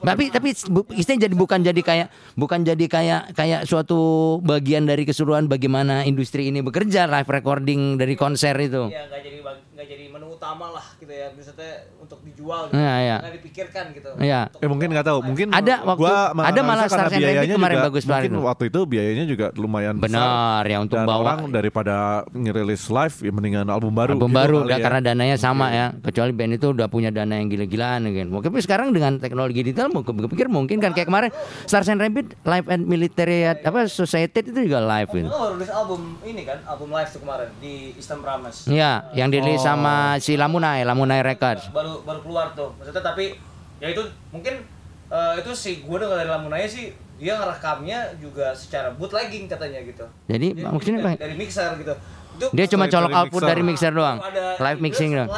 Tapi 0.03 0.35
tapi 0.35 0.51
istilahnya 0.99 1.31
jadi 1.31 1.35
bukan 1.39 1.63
jadi 1.63 1.81
kayak 1.81 2.09
bukan 2.35 2.67
jadi 2.67 2.85
kayak 2.91 3.23
kayak 3.39 3.61
suatu 3.71 3.99
bagian 4.43 4.83
dari 4.83 5.07
keseluruhan 5.07 5.47
bagaimana 5.47 6.03
industri 6.03 6.51
ini 6.51 6.59
bekerja 6.59 7.07
live 7.07 7.31
recording 7.31 7.95
dari 7.95 8.19
konser 8.19 8.59
itu. 8.59 8.91
ya 8.91 9.07
jadi 9.07 9.39
bag- 9.47 9.67
nggak 9.79 9.87
jadi 9.88 10.11
menu 10.11 10.27
utama 10.29 10.75
lah 10.75 10.83
gitu 10.99 11.07
ya 11.07 11.31
misalnya 11.31 11.71
untuk 11.97 12.19
dijual 12.21 12.67
gitu. 12.67 12.75
Iya, 12.75 12.95
iya. 12.99 13.17
nggak 13.23 13.35
dipikirkan 13.38 13.85
gitu 13.95 14.11
Iya. 14.19 14.41
Untuk- 14.49 14.59
Eh 14.59 14.69
mungkin 14.69 14.88
nggak 14.91 15.07
tahu, 15.07 15.19
mungkin 15.23 15.47
Ada 15.49 15.75
waktu- 15.87 16.01
gua 16.03 16.17
ada 16.35 16.35
malah 16.35 16.51
karena 16.51 16.83
Stars 16.83 16.99
and 16.99 17.07
Rabbit 17.14 17.23
biayanya 17.23 17.55
kemarin 17.55 17.77
juga, 17.77 17.87
bagus 17.87 18.03
banget 18.03 18.23
Mungkin 18.27 18.43
waktu 18.43 18.64
itu 18.67 18.81
biayanya 18.85 19.25
juga 19.25 19.47
lumayan 19.55 19.95
Benar, 19.97 20.62
ya, 20.64 20.79
untuk 20.81 20.99
Dan 20.99 21.07
bawa- 21.07 21.23
orang 21.23 21.41
daripada 21.49 21.95
ngerilis 22.29 22.83
live 22.88 23.17
ya 23.21 23.31
mendingan 23.31 23.67
album 23.69 23.95
baru. 23.95 24.11
album 24.11 24.27
gitu 24.27 24.41
baru 24.41 24.57
ya. 24.67 24.79
karena 24.81 24.99
dananya 25.01 25.37
sama 25.37 25.71
ya 25.71 25.95
kecuali 25.95 26.33
band 26.33 26.53
itu 26.55 26.67
udah 26.69 26.87
punya 26.88 27.11
dana 27.11 27.38
yang 27.38 27.47
gila-gilaan 27.47 28.03
mungkin 28.03 28.35
tapi 28.43 28.59
sekarang 28.59 28.91
dengan 28.91 29.17
teknologi 29.17 29.62
digital 29.62 29.95
mau 29.95 30.03
kepikir 30.03 30.49
mungkin 30.49 30.83
kan 30.83 30.91
kayak 30.91 31.07
kemarin 31.07 31.31
Stars 31.62 31.87
and 31.87 32.01
Rabbit 32.01 32.35
live 32.43 32.67
and 32.67 32.83
military 32.83 33.47
apa 33.47 33.87
society 33.87 34.43
itu 34.43 34.67
juga 34.67 34.83
live 34.83 35.07
Itu 35.09 35.19
gitu 35.21 35.31
baru 35.31 35.55
rilis 35.55 35.71
album 35.71 36.19
ini 36.21 36.43
kan, 36.43 36.59
album 36.64 36.91
live 36.91 37.07
tuh 37.07 37.21
kemarin 37.21 37.47
di 37.59 37.95
Eastern 37.95 38.21
Promise. 38.21 38.67
ya 38.67 39.07
yang 39.12 39.31
dirilis 39.31 39.67
sama 39.68 39.94
si 40.16 40.33
Lamunai 40.40 40.81
Lamunai 40.87 41.20
Records 41.20 41.68
Baru 41.68 42.00
baru 42.07 42.20
keluar 42.24 42.46
tuh. 42.57 42.72
Maksudnya 42.81 43.04
tapi 43.04 43.37
ya 43.78 43.88
itu 43.92 44.02
mungkin 44.33 44.64
eh, 45.09 45.33
itu 45.40 45.50
sih 45.52 45.85
gue 45.85 45.96
dengar 46.00 46.16
dari 46.20 46.31
Lamunaya 46.31 46.64
sih 46.64 46.92
dia 47.18 47.35
ngerekamnya 47.35 48.14
juga 48.22 48.54
secara 48.54 48.94
bootlegging 48.94 49.50
katanya 49.50 49.83
gitu. 49.83 50.07
Jadi, 50.31 50.54
Dia- 50.54 50.70
maksudnya 50.70 51.00
dari, 51.02 51.16
dari 51.18 51.35
mixer 51.35 51.74
gitu. 51.83 51.94
Itu 52.38 52.46
dia 52.54 52.66
cuma 52.70 52.87
colok 52.87 53.11
dari 53.11 53.18
output 53.18 53.42
mixer. 53.42 53.50
dari 53.50 53.62
mixer 53.66 53.92
doang 53.92 54.18
ada 54.22 54.44
live 54.62 54.78
mixing 54.78 55.11
doang 55.18 55.31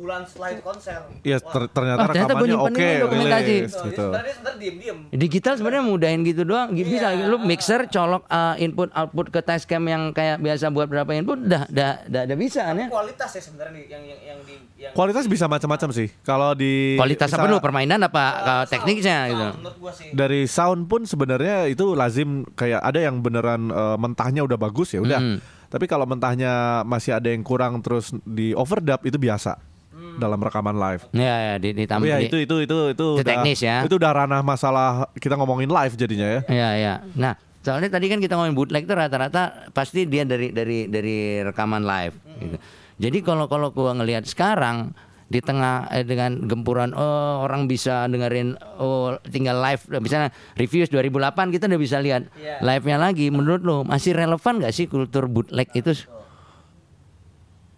sebulan 0.00 0.24
setelah 0.24 0.48
itu 0.50 0.62
konser. 0.64 0.98
Iya 1.20 1.36
ter- 1.38 1.68
ternyata 1.68 2.00
Oh, 2.00 2.06
ternyata 2.08 2.32
nyimpen 2.32 2.72
oke 2.72 2.80
ini 2.80 2.96
dokumentasi. 2.98 3.52
rilis 3.52 3.68
gitu. 3.68 3.84
gitu. 3.84 4.00
Sebenarnya 4.02 4.32
sebenarnya 4.32 4.58
diem-diem. 4.58 4.98
digital 5.12 5.52
sebenarnya 5.54 5.84
mudahin 5.84 6.20
gitu 6.24 6.42
doang 6.42 6.68
bisa 6.72 7.08
Iya. 7.12 7.28
lu 7.28 7.36
mixer 7.38 7.84
colok 7.86 8.24
uh, 8.26 8.56
input 8.56 8.88
output 8.90 9.26
ke 9.28 9.40
Tascam 9.40 9.84
yang 9.84 10.02
kayak 10.10 10.40
biasa 10.40 10.68
buat 10.68 10.88
berapa 10.88 11.12
input 11.12 11.36
dah 11.42 11.68
dah 11.68 12.00
dah, 12.06 12.22
dah 12.24 12.36
bisa 12.36 12.64
kan 12.64 12.74
ya 12.74 12.88
Kualitas 12.88 13.30
ya 13.30 13.42
sebenarnya 13.42 13.80
yang 13.86 14.02
yang 14.02 14.20
yang 14.26 14.38
di 14.40 14.54
yang 14.78 14.92
Kualitas 14.92 15.28
bisa 15.28 15.44
macam-macam 15.44 15.92
sih. 15.92 16.08
Kalau 16.22 16.56
di 16.56 16.96
kualitas 16.96 17.28
apa 17.28 17.36
bisa- 17.38 17.46
dulu 17.46 17.60
permainan 17.60 18.00
apa 18.00 18.24
uh, 18.24 18.48
sound, 18.64 18.72
tekniknya 18.72 19.16
sound, 19.20 19.28
gitu 19.28 19.46
Menurut 19.60 19.76
gua 19.76 19.92
sih. 19.92 20.08
Dari 20.10 20.40
sound 20.48 20.82
pun 20.88 21.04
sebenarnya 21.04 21.68
itu 21.68 21.92
lazim 21.92 22.28
kayak 22.50 22.80
ada 22.80 22.96
yang 22.98 23.20
beneran 23.20 23.68
eh, 23.68 23.96
mentahnya 23.96 24.40
udah 24.40 24.56
bagus 24.56 24.96
ya 24.96 25.00
udah. 25.00 25.20
Hmm. 25.20 25.38
Tapi 25.70 25.86
kalau 25.86 26.02
mentahnya 26.02 26.82
masih 26.82 27.14
ada 27.14 27.30
yang 27.30 27.44
kurang 27.44 27.78
terus 27.78 28.10
di 28.24 28.50
overdub 28.52 29.04
itu 29.04 29.14
biasa 29.14 29.54
dalam 29.90 30.38
rekaman 30.38 30.72
live. 30.72 31.02
Ya, 31.10 31.34
ya 31.36 31.54
di, 31.56 31.74
ditambah. 31.74 32.02
Tapi 32.02 32.12
ya 32.12 32.18
di- 32.18 32.28
itu 32.28 32.36
itu 32.40 32.56
itu 32.60 32.76
itu 32.88 32.92
Itu 32.92 33.06
udah, 33.16 33.26
teknis 33.26 33.58
ya. 33.60 33.76
Itu 33.82 33.96
udah 33.96 34.12
ranah 34.14 34.40
masalah 34.40 35.10
kita 35.14 35.34
ngomongin 35.34 35.66
live 35.66 35.94
jadinya 35.94 36.28
ya. 36.28 36.40
Ya, 36.46 36.68
ya. 36.74 36.94
Nah, 37.14 37.34
soalnya 37.60 37.90
tadi 37.90 38.06
kan 38.06 38.18
kita 38.18 38.34
ngomongin 38.34 38.54
bootleg 38.54 38.84
itu 38.84 38.94
rata-rata 38.94 39.70
pasti 39.70 40.06
dia 40.06 40.22
dari 40.22 40.50
dari 40.50 40.86
dari 40.86 41.16
rekaman 41.42 41.82
live. 41.82 42.14
Gitu. 42.38 42.56
Jadi 43.00 43.18
kalau 43.20 43.46
kalau 43.46 43.70
gua 43.70 43.92
ngelihat 43.92 44.24
sekarang 44.24 44.92
di 45.26 45.38
tengah 45.38 45.86
eh, 45.88 46.02
dengan 46.02 46.42
gempuran 46.42 46.90
oh 46.90 47.46
orang 47.46 47.70
bisa 47.70 48.10
dengerin 48.10 48.58
oh 48.76 49.14
tinggal 49.24 49.62
live 49.62 49.78
misalnya 49.96 50.34
reviews 50.58 50.90
2008 50.90 51.54
kita 51.54 51.70
udah 51.70 51.78
bisa 51.78 52.02
lihat 52.02 52.26
Iya. 52.34 52.58
live-nya 52.58 52.98
lagi 52.98 53.30
menurut 53.30 53.62
lo 53.62 53.86
masih 53.86 54.10
relevan 54.10 54.58
gak 54.58 54.74
sih 54.74 54.90
kultur 54.90 55.30
bootleg 55.30 55.70
itu 55.70 55.94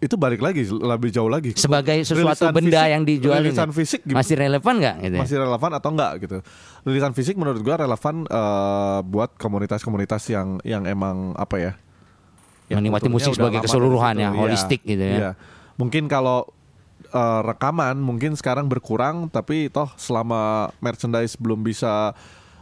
Itu 0.03 0.15
balik 0.15 0.39
lagi 0.39 0.67
lebih 0.67 1.09
jauh 1.09 1.27
lagi. 1.27 1.55
sebagai 1.55 2.03
sesuatu 2.03 2.19
Rilisan 2.43 2.51
benda 2.51 2.75
fisik- 2.77 2.91
yang 2.91 3.03
dijual 3.03 3.39
rilisan 3.39 3.65
ini? 3.65 3.73
fisik 3.73 4.01
gimana? 4.03 4.19
masih 4.19 4.35
relevan 4.35 4.73
nggak 4.75 4.95
gitu 4.99 5.15
ya? 5.15 5.21
masih 5.23 5.37
relevan 5.39 5.71
atau 5.71 5.89
enggak 5.89 6.11
gitu. 6.19 6.37
Rilisan 6.83 7.13
fisik 7.13 7.35
menurut 7.35 7.59
gua 7.59 7.75
relevan 7.79 8.15
eh, 8.23 8.99
buat 9.01 9.29
komunitas-komunitas 9.33 10.27
yang 10.27 10.59
yang 10.61 10.83
emang 10.83 11.31
apa 11.33 11.55
ya? 11.55 11.71
Menikmati 12.67 13.05
kulturnya 13.05 13.15
musik 13.15 13.31
sebagai 13.33 13.59
keseluruhan 13.61 14.13
dari 14.13 14.23
ya, 14.23 14.29
situ. 14.29 14.41
holistik 14.41 14.81
gitu 14.83 15.03
ya. 15.03 15.15
Iya. 15.15 15.31
Mungkin 15.75 16.03
kalau 16.05 16.51
eh, 17.05 17.41
rekaman 17.45 17.95
mungkin 17.95 18.33
sekarang 18.33 18.67
berkurang 18.67 19.29
tapi 19.29 19.69
toh 19.69 19.87
selama 19.95 20.67
merchandise 20.79 21.37
belum 21.37 21.61
bisa 21.61 22.11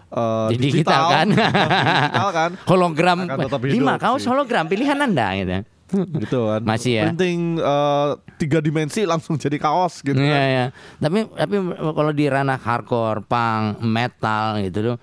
eh, 0.07 0.47
Di 0.51 0.57
digital 0.59 1.03
kan? 1.09 1.27
digital 1.31 2.29
kan 2.29 2.51
hologram 2.69 3.17
lima 3.63 3.95
kaos 3.95 4.21
hologram 4.23 4.67
pilihan 4.67 4.99
anda 4.99 5.27
gitu 5.33 5.63
gitu 6.23 6.39
kan. 6.47 6.61
Masih 6.63 6.91
ya? 6.97 7.03
Printing 7.07 7.57
eh, 7.57 8.09
tiga 8.35 8.59
dimensi 8.59 9.03
langsung 9.03 9.35
jadi 9.35 9.55
kaos 9.55 9.99
gitu 9.99 10.15
Iya 10.15 10.31
kan. 10.31 10.43
ya. 10.47 10.65
Tapi 10.97 11.17
tapi 11.29 11.55
kalau 11.91 12.11
di 12.11 12.25
ranah 12.25 12.57
hardcore, 12.57 13.23
punk, 13.23 13.79
metal 13.81 14.59
gitu 14.61 14.79
tuh, 14.81 14.97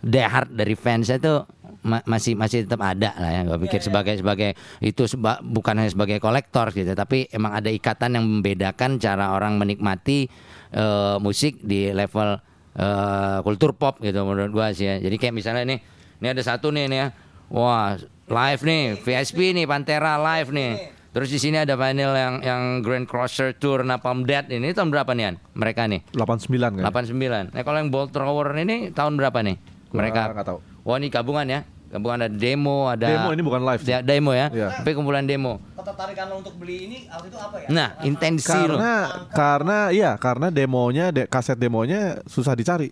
die 0.00 0.20
hard 0.20 0.52
dari 0.52 0.74
fans 0.74 1.08
itu 1.08 1.44
ma- 1.80 2.04
masih 2.04 2.34
masih 2.34 2.64
tetap 2.64 2.80
ada 2.80 3.14
lah 3.14 3.30
ya. 3.30 3.40
Gue 3.44 3.58
pikir 3.62 3.80
sebagai 3.80 4.14
sebagai 4.14 4.52
itu 4.78 5.04
seba- 5.04 5.40
bukan 5.40 5.78
hanya 5.78 5.88
sebagai 5.88 6.18
kolektor 6.18 6.68
gitu, 6.70 6.92
tapi 6.92 7.28
emang 7.28 7.54
ada 7.54 7.68
ikatan 7.68 8.14
yang 8.14 8.24
membedakan 8.24 8.96
cara 8.96 9.32
orang 9.32 9.56
menikmati 9.56 10.28
eh, 10.70 11.16
musik 11.18 11.60
di 11.60 11.88
level 11.88 12.36
eh, 12.74 13.38
kultur 13.40 13.72
pop 13.72 13.96
gitu 13.98 14.20
menurut 14.22 14.50
gua 14.50 14.66
sih 14.70 14.84
ya. 14.84 14.98
Jadi 14.98 15.16
kayak 15.16 15.34
misalnya 15.34 15.64
nih, 15.64 15.78
ini 16.18 16.28
ada 16.28 16.42
satu 16.42 16.68
nih 16.68 16.84
nih 16.86 16.98
ya. 16.98 17.08
Wah, 17.48 17.94
live 18.28 18.60
nih, 18.64 18.82
VSP 19.00 19.38
nih, 19.52 19.64
Pantera 19.68 20.16
live 20.16 20.50
nih. 20.52 20.72
Terus 21.14 21.30
di 21.30 21.38
sini 21.38 21.62
ada 21.62 21.78
vinyl 21.78 22.10
yang 22.10 22.34
yang 22.42 22.62
Grand 22.82 23.06
Crusher 23.06 23.54
Tour 23.54 23.86
Napalm 23.86 24.26
Death 24.26 24.50
ini 24.50 24.74
tahun 24.74 24.90
berapa 24.90 25.14
nih 25.14 25.24
An? 25.30 25.34
Mereka 25.54 25.86
nih. 25.86 26.02
89 26.10 26.82
kan? 26.82 26.90
89. 26.90 27.54
Nah 27.54 27.62
kalau 27.62 27.78
yang 27.78 27.90
Bolt 27.94 28.10
Thrower 28.10 28.50
ini 28.58 28.90
tahun 28.90 29.14
berapa 29.14 29.38
nih? 29.46 29.56
Gua 29.94 29.98
Mereka 30.02 30.20
nggak 30.34 30.46
tahu. 30.50 30.58
Wah 30.82 30.98
ini 30.98 31.14
gabungan 31.14 31.46
ya. 31.46 31.62
Gabungan 31.94 32.26
ada 32.26 32.34
demo, 32.34 32.90
ada 32.90 33.06
Demo 33.06 33.30
ini 33.30 33.42
bukan 33.46 33.62
live. 33.62 33.86
Ya, 33.86 34.02
demo 34.02 34.34
ya. 34.34 34.50
Iya. 34.50 34.82
Tapi 34.82 34.98
kumpulan 34.98 35.22
demo. 35.22 35.62
Ketertarikan 35.78 36.26
lo 36.26 36.42
untuk 36.42 36.58
beli 36.58 36.90
ini 36.90 37.06
waktu 37.06 37.30
itu 37.30 37.38
apa 37.38 37.56
ya? 37.62 37.66
Nah, 37.70 37.88
intensi 38.02 38.50
loh. 38.50 38.74
Karena 38.74 38.94
karena 39.30 39.78
iya, 39.94 40.10
karena 40.18 40.50
demonya 40.50 41.14
de, 41.14 41.30
kaset 41.30 41.54
demonya 41.54 42.18
susah 42.26 42.58
dicari. 42.58 42.90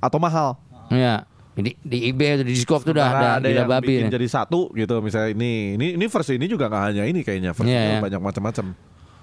Atau 0.00 0.16
mahal. 0.16 0.56
Ya. 0.88 1.28
Di, 1.58 1.74
di 1.82 1.98
eBay 2.06 2.38
atau 2.38 2.46
di 2.46 2.54
Discog 2.54 2.86
tuh 2.86 2.94
udah 2.94 3.06
ada, 3.10 3.42
gila 3.42 3.50
yang 3.50 3.66
babi 3.66 3.98
bikin 3.98 4.06
nih. 4.06 4.14
jadi 4.14 4.26
satu 4.30 4.70
gitu 4.78 5.02
misalnya 5.02 5.34
ini 5.34 5.74
ini 5.74 5.86
ini 5.98 6.06
versi 6.06 6.38
ini 6.38 6.46
juga 6.46 6.70
nggak 6.70 6.82
hanya 6.86 7.02
ini 7.02 7.26
kayaknya 7.26 7.50
versi 7.50 7.74
Iya, 7.74 7.82
iya. 7.82 7.98
banyak 7.98 8.20
macam-macam. 8.22 8.66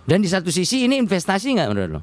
Dan 0.04 0.20
di 0.20 0.28
satu 0.28 0.52
sisi 0.52 0.84
ini 0.84 1.00
investasi 1.00 1.56
nggak 1.56 1.70
menurut 1.72 1.92
lo? 1.96 2.02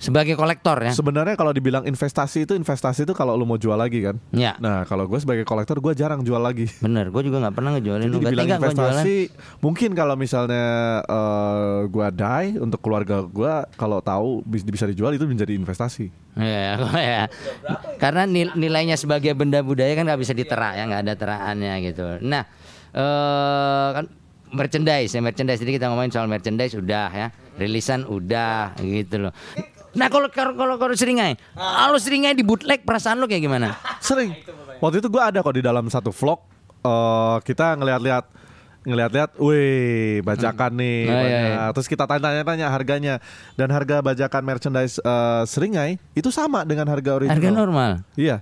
Sebagai 0.00 0.32
kolektor 0.32 0.80
ya. 0.80 0.90
Sebenarnya 0.90 1.36
kalau 1.36 1.52
dibilang 1.52 1.84
investasi 1.84 2.48
itu 2.48 2.56
investasi 2.56 3.04
itu 3.04 3.12
kalau 3.12 3.36
lu 3.36 3.44
mau 3.44 3.54
jual 3.54 3.76
lagi 3.76 4.00
kan. 4.00 4.16
Ya. 4.32 4.56
Nah 4.56 4.88
kalau 4.88 5.04
gue 5.04 5.20
sebagai 5.20 5.44
kolektor 5.44 5.76
gue 5.76 5.92
jarang 5.92 6.24
jual 6.24 6.40
lagi. 6.40 6.72
Bener, 6.80 7.12
gue 7.12 7.20
juga 7.20 7.36
nggak 7.38 7.52
pernah 7.52 7.76
ngejualin. 7.76 8.00
Jadi 8.00 8.08
Lu 8.08 8.18
dibilang 8.18 8.48
investasi 8.48 9.16
mungkin 9.60 9.92
kalau 9.92 10.16
misalnya 10.16 10.66
eh, 11.04 11.78
gua 11.86 12.08
die 12.08 12.56
untuk 12.56 12.80
keluarga 12.80 13.20
gua 13.22 13.68
kalau 13.74 14.00
tahu 14.00 14.40
bis- 14.42 14.64
bisa 14.64 14.88
dijual 14.88 15.12
itu 15.12 15.28
menjadi 15.28 15.52
investasi. 15.52 16.08
Iya, 16.32 16.80
ya. 17.12 17.22
Karena 18.00 18.24
nil- 18.24 18.56
nilainya 18.56 18.96
sebagai 18.96 19.36
benda 19.36 19.60
budaya 19.60 19.92
kan 19.92 20.08
nggak 20.08 20.16
bisa 20.18 20.32
diterak 20.32 20.80
ya, 20.80 20.88
nggak 20.88 21.02
ada 21.04 21.14
teraannya 21.14 21.74
gitu. 21.84 22.24
Nah, 22.24 22.48
eh 22.90 23.88
kan 23.92 24.04
merchandise 24.50 25.12
ya 25.12 25.20
merchandise. 25.20 25.60
Jadi 25.60 25.76
kita 25.76 25.92
ngomongin 25.92 26.10
soal 26.10 26.24
merchandise 26.24 26.72
udah 26.72 27.08
ya, 27.10 27.28
rilisan 27.54 28.02
udah 28.02 28.80
gitu 28.80 29.28
loh. 29.28 29.32
Nah 29.90 30.06
kalau 30.06 30.30
kalau 30.30 30.54
kalau, 30.54 30.74
kalau 30.78 30.94
seringai, 30.94 31.34
kalau 31.54 31.98
seringai 31.98 32.32
di 32.32 32.46
bootleg 32.46 32.86
perasaan 32.86 33.18
lo 33.18 33.26
kayak 33.26 33.42
gimana? 33.42 33.74
Sering. 33.98 34.30
Waktu 34.78 35.02
itu 35.02 35.08
gua 35.10 35.28
ada 35.28 35.42
kok 35.42 35.54
di 35.54 35.62
dalam 35.62 35.86
satu 35.90 36.10
vlog 36.10 36.38
eh, 36.80 37.36
kita 37.42 37.74
ngeliat-liat 37.76 38.24
ngeliat-liat, 38.80 39.36
wih 39.36 40.24
bajakan 40.24 40.72
nih, 40.72 41.00
Oh, 41.04 41.12
iya, 41.12 41.20
banyak. 41.20 41.40
iya. 41.52 41.64
terus 41.76 41.84
kita 41.84 42.08
tanya-tanya 42.08 42.72
harganya 42.72 43.14
dan 43.52 43.68
harga 43.68 44.00
bajakan 44.00 44.40
merchandise 44.40 44.96
eh, 44.96 45.42
seringai 45.44 46.00
itu 46.16 46.32
sama 46.32 46.64
dengan 46.64 46.88
harga 46.88 47.20
original. 47.20 47.36
Harga 47.36 47.50
normal. 47.52 47.90
Iya. 48.16 48.40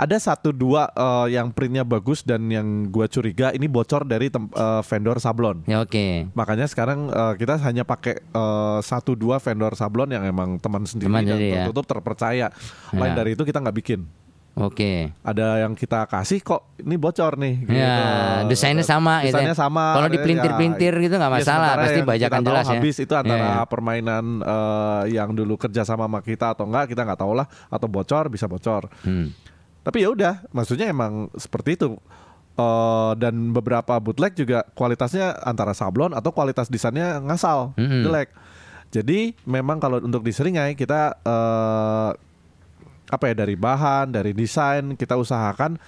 Ada 0.00 0.16
satu 0.16 0.48
dua 0.48 0.88
eh, 0.88 1.36
yang 1.36 1.52
printnya 1.52 1.84
bagus 1.84 2.24
dan 2.24 2.48
yang 2.48 2.88
gua 2.88 3.04
curiga 3.04 3.52
ini 3.52 3.68
bocor 3.68 4.08
dari 4.08 4.32
tem- 4.32 4.48
eh, 4.48 4.80
vendor 4.80 5.20
sablon. 5.20 5.60
Ya 5.68 5.84
oke. 5.84 6.32
Makanya 6.32 6.64
sekarang 6.64 7.12
eh, 7.12 7.34
kita 7.36 7.60
hanya 7.60 7.84
pakai 7.84 8.16
eh, 8.16 8.78
satu 8.80 9.12
dua 9.12 9.36
vendor 9.36 9.76
sablon 9.76 10.08
yang 10.08 10.24
emang 10.24 10.56
teman 10.56 10.88
sendiri 10.88 11.12
Teman 11.12 11.28
dan 11.28 11.36
sendiri 11.36 11.44
ya. 11.52 11.56
tertutup 11.68 11.84
terpercaya. 11.84 12.48
Lain 12.96 13.12
Ya. 13.12 13.16
dari 13.16 13.36
itu 13.36 13.44
kita 13.44 13.60
nggak 13.60 13.76
bikin. 13.76 14.08
Oke. 14.56 15.14
Ada 15.22 15.62
yang 15.62 15.78
kita 15.78 16.04
kasih 16.04 16.42
kok 16.42 16.74
ini 16.80 16.98
bocor 16.98 17.38
nih. 17.38 17.54
gitu. 17.64 17.76
Ya, 17.76 18.42
desainnya 18.44 18.82
sama 18.82 19.22
gitu 19.22 19.36
Desainnya 19.36 19.54
ya. 19.54 19.62
sama. 19.62 19.84
Kalau 19.94 20.08
ada- 20.08 20.14
dipelintir-pelintir 20.16 20.92
gitu 20.96 21.14
nggak 21.16 21.32
ya, 21.32 21.36
masalah, 21.38 21.68
sementara 21.70 21.82
pasti 21.86 22.00
bajakan 22.02 22.40
jelas 22.42 22.64
ya. 22.66 22.72
Habis 22.80 22.96
itu 22.98 23.14
antara 23.14 23.46
iya. 23.46 23.62
permainan 23.64 24.24
eh, 24.42 25.02
yang 25.14 25.30
dulu 25.30 25.54
kerja 25.54 25.84
sama 25.84 26.08
sama 26.08 26.18
kita 26.20 26.56
atau 26.56 26.64
enggak 26.66 26.88
kita 26.88 27.04
nggak 27.04 27.20
tahu 27.20 27.32
lah 27.36 27.46
atau 27.68 27.86
bocor 27.86 28.26
bisa 28.26 28.48
bocor. 28.48 28.90
Hmm. 29.04 29.28
Tapi 29.80 29.98
ya 30.00 30.08
udah, 30.08 30.44
maksudnya 30.50 30.86
emang 30.86 31.28
seperti 31.34 31.74
itu. 31.74 31.96
Eh, 32.52 33.12
dan 33.16 33.34
beberapa 33.50 33.96
bootleg 33.96 34.34
juga 34.34 34.66
kualitasnya 34.70 35.38
antara 35.40 35.72
sablon 35.72 36.12
atau 36.12 36.28
kualitas 36.28 36.68
desainnya 36.68 37.16
ngasal, 37.18 37.72
Mm-mm. 37.74 38.04
jelek. 38.04 38.28
Jadi 38.90 39.32
memang 39.44 39.78
kalau 39.78 39.96
untuk 39.98 40.20
diseringai 40.20 40.74
kita 40.74 41.14
eh, 41.16 42.10
apa 43.06 43.24
ya 43.24 43.34
dari 43.36 43.54
bahan, 43.54 44.10
dari 44.10 44.30
desain 44.30 44.92
kita 44.92 45.14
usahakan 45.14 45.78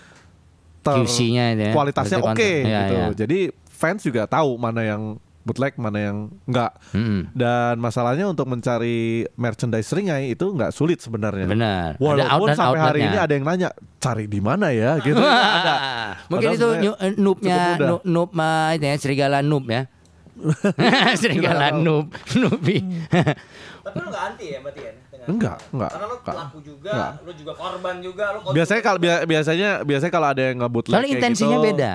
ter- 0.81 1.03
QC-nya 1.03 1.53
ya. 1.53 1.71
kualitasnya 1.71 2.19
oke 2.19 2.27
konten- 2.33 2.65
Iya, 2.65 2.81
gitu. 2.81 2.95
iya. 2.95 3.07
Jadi 3.15 3.39
fans 3.69 4.01
juga 4.01 4.25
tahu 4.25 4.55
mana 4.57 4.83
yang 4.83 5.03
bootleg, 5.43 5.75
mana 5.75 5.99
yang 6.01 6.17
enggak. 6.45 6.73
Mm-mm. 6.91 7.31
Dan 7.33 7.77
masalahnya 7.77 8.25
untuk 8.25 8.47
mencari 8.47 8.99
merchandise 9.35 9.85
seringai 9.85 10.31
itu 10.31 10.47
nggak 10.47 10.71
sulit 10.71 10.99
sebenarnya. 10.99 11.47
Benar. 11.47 11.91
Ada 11.93 12.01
Walaupun 12.01 12.31
out 12.33 12.47
dan 12.47 12.57
sampai 12.57 12.79
hari 12.79 12.89
outletnya. 13.01 13.09
ini 13.09 13.19
ada 13.19 13.33
yang 13.33 13.45
nanya 13.45 13.69
cari 13.99 14.25
di 14.27 14.39
mana 14.39 14.67
ya 14.71 14.97
gitu. 14.99 15.19
ada. 15.59 15.75
Mungkin 16.27 16.49
Padahal 16.49 16.55
itu 16.55 16.67
noobnya 17.17 17.59
noob, 17.77 18.03
noob 18.05 18.31
mah 18.33 18.73
itu 18.73 18.85
ya 18.85 18.97
serigala 18.97 19.39
noob 19.41 19.67
ya. 19.67 19.83
serigala 21.15 21.71
noob, 21.71 22.09
noobi. 22.35 22.77
Tapi 23.83 23.97
lu 23.99 24.09
gak 24.09 24.25
anti 24.29 24.47
ya 24.49 24.59
berarti 24.59 24.81
ya? 24.81 24.93
dengan- 24.93 25.29
Enggak, 25.29 25.59
enggak. 25.69 25.91
Karena 25.93 26.03
lu 26.05 26.17
Enggak. 26.17 26.33
pelaku 26.33 26.59
juga, 26.63 26.91
Enggak. 26.91 27.13
lu 27.21 27.33
juga 27.37 27.53
korban 27.55 27.95
juga, 27.99 28.25
lu 28.33 28.39
Biasanya 28.51 28.81
kalau 28.81 28.99
bia- 28.99 29.25
biasanya 29.25 29.71
biasanya 29.83 30.11
kalau 30.11 30.29
ada 30.29 30.43
yang 30.43 30.57
nge-bootleg 30.59 30.93
Soalnya 30.93 31.07
kayak 31.09 31.19
intensinya 31.21 31.57
gitu, 31.57 31.67
beda. 31.69 31.93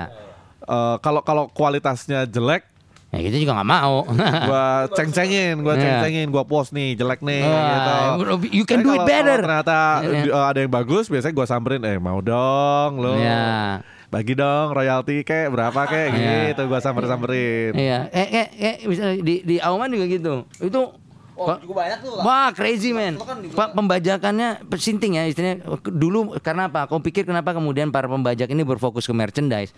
eh, 0.62 0.96
kalau 0.98 1.20
kalau 1.22 1.44
kualitasnya 1.48 2.20
jelek 2.24 2.62
Ya 3.08 3.24
gitu 3.24 3.40
juga 3.40 3.56
nggak 3.56 3.70
mau. 3.70 4.04
gua 4.48 4.84
ceng-cengin, 4.92 5.64
gua 5.64 5.74
Iya. 5.74 5.80
ceng-cengin, 5.80 6.28
gua 6.28 6.44
post 6.44 6.76
nih 6.76 6.92
jelek 6.92 7.24
nih 7.24 7.40
Wah, 7.40 8.20
gitu. 8.20 8.52
you 8.52 8.64
can 8.68 8.84
do 8.84 8.92
it 8.92 9.00
better. 9.02 9.40
Ternyata 9.40 10.04
eh, 10.04 10.28
ada 10.28 10.58
yang 10.60 10.68
bagus, 10.68 11.08
biasanya 11.08 11.32
gua 11.32 11.46
samperin, 11.48 11.80
eh 11.82 11.96
mau 11.96 12.20
dong 12.20 13.00
lo. 13.00 13.16
Ya. 13.16 13.80
Bagi 14.08 14.36
dong 14.36 14.72
royalti 14.72 15.24
kek 15.24 15.48
berapa 15.48 15.80
kek 15.84 16.08
Iya. 16.12 16.52
gitu 16.52 16.68
gua 16.68 16.84
samper-samperin. 16.84 17.72
Iya, 17.72 18.12
eh, 18.12 18.28
eh, 18.28 18.46
eh, 18.54 18.74
misalnya 18.84 19.24
di 19.24 19.40
di 19.40 19.56
Auman 19.56 19.88
juga 19.88 20.04
gitu. 20.04 20.34
Itu 20.60 20.92
Oh, 21.38 21.54
juga 21.54 21.86
banyak 21.86 21.98
tuh. 22.02 22.18
Wah 22.18 22.50
crazy 22.50 22.90
man. 22.90 23.14
Kan 23.14 23.46
Pak 23.46 23.70
pembajakannya 23.70 24.66
sinting 24.74 25.14
ya 25.14 25.22
istilahnya. 25.22 25.62
Dulu 25.86 26.34
karena 26.42 26.66
apa? 26.66 26.90
Kau 26.90 26.98
pikir 26.98 27.22
kenapa 27.22 27.54
kemudian 27.54 27.94
para 27.94 28.10
pembajak 28.10 28.50
ini 28.50 28.66
berfokus 28.66 29.06
ke 29.06 29.14
merchandise? 29.14 29.70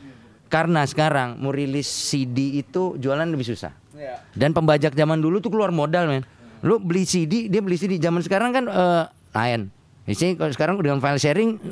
Karena 0.51 0.83
sekarang 0.83 1.39
mau 1.39 1.55
rilis 1.55 1.87
CD 1.87 2.59
itu 2.59 2.99
jualan 2.99 3.23
lebih 3.23 3.47
susah. 3.47 3.71
Iya. 3.95 4.19
Dan 4.35 4.51
pembajak 4.51 4.99
zaman 4.99 5.23
dulu 5.23 5.39
tuh 5.39 5.55
keluar 5.55 5.71
modal 5.71 6.11
men. 6.11 6.27
Lu 6.67 6.83
beli 6.83 7.07
CD, 7.07 7.47
dia 7.47 7.63
beli 7.63 7.79
CD. 7.79 8.03
Zaman 8.03 8.21
sekarang 8.21 8.51
kan 8.51 8.67
eh 8.67 9.05
lain. 9.31 9.71
Isinya 10.11 10.43
kalau 10.43 10.51
sekarang 10.51 10.75
dengan 10.83 10.99
file 10.99 11.23
sharing, 11.23 11.63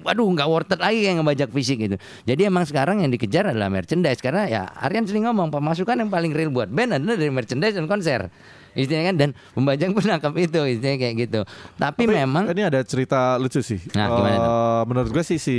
waduh 0.00 0.24
nggak 0.24 0.48
worth 0.48 0.72
it 0.72 0.80
lagi 0.80 1.04
yang 1.04 1.20
ngebajak 1.20 1.52
fisik 1.52 1.76
gitu. 1.76 1.96
Jadi 2.24 2.48
emang 2.48 2.64
sekarang 2.64 3.04
yang 3.04 3.12
dikejar 3.12 3.52
adalah 3.52 3.68
merchandise 3.68 4.22
karena 4.24 4.48
ya 4.48 4.64
Aryan 4.80 5.04
sering 5.04 5.28
ngomong 5.28 5.52
pemasukan 5.52 6.00
yang 6.00 6.08
paling 6.08 6.32
real 6.32 6.48
buat 6.48 6.72
band 6.72 6.96
adalah 6.96 7.20
dari 7.20 7.28
merchandise 7.28 7.76
dan 7.76 7.84
konser. 7.84 8.32
Istilahnya 8.72 9.12
kan 9.12 9.16
dan 9.20 9.30
pembajak 9.52 9.88
pun 9.92 10.02
nangkap 10.04 10.32
itu 10.40 10.60
istilahnya 10.64 10.98
kayak 10.98 11.14
gitu. 11.28 11.40
Tapi, 11.76 12.02
memang 12.08 12.48
ini 12.50 12.62
ada 12.64 12.80
cerita 12.82 13.36
lucu 13.36 13.60
sih. 13.60 13.80
Nah, 13.92 14.06
gimana? 14.16 14.36
Eh, 14.36 14.82
menurut 14.88 15.10
gue 15.12 15.24
sih 15.24 15.38
si 15.38 15.56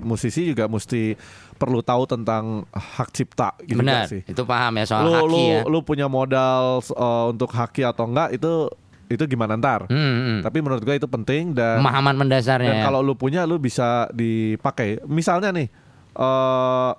musisi 0.00 0.48
juga 0.48 0.64
mesti 0.64 1.16
perlu 1.54 1.80
tahu 1.84 2.02
tentang 2.08 2.66
hak 2.74 3.08
cipta 3.14 3.54
gitu 3.62 3.78
benar 3.78 4.10
sih. 4.10 4.26
itu 4.26 4.42
paham 4.42 4.74
ya 4.74 4.84
soal 4.90 5.06
lu, 5.06 5.12
haki 5.14 5.30
lu, 5.30 5.38
ya. 5.38 5.60
lu 5.70 5.78
punya 5.86 6.06
modal 6.10 6.82
eh, 6.82 7.24
untuk 7.30 7.46
haki 7.54 7.86
atau 7.86 8.10
enggak 8.10 8.34
itu 8.34 8.66
itu 9.06 9.22
gimana 9.28 9.54
ntar. 9.60 9.84
Hmm, 9.86 10.14
hmm. 10.18 10.38
Tapi 10.42 10.58
menurut 10.64 10.82
gue 10.82 10.96
itu 10.96 11.06
penting 11.06 11.52
dan 11.52 11.78
Pemahaman 11.78 12.16
mendasarnya. 12.16 12.68
dan 12.72 12.76
ya. 12.80 12.84
kalau 12.88 13.04
lu 13.04 13.14
punya 13.14 13.44
lu 13.44 13.60
bisa 13.60 14.08
dipakai. 14.10 15.04
Misalnya 15.04 15.52
nih 15.52 15.68
eh 16.14 16.92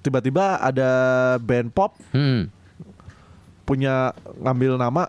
tiba-tiba 0.00 0.56
ada 0.60 0.90
band 1.40 1.68
pop 1.72 1.92
Hmm. 2.14 2.48
Punya 3.70 3.94
ngambil 4.36 4.74
nama 4.74 5.06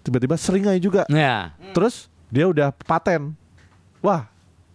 tiba-tiba 0.00 0.34
seringai 0.34 0.80
juga. 0.80 1.04
Ya. 1.06 1.52
Terus 1.70 2.08
dia 2.26 2.48
udah 2.48 2.72
paten. 2.72 3.36
Wah, 4.00 4.26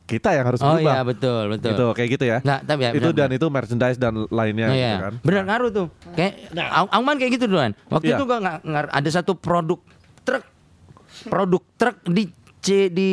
kita 0.06 0.32
yang 0.32 0.46
harus 0.46 0.62
Oh 0.62 0.72
berubah. 0.72 0.94
iya 0.94 1.00
betul 1.02 1.42
betul. 1.52 1.72
Gitu, 1.74 1.86
kayak 1.92 2.10
gitu 2.16 2.26
ya. 2.26 2.38
Nah, 2.46 2.62
tapi 2.62 2.86
ya, 2.86 2.92
itu 2.94 3.10
benar, 3.10 3.20
dan 3.20 3.30
itu 3.34 3.46
merchandise 3.50 3.98
dan 3.98 4.14
lainnya 4.30 4.68
Oh, 4.70 4.72
gitu 4.72 4.86
iya. 4.88 4.96
kan. 5.02 5.14
Benar 5.20 5.44
ngaruh 5.44 5.70
tuh. 5.70 5.88
Kayak 6.14 6.32
Ang- 6.56 6.92
Angman 6.94 7.16
kayak 7.18 7.32
gitu 7.36 7.46
duluan. 7.46 7.72
Waktu 7.90 8.14
Iya. 8.14 8.18
itu 8.18 8.24
gua 8.24 8.38
nggak 8.40 8.86
ada 8.88 9.10
satu 9.10 9.36
produk 9.36 9.82
truk 10.24 10.44
produk 11.28 11.62
truk 11.76 11.98
di 12.08 12.24
C 12.58 12.88
di 12.88 13.12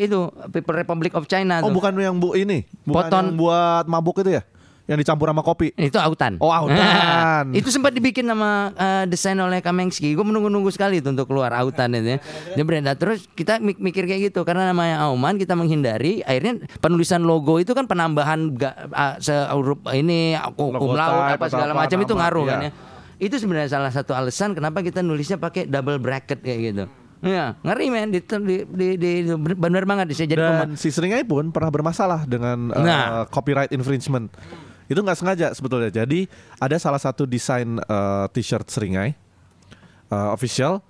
itu 0.00 0.20
People 0.48 0.74
Republic 0.74 1.12
of 1.12 1.24
China 1.26 1.60
Oh, 1.60 1.68
tuh. 1.68 1.74
bukan 1.74 1.92
yang 1.96 2.16
bu 2.16 2.32
ini, 2.32 2.64
bukan 2.82 3.08
Poton. 3.08 3.24
yang 3.24 3.28
buat 3.36 3.84
mabuk 3.84 4.20
itu 4.20 4.36
ya? 4.36 4.42
Yang 4.82 4.98
dicampur 4.98 5.30
sama 5.30 5.40
kopi. 5.40 5.70
Itu 5.78 5.96
autan. 5.96 6.36
Oh, 6.42 6.50
autan. 6.50 7.54
itu 7.54 7.70
sempat 7.70 7.94
dibikin 7.94 8.26
nama 8.26 8.74
eh, 8.74 9.04
desain 9.06 9.38
oleh 9.38 9.62
Kamengski. 9.62 10.12
Gue 10.12 10.26
menunggu-nunggu 10.26 10.68
sekali 10.68 10.98
itu 10.98 11.08
untuk 11.08 11.30
keluar 11.30 11.54
autan 11.54 11.94
itu 11.94 12.14
ya. 12.14 12.18
Dia 12.58 12.64
beredar 12.66 12.98
terus 12.98 13.30
kita 13.30 13.62
mik- 13.62 13.78
mikir 13.78 14.10
kayak 14.10 14.32
gitu 14.32 14.42
karena 14.42 14.68
namanya 14.68 15.06
Auman 15.06 15.38
kita 15.38 15.54
menghindari 15.54 16.20
akhirnya 16.22 16.62
penulisan 16.82 17.22
logo 17.22 17.62
itu 17.62 17.72
kan 17.72 17.86
penambahan 17.86 18.58
ga, 18.58 18.90
ah, 18.90 19.14
sehuruf 19.18 19.78
ini 19.94 20.34
umlaut 20.58 21.30
type 21.30 21.38
apa 21.38 21.46
segala 21.46 21.72
macam 21.74 21.98
itu 22.02 22.14
ngaruh 22.14 22.44
kan 22.46 22.58
iya. 22.58 22.70
ya. 22.70 22.72
Itu 23.22 23.38
sebenarnya 23.38 23.70
salah 23.70 23.94
satu 23.94 24.18
alasan 24.18 24.50
kenapa 24.50 24.82
kita 24.82 24.98
nulisnya 24.98 25.38
pakai 25.38 25.70
double 25.70 26.02
bracket 26.02 26.42
kayak 26.42 26.60
gitu. 26.74 26.84
Iya, 27.22 27.54
ngeri 27.62 27.86
men 27.86 28.10
di, 28.10 28.18
di, 28.18 28.56
di, 28.66 28.90
di- 28.98 29.22
benar 29.54 29.86
banget 29.86 30.10
bisa 30.10 30.26
jadi 30.26 30.42
Dan 30.42 30.74
si 30.74 30.90
Seringai 30.90 31.22
pun 31.22 31.54
pernah 31.54 31.70
bermasalah 31.70 32.26
dengan 32.26 32.74
uh, 32.74 32.82
Nah. 32.82 33.30
copyright 33.30 33.70
infringement. 33.70 34.26
Itu 34.90 35.02
nggak 35.02 35.18
sengaja 35.18 35.46
sebetulnya. 35.52 35.90
Jadi 35.90 36.26
ada 36.58 36.76
salah 36.78 36.98
satu 36.98 37.26
desain 37.26 37.78
uh, 37.86 38.26
t-shirt 38.30 38.66
Seringai 38.68 39.14
uh, 40.10 40.30
official, 40.32 40.80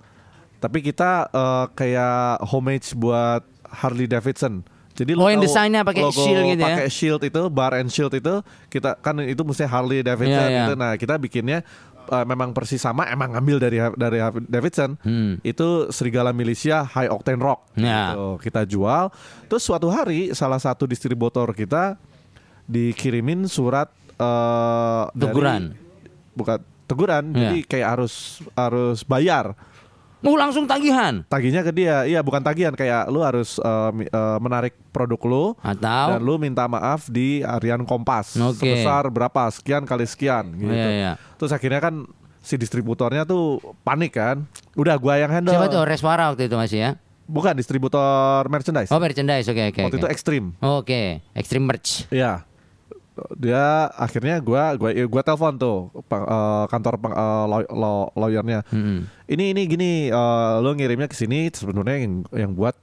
tapi 0.59 0.83
kita 0.83 1.27
uh, 1.31 1.65
kayak 1.73 2.43
homage 2.47 2.93
buat 2.95 3.43
Harley 3.67 4.05
Davidson. 4.05 4.63
Jadi 4.93 5.17
Oh, 5.17 5.25
yang 5.25 5.41
desainnya 5.41 5.81
pakai 5.81 6.05
shield 6.13 6.53
gitu 6.53 6.61
ya? 6.61 6.69
Pakai 6.69 6.89
shield 6.93 7.21
itu, 7.25 7.41
bar 7.49 7.73
and 7.73 7.89
shield 7.89 8.13
itu 8.13 8.45
kita 8.69 8.93
kan 9.01 9.17
itu 9.25 9.41
mesti 9.41 9.65
Harley 9.65 10.05
Davidson 10.05 10.37
Iya, 10.37 10.53
iya. 10.53 10.61
gitu. 10.69 10.73
Nah 10.77 10.91
kita 11.01 11.17
bikinnya 11.17 11.65
uh, 12.13 12.21
memang 12.21 12.53
persis 12.53 12.77
sama, 12.77 13.09
emang 13.09 13.33
ngambil 13.33 13.57
dari 13.57 13.77
dari 13.97 14.21
Davidson. 14.45 14.93
Hmm. 15.01 15.41
Itu 15.41 15.89
serigala 15.89 16.29
militia 16.29 16.85
high 16.85 17.09
octane 17.09 17.41
rock. 17.41 17.73
Ya. 17.73 18.13
Gitu. 18.13 18.27
kita 18.45 18.61
jual. 18.69 19.09
Terus 19.49 19.65
suatu 19.65 19.89
hari 19.89 20.29
salah 20.37 20.61
satu 20.61 20.85
distributor 20.85 21.49
kita 21.57 21.97
dikirimin 22.65 23.45
surat 23.45 23.91
dari- 25.11 25.23
Teguran. 25.25 25.63
bukan 26.31 26.57
teguran, 26.83 27.23
Ya. 27.31 27.39
jadi 27.49 27.59
kayak 27.63 27.87
harus 27.89 28.13
harus 28.53 29.01
bayar. 29.01 29.53
Oh 30.23 30.39
langsung 30.39 30.63
tagihan 30.63 31.19
Tagihnya 31.27 31.61
ke 31.61 31.75
dia, 31.75 32.07
iya 32.07 32.23
bukan 32.23 32.39
tagihan 32.39 32.71
kayak 32.71 33.11
lu 33.11 33.19
harus 33.19 33.59
mi- 33.91 34.07
eh, 34.07 34.37
menarik 34.39 34.71
produk 34.89 35.19
lu 35.21 35.45
atau 35.59 36.07
dan 36.15 36.21
lu 36.23 36.39
minta 36.39 36.63
maaf 36.63 37.11
di 37.11 37.43
harian 37.43 37.83
Kompas 37.83 38.31
Oke. 38.33 38.55
sebesar 38.57 39.11
berapa 39.11 39.51
sekian 39.51 39.83
kali 39.83 40.07
sekian 40.07 40.47
gitu. 40.55 40.71
Iya, 40.71 40.89
iya. 40.89 41.11
Terus 41.35 41.51
akhirnya 41.51 41.83
kan 41.83 42.07
si 42.39 42.55
distributornya 42.55 43.27
tuh 43.27 43.59
panik 43.83 44.15
kan. 44.15 44.47
Udah 44.73 44.95
gua 44.95 45.19
yang 45.19 45.27
handle. 45.29 45.51
siapa 45.51 45.67
tuh 45.67 45.83
Reswara 45.83 46.31
waktu 46.31 46.47
itu 46.47 46.55
masih 46.55 46.79
ya? 46.79 46.91
Bukan 47.23 47.51
distributor 47.53 48.47
merchandise. 48.47 48.87
Oh 48.89 48.99
merchandise 48.99 49.43
oke 49.45 49.75
oke. 49.75 49.81
Waktu 49.81 49.97
oke. 49.97 50.01
itu 50.01 50.07
ekstrim. 50.07 50.43
Oke, 50.57 51.19
Extreme 51.35 51.67
Merch. 51.67 52.07
Iya. 52.07 52.47
Dia 53.35 53.65
akhirnya 53.91 54.39
gua 54.39 54.73
gua 54.73 54.89
gua 55.05 55.21
telepon 55.21 55.53
tuh 55.53 55.77
peng- 56.03 56.25
eh, 56.25 56.65
kantor 56.65 56.93
peng- 56.97 57.13
eh, 57.13 57.45
law- 57.45 57.71
law- 57.71 58.09
lawyernya. 58.11 58.65
Hmm. 58.67 59.05
Ini 59.23 59.53
ini 59.53 59.61
gini 59.63 59.91
eh, 60.07 60.53
lo 60.57 60.69
ngirimnya 60.71 61.05
ke 61.05 61.13
sini 61.13 61.47
sebenarnya 61.47 61.97
yang 61.99 62.13
yang 62.33 62.51
buat 62.51 62.73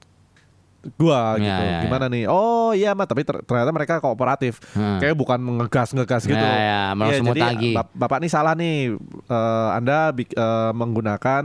gua 0.96 1.34
Ya, 1.34 1.44
gitu. 1.44 1.50
ya, 1.60 1.68
ya. 1.68 1.80
Gimana 1.82 2.06
nih? 2.06 2.24
Oh 2.24 2.70
iya 2.70 2.94
mah 2.94 3.04
tapi 3.04 3.20
ter- 3.20 3.42
ternyata 3.42 3.68
mereka 3.68 3.98
kooperatif. 3.98 4.62
Hmm. 4.72 4.96
Kayak 4.96 5.12
bukan 5.12 5.36
ngegas-ngegas 5.58 6.22
gitu. 6.24 6.40
Ya, 6.40 6.56
ya, 6.56 6.82
malah 6.94 7.12
semua 7.12 7.34
jadi 7.34 7.42
tagih. 7.44 7.74
bap- 7.74 7.92
Bapak 7.92 8.18
nih 8.20 8.30
salah 8.30 8.54
nih. 8.54 8.96
Eh, 9.26 9.68
anda 9.72 10.08
eh, 10.14 10.70
menggunakan 10.72 11.44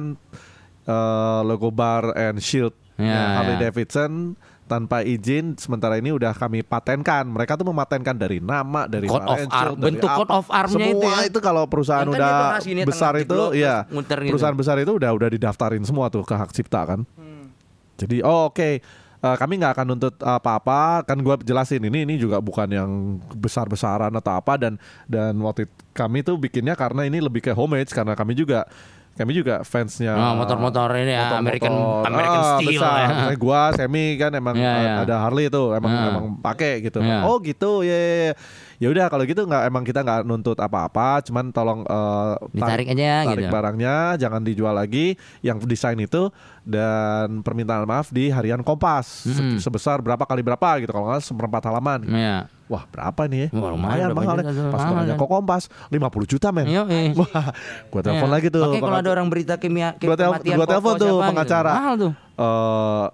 eh, 0.86 1.40
logo 1.42 1.70
bar 1.70 2.14
and 2.14 2.38
shield 2.38 2.72
Ya, 2.96 3.36
Harley 3.36 3.60
ya. 3.60 3.68
Davidson 3.68 4.40
tanpa 4.66 5.02
izin 5.02 5.54
sementara 5.56 5.96
ini 5.96 6.10
udah 6.10 6.34
kami 6.34 6.60
patenkan. 6.60 7.24
Mereka 7.24 7.54
tuh 7.54 7.66
mematenkan 7.66 8.14
dari 8.14 8.38
nama, 8.38 8.86
dari 8.86 9.06
Code 9.06 9.24
of 9.24 9.40
arm. 9.46 9.74
dari 9.74 9.84
Bentuk 9.94 10.10
apa. 10.10 10.18
code 10.18 10.34
of 10.34 10.48
armnya 10.50 10.88
itu 10.88 10.98
Semua 10.98 11.14
ya. 11.16 11.28
itu 11.30 11.40
kalau 11.40 11.64
perusahaan 11.66 12.04
Yang 12.04 12.12
kan 12.12 12.20
udah 12.20 12.36
sini, 12.60 12.82
besar 12.84 13.14
itu 13.16 13.40
ya 13.54 13.76
gitu. 13.86 14.30
perusahaan 14.30 14.58
besar 14.58 14.76
itu 14.78 14.92
udah 14.92 15.12
udah 15.12 15.30
didaftarin 15.30 15.84
semua 15.84 16.10
tuh 16.10 16.22
ke 16.22 16.34
hak 16.34 16.50
cipta 16.52 16.82
kan. 16.86 17.00
Hmm. 17.14 17.54
Jadi 17.96 18.20
oh 18.22 18.50
oke 18.50 18.72
Eh, 19.16 19.38
kami 19.42 19.58
nggak 19.58 19.74
akan 19.74 19.86
nuntut 19.90 20.16
apa-apa 20.22 21.02
kan 21.02 21.18
gua 21.18 21.34
jelasin 21.40 21.82
ini 21.82 22.06
ini 22.06 22.14
juga 22.14 22.38
bukan 22.38 22.70
yang 22.70 22.90
besar-besaran 23.34 24.14
atau 24.14 24.38
apa 24.38 24.54
dan 24.54 24.78
dan 25.06 25.34
waktu 25.42 25.66
it- 25.66 25.74
kami 25.98 26.22
tuh 26.22 26.38
bikinnya 26.38 26.78
karena 26.78 27.10
ini 27.10 27.18
lebih 27.18 27.42
ke 27.42 27.50
homage 27.50 27.90
karena 27.90 28.14
kami 28.14 28.38
juga 28.38 28.70
kami 29.16 29.32
juga 29.32 29.64
fansnya 29.64 30.12
Oh, 30.12 30.36
motor-motor 30.36 30.92
ini 31.00 31.16
ya, 31.16 31.40
American- 31.40 32.04
American 32.04 32.42
Ah, 32.44 32.60
steel 32.60 32.70
besar. 32.76 32.96
ya. 33.00 33.08
Kayak 33.32 33.40
gua 33.40 33.62
semi 33.72 34.06
kan 34.16 34.32
emang 34.32 34.56
Ya, 34.56 34.74
ya. 34.76 34.94
ada 35.08 35.16
Harley 35.24 35.48
itu 35.48 35.64
emang 35.72 35.88
Ya. 35.90 36.04
emang 36.12 36.26
pakai 36.40 36.84
gitu 36.84 37.00
Ya. 37.00 37.24
oh 37.24 37.40
gitu 37.40 37.82
ya 37.82 37.96
ya, 37.96 38.12
ya. 38.28 38.34
Ya 38.78 38.88
udah 38.88 39.06
kalau 39.06 39.24
gitu 39.24 39.42
nggak 39.42 39.64
emang 39.66 39.82
kita 39.82 40.00
nggak 40.00 40.22
nuntut 40.22 40.56
apa-apa 40.56 41.20
cuman 41.22 41.50
tolong 41.50 41.82
eh, 41.82 42.34
Ditarik 42.52 42.88
aja 42.88 43.24
tarik 43.26 43.40
gitu. 43.42 43.52
barangnya 43.52 43.96
jangan 44.16 44.42
dijual 44.42 44.74
lagi 44.74 45.14
yang 45.40 45.58
desain 45.62 45.96
itu 45.98 46.28
dan 46.62 47.40
permintaan 47.40 47.84
maaf 47.84 48.10
di 48.10 48.28
harian 48.28 48.60
Kompas 48.60 49.24
Mm-mm. 49.24 49.58
sebesar 49.58 50.00
berapa 50.00 50.22
kali 50.22 50.42
berapa 50.42 50.78
gitu 50.78 50.90
kalau 50.90 51.08
nggak 51.08 51.22
seperempat 51.22 51.62
halaman 51.64 52.00
Iya. 52.06 52.38
wah 52.66 52.84
berapa 52.84 53.22
nih 53.26 53.40
ya 53.46 53.50
Wah, 53.54 53.70
lumayan, 53.72 54.10
mahal 54.12 54.36
tuh, 54.40 54.68
pas 54.68 54.82
mahal 54.84 55.04
kan. 55.06 55.16
kok 55.16 55.30
Kompas 55.30 55.64
50 55.88 56.02
juta 56.28 56.48
men 56.50 56.66
Iya, 56.74 56.82
iya. 56.86 57.14
wah 57.14 57.54
gue 57.86 58.02
telepon 58.02 58.24
Iya. 58.24 58.34
lagi 58.34 58.48
tuh 58.50 58.62
Makanya 58.66 58.82
kalau 58.84 59.00
ada 59.00 59.12
orang 59.12 59.28
berita 59.28 59.54
kimia 59.56 59.94
Gua 59.96 60.18
gua 60.18 60.66
telepon 60.66 60.94
tuh 60.96 61.14
gitu. 61.14 61.22
pengacara. 61.24 61.72
Mahal 61.72 61.96
tuh. 61.96 62.12
eh 62.36 63.06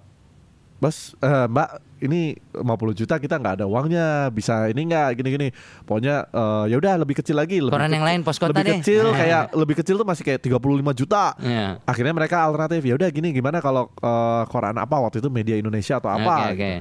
Bos, 0.77 1.13
eh, 1.15 1.45
Mbak, 1.45 1.69
ini 2.01 2.33
50 2.51 2.65
juta 2.97 3.15
kita 3.15 3.37
nggak 3.37 3.61
ada 3.61 3.65
uangnya, 3.65 4.27
bisa 4.27 4.67
ini 4.67 4.85
nggak 4.85 5.07
gini-gini. 5.15 5.47
Pokoknya 5.81 6.25
eh, 6.27 6.65
ya 6.67 6.75
udah 6.75 6.93
lebih 6.97 7.15
kecil 7.15 7.37
lagi, 7.37 7.57
lebih 7.57 7.71
Koran 7.71 7.87
yang 7.87 8.01
kecil- 8.01 8.09
lain, 8.09 8.19
pos 8.21 8.37
kota 8.37 8.49
lebih 8.51 8.63
deh. 8.63 8.75
kecil 8.81 9.05
kayak 9.21 9.43
lebih 9.53 9.75
kecil 9.77 9.95
tuh 9.95 10.07
masih 10.07 10.23
kayak 10.23 10.41
35 10.41 10.57
juta. 10.97 11.37
Iya. 11.37 11.77
Akhirnya 11.83 12.11
mereka 12.11 12.41
alternatif 12.41 12.81
ya 12.81 12.97
udah 12.97 13.09
gini 13.09 13.29
gimana 13.31 13.57
kalau 13.57 13.87
eh, 13.93 14.43
koran 14.47 14.75
apa 14.75 14.95
waktu 14.97 15.21
itu 15.21 15.29
media 15.29 15.55
Indonesia 15.55 15.97
atau 15.97 16.09
apa. 16.09 16.49
Oke, 16.49 16.57
oke. 16.57 16.71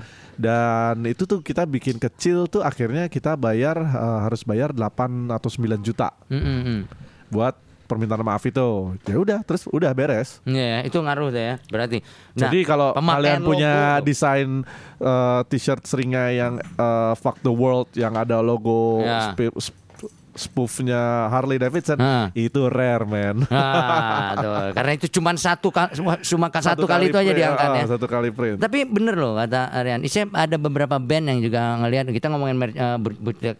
Dan 0.41 1.05
itu 1.05 1.29
tuh 1.29 1.45
kita 1.45 1.69
bikin 1.69 2.01
kecil 2.01 2.49
tuh 2.49 2.65
akhirnya 2.65 3.07
kita 3.07 3.37
bayar 3.37 3.77
eh, 3.77 4.19
harus 4.25 4.41
bayar 4.43 4.73
8 4.73 5.29
atau 5.29 5.49
9 5.49 5.61
juta 5.81 6.17
Mm, 6.27 6.41
mm, 6.41 6.61
mm. 6.65 6.81
buat 7.29 7.55
permintaan 7.91 8.23
maaf 8.23 8.47
itu. 8.47 8.95
Ya 9.03 9.17
udah 9.19 9.39
terus 9.43 9.67
udah 9.67 9.91
beres. 9.91 10.39
Iya, 10.47 10.87
itu 10.87 10.95
ngaruh 10.95 11.35
deh 11.35 11.45
ya. 11.45 11.55
Berarti. 11.67 11.99
Nah, 12.39 12.47
Jadi 12.47 12.59
kalau 12.63 12.95
kalian 12.95 13.43
punya 13.43 13.99
logo. 13.99 14.07
desain 14.07 14.63
uh, 15.03 15.43
t-shirt 15.51 15.83
seringai 15.83 16.39
yang 16.39 16.63
uh, 16.79 17.19
fuck 17.19 17.43
the 17.43 17.51
world 17.51 17.91
yang 17.99 18.15
ada 18.15 18.39
logo 18.39 19.03
Ya. 19.03 19.35
sp- 19.35 19.59
sp- 19.59 19.79
spoofnya 20.31 21.27
Harley 21.29 21.59
Davidson 21.59 21.99
Hah. 21.99 22.31
itu 22.33 22.71
rare 22.71 23.03
man. 23.03 23.45
Ah, 23.51 24.39
tuh. 24.39 24.53
Karena 24.79 24.93
itu 24.95 25.07
cuma 25.11 25.35
satu 25.35 25.75
kali 25.75 25.99
cuma 26.23 26.47
satu, 26.55 26.87
kali, 26.87 27.11
itu 27.11 27.19
aja 27.19 27.33
diangkat 27.35 27.67
ah, 27.67 27.77
ya. 27.77 27.85
Satu 27.91 28.07
kali 28.07 28.31
print. 28.31 28.63
Tapi 28.63 28.87
bener 28.87 29.19
loh 29.19 29.35
kata 29.35 29.75
Aryan. 29.75 30.01
Saya 30.07 30.31
ada 30.33 30.57
beberapa 30.57 30.97
band 30.97 31.35
yang 31.35 31.39
juga 31.43 31.77
ngelihat 31.83 32.15
kita 32.15 32.31
ngomongin 32.31 32.57
mer- 32.57 32.79
eh, 32.79 32.97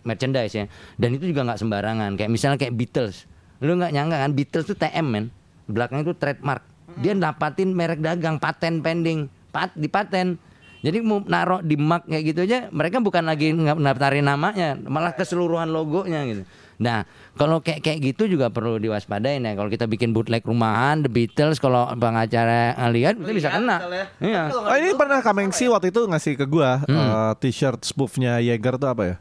merchandise 0.07 0.55
ya. 0.55 0.65
Dan 0.95 1.19
itu 1.19 1.27
juga 1.29 1.43
nggak 1.43 1.59
sembarangan. 1.59 2.11
Kayak 2.15 2.31
misalnya 2.31 2.57
kayak 2.57 2.75
Beatles. 2.79 3.27
Lu 3.61 3.77
nggak 3.77 3.93
nyangka 3.93 4.17
kan 4.19 4.31
Beatles 4.33 4.67
tuh 4.67 4.77
TM 4.77 5.07
men. 5.07 5.25
Belakangnya 5.69 6.11
itu 6.11 6.15
trademark. 6.17 6.65
Dia 6.99 7.15
dapatin 7.15 7.71
merek 7.71 8.01
dagang 8.01 8.37
paten 8.37 8.81
pending. 8.81 9.31
Pat 9.53 9.71
di 9.73 9.87
paten. 9.87 10.41
Jadi 10.81 11.05
mau 11.05 11.21
naruh 11.21 11.61
di 11.61 11.77
mug 11.77 12.09
kayak 12.09 12.25
gitu 12.25 12.41
aja, 12.49 12.73
mereka 12.73 13.05
bukan 13.05 13.21
lagi 13.29 13.53
nggak 13.53 13.77
daftarin 13.77 14.25
namanya, 14.25 14.81
malah 14.81 15.13
keseluruhan 15.13 15.69
logonya 15.69 16.25
gitu. 16.25 16.43
Nah, 16.81 17.05
kalau 17.37 17.61
kayak 17.61 17.85
kayak 17.85 17.99
gitu 18.01 18.25
juga 18.25 18.49
perlu 18.49 18.81
diwaspadain 18.81 19.45
ya. 19.45 19.53
Kalau 19.53 19.69
kita 19.69 19.85
bikin 19.85 20.17
bootleg 20.17 20.41
rumahan, 20.41 21.05
The 21.05 21.13
Beatles, 21.13 21.61
kalau 21.61 21.85
pengacara 21.93 22.73
lihat, 22.89 23.21
kita 23.21 23.33
bisa 23.37 23.53
kena. 23.53 23.77
Iya. 24.25 24.49
Oh, 24.49 24.73
ini 24.73 24.97
pernah 24.97 25.21
Kamengsi 25.21 25.69
waktu 25.69 25.93
itu 25.93 26.09
ngasih 26.09 26.41
ke 26.41 26.49
gua 26.49 26.81
Hmm. 26.89 26.97
uh, 26.97 27.33
t-shirt 27.37 27.85
spoofnya 27.85 28.41
Jaeger 28.41 28.81
tuh 28.81 28.89
apa 28.89 29.03
ya? 29.05 29.17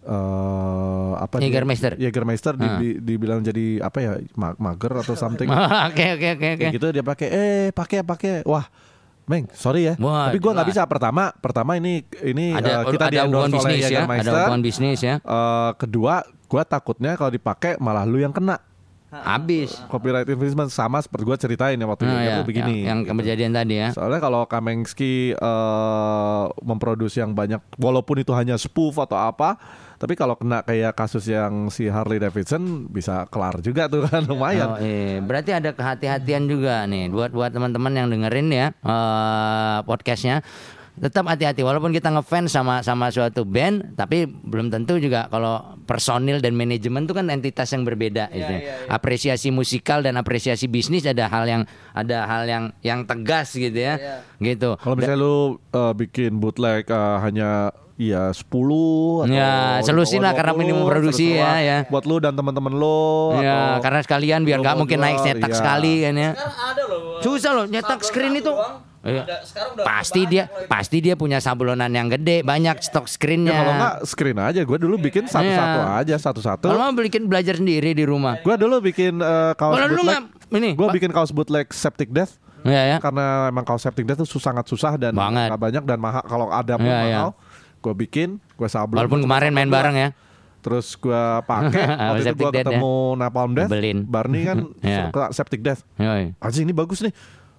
Eh 0.00 1.12
apa? 1.16 1.38
Jägermeister. 1.38 1.92
Jägermeister 1.94 2.54
di- 2.54 2.64
Ah. 2.64 2.78
di- 2.78 2.98
dibilang 2.98 3.40
jadi 3.40 3.80
apa 3.80 3.98
ya 3.98 4.12
ma- 4.34 4.54
mager 4.56 4.92
atau 4.96 5.14
something 5.20 5.48
Oke 5.48 6.06
oke 6.14 6.28
oke 6.34 6.48
oke. 6.54 6.66
gitu 6.70 6.86
dia 6.90 7.02
pakai 7.02 7.28
eh 7.28 7.66
pakai 7.70 8.02
pakai 8.02 8.34
wah 8.44 8.66
Meng, 9.26 9.44
sorry 9.52 9.84
ya. 9.84 9.94
Wah, 9.98 10.32
Tapi 10.32 10.40
gua 10.40 10.56
nggak 10.56 10.68
bisa. 10.68 10.88
Pertama, 10.88 11.28
pertama 11.34 11.76
ini 11.76 12.00
ini 12.24 12.48
Ada 12.50 12.80
eh, 12.80 12.96
kita 12.96 13.06
di 13.06 13.18
ada 13.18 13.28
hubungan 13.28 13.52
bisnis 13.52 13.76
ya, 13.76 13.76
ada 13.76 13.84
Jägermeister. 13.92 14.32
hubungan 14.40 14.62
bisnis 14.64 14.98
ya. 14.98 15.14
Eh, 15.20 15.70
kedua, 15.76 16.14
gua 16.48 16.62
takutnya 16.64 17.12
kalau 17.12 17.28
dipakai 17.28 17.76
malah 17.76 18.02
lu 18.02 18.16
yang 18.16 18.32
kena 18.32 18.56
Habis. 19.06 19.84
copyright 19.84 20.24
infringement 20.24 20.68
sama 20.68 21.00
seperti 21.00 21.24
gua 21.24 21.36
ceritain 21.36 21.76
ya 21.76 21.84
waktu 21.84 22.04
Nah, 22.04 22.12
itu 22.14 22.24
ya, 22.24 22.36
begini. 22.42 22.76
yang, 22.84 23.04
yang 23.04 23.16
kejadian 23.16 23.52
tadi 23.52 23.74
ya. 23.78 23.88
Soalnya 23.90 24.16
kalau 24.18 24.44
Kamengski 24.44 25.32
eh, 25.32 26.44
memproduksi 26.62 27.20
yang 27.20 27.32
banyak, 27.32 27.60
walaupun 27.76 28.16
itu 28.18 28.32
hanya 28.32 28.56
spoof 28.56 28.96
atau 28.98 29.16
apa, 29.18 29.60
tapi 29.98 30.14
kalau 30.14 30.38
kena 30.38 30.62
kayak 30.62 30.94
kasus 30.94 31.26
yang 31.26 31.68
si 31.68 31.90
Harley 31.90 32.16
Davidson 32.16 32.86
bisa 32.86 33.26
kelar 33.26 33.58
juga 33.58 33.90
tuh 33.90 34.06
kan 34.06 34.22
lumayan. 34.22 34.68
Oh, 34.72 34.78
iya. 34.78 35.18
Berarti 35.18 35.50
ada 35.50 35.74
kehati-hatian 35.74 36.46
juga 36.46 36.86
nih 36.86 37.10
buat 37.10 37.34
buat 37.34 37.50
teman-teman 37.50 37.92
yang 37.92 38.06
dengerin 38.08 38.48
ya 38.48 38.66
eh, 38.72 39.78
podcastnya. 39.82 40.40
tetap 40.98 41.30
hati-hati 41.30 41.62
walaupun 41.62 41.94
kita 41.94 42.10
ngefans 42.10 42.50
sama 42.50 42.82
sama 42.82 43.06
suatu 43.14 43.46
band 43.46 43.94
tapi 43.94 44.26
belum 44.26 44.66
tentu 44.66 44.98
juga 44.98 45.30
kalau 45.30 45.78
personil 45.86 46.42
dan 46.42 46.58
manajemen 46.58 47.06
itu 47.06 47.14
kan 47.14 47.30
entitas 47.30 47.70
yang 47.70 47.86
berbeda 47.86 48.26
gitu. 48.34 48.50
iya, 48.50 48.82
iya. 48.82 48.90
apresiasi 48.90 49.54
musikal 49.54 50.02
dan 50.02 50.18
apresiasi 50.18 50.66
bisnis 50.66 51.06
ada 51.06 51.30
hal 51.30 51.46
yang 51.46 51.62
ada 51.94 52.26
hal 52.26 52.50
yang 52.50 52.64
yang 52.82 53.06
tegas 53.06 53.54
gitu 53.54 53.78
ya 53.78 53.94
Iya. 53.94 54.16
gitu 54.42 54.74
Kalau 54.74 54.98
misalnya 54.98 55.22
lu 55.22 55.36
uh, 55.70 55.94
bikin 55.94 56.42
bootleg 56.42 56.82
uh, 56.90 57.22
hanya 57.22 57.70
ya 57.98 58.30
10 58.30 58.46
atau 59.26 59.26
Ya, 59.26 59.82
selusin 59.82 60.22
lah 60.22 60.30
karena 60.30 60.54
20, 60.54 60.62
minimum 60.62 60.86
produksi 60.86 61.34
ya, 61.34 61.58
ya. 61.58 61.78
Buat 61.90 62.06
lu 62.06 62.22
dan 62.22 62.32
teman-teman 62.32 62.70
lu 62.70 63.34
ya 63.42 63.74
atau 63.74 63.82
karena 63.82 64.00
sekalian 64.06 64.40
biar 64.46 64.62
nggak 64.62 64.74
mau 64.78 64.86
mungkin 64.86 64.98
naik 65.02 65.18
jual, 65.18 65.26
cetak 65.34 65.50
iya. 65.50 65.58
sekali 65.58 65.92
kan 66.00 66.14
ya. 66.14 66.30
Sekarang 66.32 66.54
ada 66.62 66.82
loh. 66.86 67.00
Susah 67.18 67.50
loh, 67.52 67.66
nyetak 67.66 68.00
screen 68.06 68.38
itu. 68.38 68.54
Iya. 68.98 69.22
Ada- 69.24 69.42
sekarang 69.46 69.70
udah 69.74 69.84
pasti 69.86 70.20
dia 70.26 70.44
pasti 70.66 70.96
dia 70.98 71.14
punya 71.14 71.38
sablonan 71.38 71.90
yang 71.90 72.10
gede 72.10 72.42
banyak 72.42 72.82
stok 72.82 73.06
Ya 73.06 73.10
screennya 73.10 73.54
kalau 73.54 73.72
nggak 73.74 73.94
screen 74.06 74.38
aja. 74.38 74.60
Gue 74.62 74.78
dulu 74.78 74.94
bikin 74.96 75.26
satu-satu 75.26 75.78
Iya. 75.80 75.98
aja 75.98 76.14
Satu-satu. 76.18 76.66
Kalau 76.66 76.78
mau 76.78 76.94
bikin 76.94 77.26
belajar 77.26 77.58
sendiri 77.58 77.94
di 77.94 78.04
rumah. 78.06 78.38
Gue 78.38 78.54
dulu 78.54 78.78
bikin 78.78 79.18
uh, 79.18 79.54
kaos 79.54 79.74
Kalau 79.74 79.86
lu 79.88 80.02
bootleg. 80.02 80.22
ini, 80.54 80.70
Gue 80.74 80.86
bikin 80.92 81.10
kaos 81.10 81.30
bootleg 81.30 81.66
Septic 81.70 82.10
Death. 82.10 82.38
Ya 82.66 82.82
ya. 82.90 82.96
Karena 82.98 83.46
emang 83.46 83.62
kaos 83.62 83.86
Septic 83.86 84.02
Death 84.02 84.18
itu 84.18 84.38
sangat 84.38 84.66
susah 84.66 84.98
Dan 84.98 85.14
banyak 85.14 85.82
dan 85.86 85.98
mahal 85.98 86.26
Kalau 86.26 86.50
ada 86.50 86.74
pun 86.74 86.86
Iya, 86.86 86.98
iya. 87.06 87.18
mahal 87.22 87.30
Gue 87.88 87.96
bikin 87.98 88.36
Gue 88.54 88.68
sablon. 88.68 89.00
Walaupun 89.00 89.18
Gua 89.18 89.26
kemarin 89.26 89.50
main 89.50 89.66
bareng 89.66 89.96
ya. 89.96 90.08
Terus 90.58 90.92
gue 90.94 91.22
pakai 91.42 91.84
Waktu 92.10 92.20
itu 92.20 92.26
Septic 92.26 92.42
gue 92.42 92.50
Death 92.52 92.60
ya. 92.60 92.66
ketemu 92.68 92.94
Napalm 93.16 93.52
Death. 93.54 93.70
Beliin. 93.70 93.98
Barney 94.04 94.42
kan 94.44 94.58
suka 95.00 95.24
Septic 95.30 95.60
Death. 95.62 95.80
Anjing 96.36 96.62
ini 96.62 96.74
bagus 96.74 97.00
nih. 97.00 97.12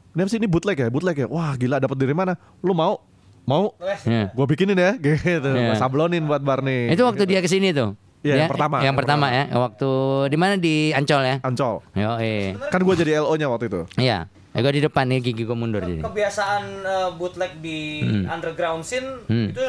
Ini 0.10 0.20
apa 0.20 0.30
sih? 0.30 0.38
Ini 0.38 0.46
bootleg 0.46 0.78
ya? 0.78 0.88
Bootleg 0.88 1.16
ya? 1.16 1.28
Wah 1.28 1.56
gila 1.56 1.78
dapat 1.78 1.96
dari 1.96 2.14
mana? 2.14 2.38
Lu 2.60 2.72
mau? 2.72 3.02
Mau? 3.44 3.74
Ya. 4.04 4.30
Gue 4.30 4.46
bikinin 4.46 4.76
ya 4.76 4.94
Gitu. 5.02 5.42
Gua 5.42 5.74
sablonin 5.74 6.22
buat 6.24 6.40
Barney. 6.40 6.90
Itu 6.90 7.02
waktu 7.02 7.26
dia 7.26 7.40
ke 7.40 7.48
sini 7.48 7.72
tuh? 7.72 7.98
Iya, 8.20 8.36
Dia- 8.36 8.40
yang 8.42 8.52
pertama, 8.52 8.76
yang 8.76 8.86
yang 8.86 8.96
pertama 8.96 9.26
ya? 9.32 9.44
Waktu 9.50 9.90
di 10.28 10.36
mana? 10.36 10.54
Di 10.56 10.92
Ancol 10.92 11.22
ya? 11.24 11.36
Ancol. 11.42 11.80
Yo 11.94 12.12
eh 12.20 12.52
Kan 12.68 12.84
gue 12.84 12.96
jadi 12.96 13.18
LO 13.18 13.34
nya 13.34 13.48
waktu 13.48 13.66
itu. 13.66 13.82
Iya. 13.96 14.28
Eh, 14.50 14.60
gue 14.60 14.74
di 14.76 14.84
depan 14.84 15.08
nih 15.08 15.24
gigi 15.24 15.46
gue 15.46 15.54
mundur 15.54 15.80
jadi. 15.80 16.02
kebiasaan 16.02 16.64
eh, 16.84 17.10
bootleg 17.16 17.58
di 17.58 18.02
underground 18.26 18.82
scene 18.82 19.24
Hmm. 19.24 19.50
itu 19.50 19.68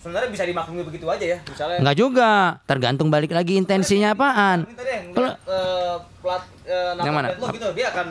sebenarnya 0.00 0.30
bisa 0.30 0.44
dimaklumi 0.44 0.82
begitu 0.82 1.06
aja 1.06 1.24
ya. 1.26 1.38
Misalnya 1.42 1.76
Enggak 1.78 1.96
juga 1.96 2.30
tergantung 2.64 3.08
balik 3.08 3.30
lagi 3.30 3.54
intensinya 3.54 4.12
apaan 4.12 4.64
Kalau- 5.12 5.36
eh, 5.38 5.94
plat 6.18 6.42
eh, 6.64 6.92
nama 6.94 7.04
Yang 7.04 7.14
mana? 7.14 7.28
lo 7.36 7.46
gitu, 7.50 7.68
dia 7.72 7.86
akan 7.88 8.06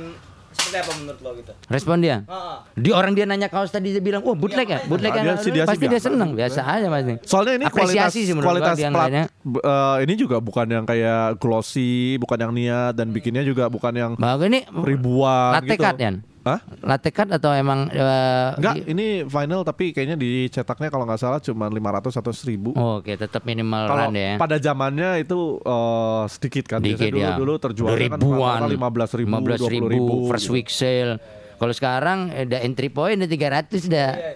seperti 0.49 0.77
apa 0.77 0.91
menurut 0.93 1.19
lo 1.19 1.31
gitu? 1.35 1.51
respon 1.67 1.97
dia 1.97 2.17
Heeh. 2.21 2.57
di 2.75 2.89
orang 2.91 3.13
dia 3.13 3.23
nanya 3.23 3.47
kaos 3.47 3.69
tadi 3.69 3.89
dia 3.89 4.01
bilang, 4.01 4.19
"Wah, 4.19 4.33
bootleg 4.33 4.65
ya? 4.65 4.79
Bootleg 4.83 5.11
Nah, 5.11 5.17
ya?" 5.17 5.23
dia 5.23 5.35
sih- 5.39 5.49
dia 5.49 5.63
sih 5.63 5.69
pasti 5.69 5.85
dia 5.87 6.01
seneng, 6.01 6.29
biasa 6.33 6.59
aja 6.61 6.87
pasti. 6.89 7.13
Soalnya 7.23 7.53
ini 7.55 7.65
kualitas 7.65 7.79
Apresiasi 8.03 8.19
sih 8.19 8.33
menurut 8.33 8.45
gua 8.45 8.53
kualitas 8.59 8.75
dia 8.75 8.89
plat 8.89 9.09
eh, 9.13 9.95
ini 10.03 10.13
juga 10.13 10.37
bukan 10.37 10.67
yang 10.67 10.83
kayak 10.83 11.37
glossy, 11.37 11.93
bukan 12.17 12.37
yang 12.39 12.51
niat 12.51 12.93
dan 12.93 13.07
bikinnya 13.09 13.41
juga 13.41 13.65
bukan 13.65 13.93
yang 13.93 14.11
Bagus 14.13 14.45
ini 14.47 14.59
ribuan 14.83 15.53
latte 15.55 15.73
gitu. 15.73 15.81
cut, 15.81 15.95
Yan? 15.97 16.15
Hah? 16.39 16.59
Latte 16.79 17.09
cut 17.09 17.27
atau 17.27 17.51
emang 17.51 17.91
eh, 17.91 18.49
Enggak, 18.55 18.75
di- 18.77 18.83
ini 18.89 19.07
vinyl 19.21 19.61
tapi 19.61 19.91
kayaknya 19.91 20.15
dicetaknya 20.15 20.87
kalau 20.87 21.03
nggak 21.03 21.19
salah 21.19 21.39
cuma 21.39 21.67
500 21.67 22.15
atau 22.15 22.31
1000. 22.31 22.71
Oh, 22.73 22.97
Oke, 22.97 23.13
tetap 23.13 23.43
minimal 23.43 23.83
Kalau 23.85 24.07
run 24.07 24.15
ya. 24.15 24.33
pada 24.35 24.55
zamannya 24.55 25.19
itu 25.19 25.39
eh, 25.59 26.23
sedikit 26.29 26.65
kan 26.65 26.79
Dikit 26.79 27.11
Biasanya 27.11 27.19
ya. 27.21 27.29
dulu, 27.35 27.59
dulu 27.59 27.61
terjual 27.61 27.91
kan 27.91 27.99
ribuan, 28.15 28.59
15 28.65 29.19
ribu, 29.19 29.35
15 29.35 29.59
20 29.59 29.67
ribu, 29.69 29.87
ribu, 29.89 30.13
first 30.27 30.47
gitu. 30.47 30.55
week 30.55 30.69
sale. 30.69 31.19
Kalau 31.55 31.73
sekarang 31.73 32.31
eh, 32.31 32.47
udah 32.47 32.59
entry 32.61 32.87
point 32.87 33.19
udah 33.19 33.27
300 33.29 33.83
udah 33.85 34.09
Iya. 34.15 34.33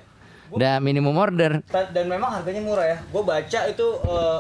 udah 0.54 0.74
minimum 0.78 1.16
order 1.16 1.66
Dan 1.90 2.06
memang 2.06 2.30
harganya 2.32 2.62
murah 2.62 2.86
ya. 2.86 2.98
Gue 3.02 3.24
baca 3.24 3.60
itu, 3.66 3.88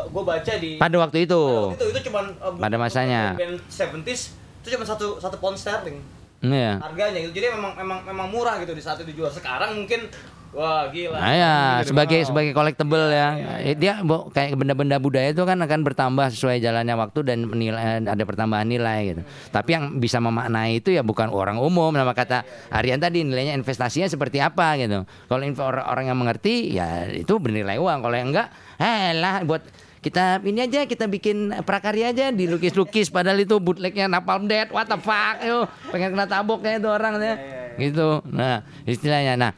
gue 0.05 0.23
baca 0.23 0.51
di 0.53 0.71
pada 0.77 0.95
waktu 0.99 1.25
itu. 1.25 1.41
Waktu 1.41 1.79
itu 1.79 1.85
itu 1.89 1.99
cuman 2.05 2.25
eh, 2.29 2.53
Pada 2.59 2.75
masanya. 2.75 3.33
band 3.33 3.57
70s 3.65 4.21
itu 4.61 4.67
cuma 4.69 4.83
satu 4.83 5.15
satu 5.17 5.35
pound 5.37 5.55
sterling 5.55 5.97
Iya. 6.43 6.83
harganya 6.83 7.19
gitu. 7.23 7.39
Jadi 7.39 7.47
memang 7.55 7.71
memang 7.73 7.99
memang 8.03 8.27
murah 8.27 8.59
gitu 8.59 8.75
di 8.75 8.83
saat 8.83 8.99
itu 8.99 9.07
dijual. 9.09 9.31
Sekarang 9.31 9.79
mungkin 9.79 10.11
wah 10.53 10.85
gila. 10.85 11.17
Nah, 11.17 11.33
ya, 11.33 11.53
sebagai 11.81 12.19
mahal. 12.19 12.29
sebagai 12.29 12.51
collectible 12.53 13.09
ya. 13.09 13.29
Eh, 13.63 13.73
Dia 13.73 14.05
bo- 14.05 14.29
kayak 14.29 14.53
benda-benda 14.53 15.01
budaya 15.01 15.31
itu 15.31 15.41
kan 15.41 15.57
akan 15.57 15.79
bertambah 15.81 16.29
sesuai 16.29 16.61
jalannya 16.61 16.93
waktu 16.93 17.19
dan 17.25 17.49
nilai 17.49 18.05
ada 18.05 18.21
pertambahan 18.21 18.69
nilai 18.69 18.99
gitu. 19.09 19.21
Tapi 19.49 19.69
yang 19.71 19.97
bisa 19.97 20.21
memaknai 20.21 20.77
itu 20.77 20.93
ya 20.93 21.01
bukan 21.01 21.31
orang 21.31 21.57
umum. 21.57 21.89
Nama 21.89 22.13
kata 22.13 22.45
Aryan 22.69 23.01
tadi 23.01 23.25
nilainya 23.25 23.55
investasinya 23.55 24.05
seperti 24.05 24.37
apa 24.37 24.77
gitu. 24.77 25.07
Kalau 25.25 25.41
info 25.41 25.65
orang, 25.65 25.85
orang 25.89 26.05
yang 26.11 26.19
mengerti 26.19 26.75
ya 26.75 27.09
itu 27.09 27.33
bernilai 27.41 27.81
uang. 27.81 28.03
Kalau 28.03 28.13
yang 28.13 28.29
enggak, 28.29 28.53
eh 28.77 29.15
lah 29.17 29.41
buat 29.41 29.63
kita 30.03 30.43
ini 30.43 30.67
aja 30.67 30.83
kita 30.83 31.07
bikin 31.07 31.63
prakarya 31.63 32.11
aja 32.11 32.35
dilukis-lukis. 32.35 33.07
Padahal 33.07 33.39
itu 33.39 33.55
bootlegnya 33.63 34.11
Napalm 34.11 34.51
Dead 34.51 34.67
what 34.75 34.91
the 34.91 34.99
fuck 34.99 35.39
yo. 35.39 35.65
Pengen 35.95 36.11
kena 36.11 36.27
taboknya 36.27 36.83
itu 36.83 36.89
orang 36.91 37.23
ya. 37.23 37.35
Gitu. 37.79 38.19
Nah 38.27 38.67
istilahnya. 38.83 39.39
Nah 39.39 39.55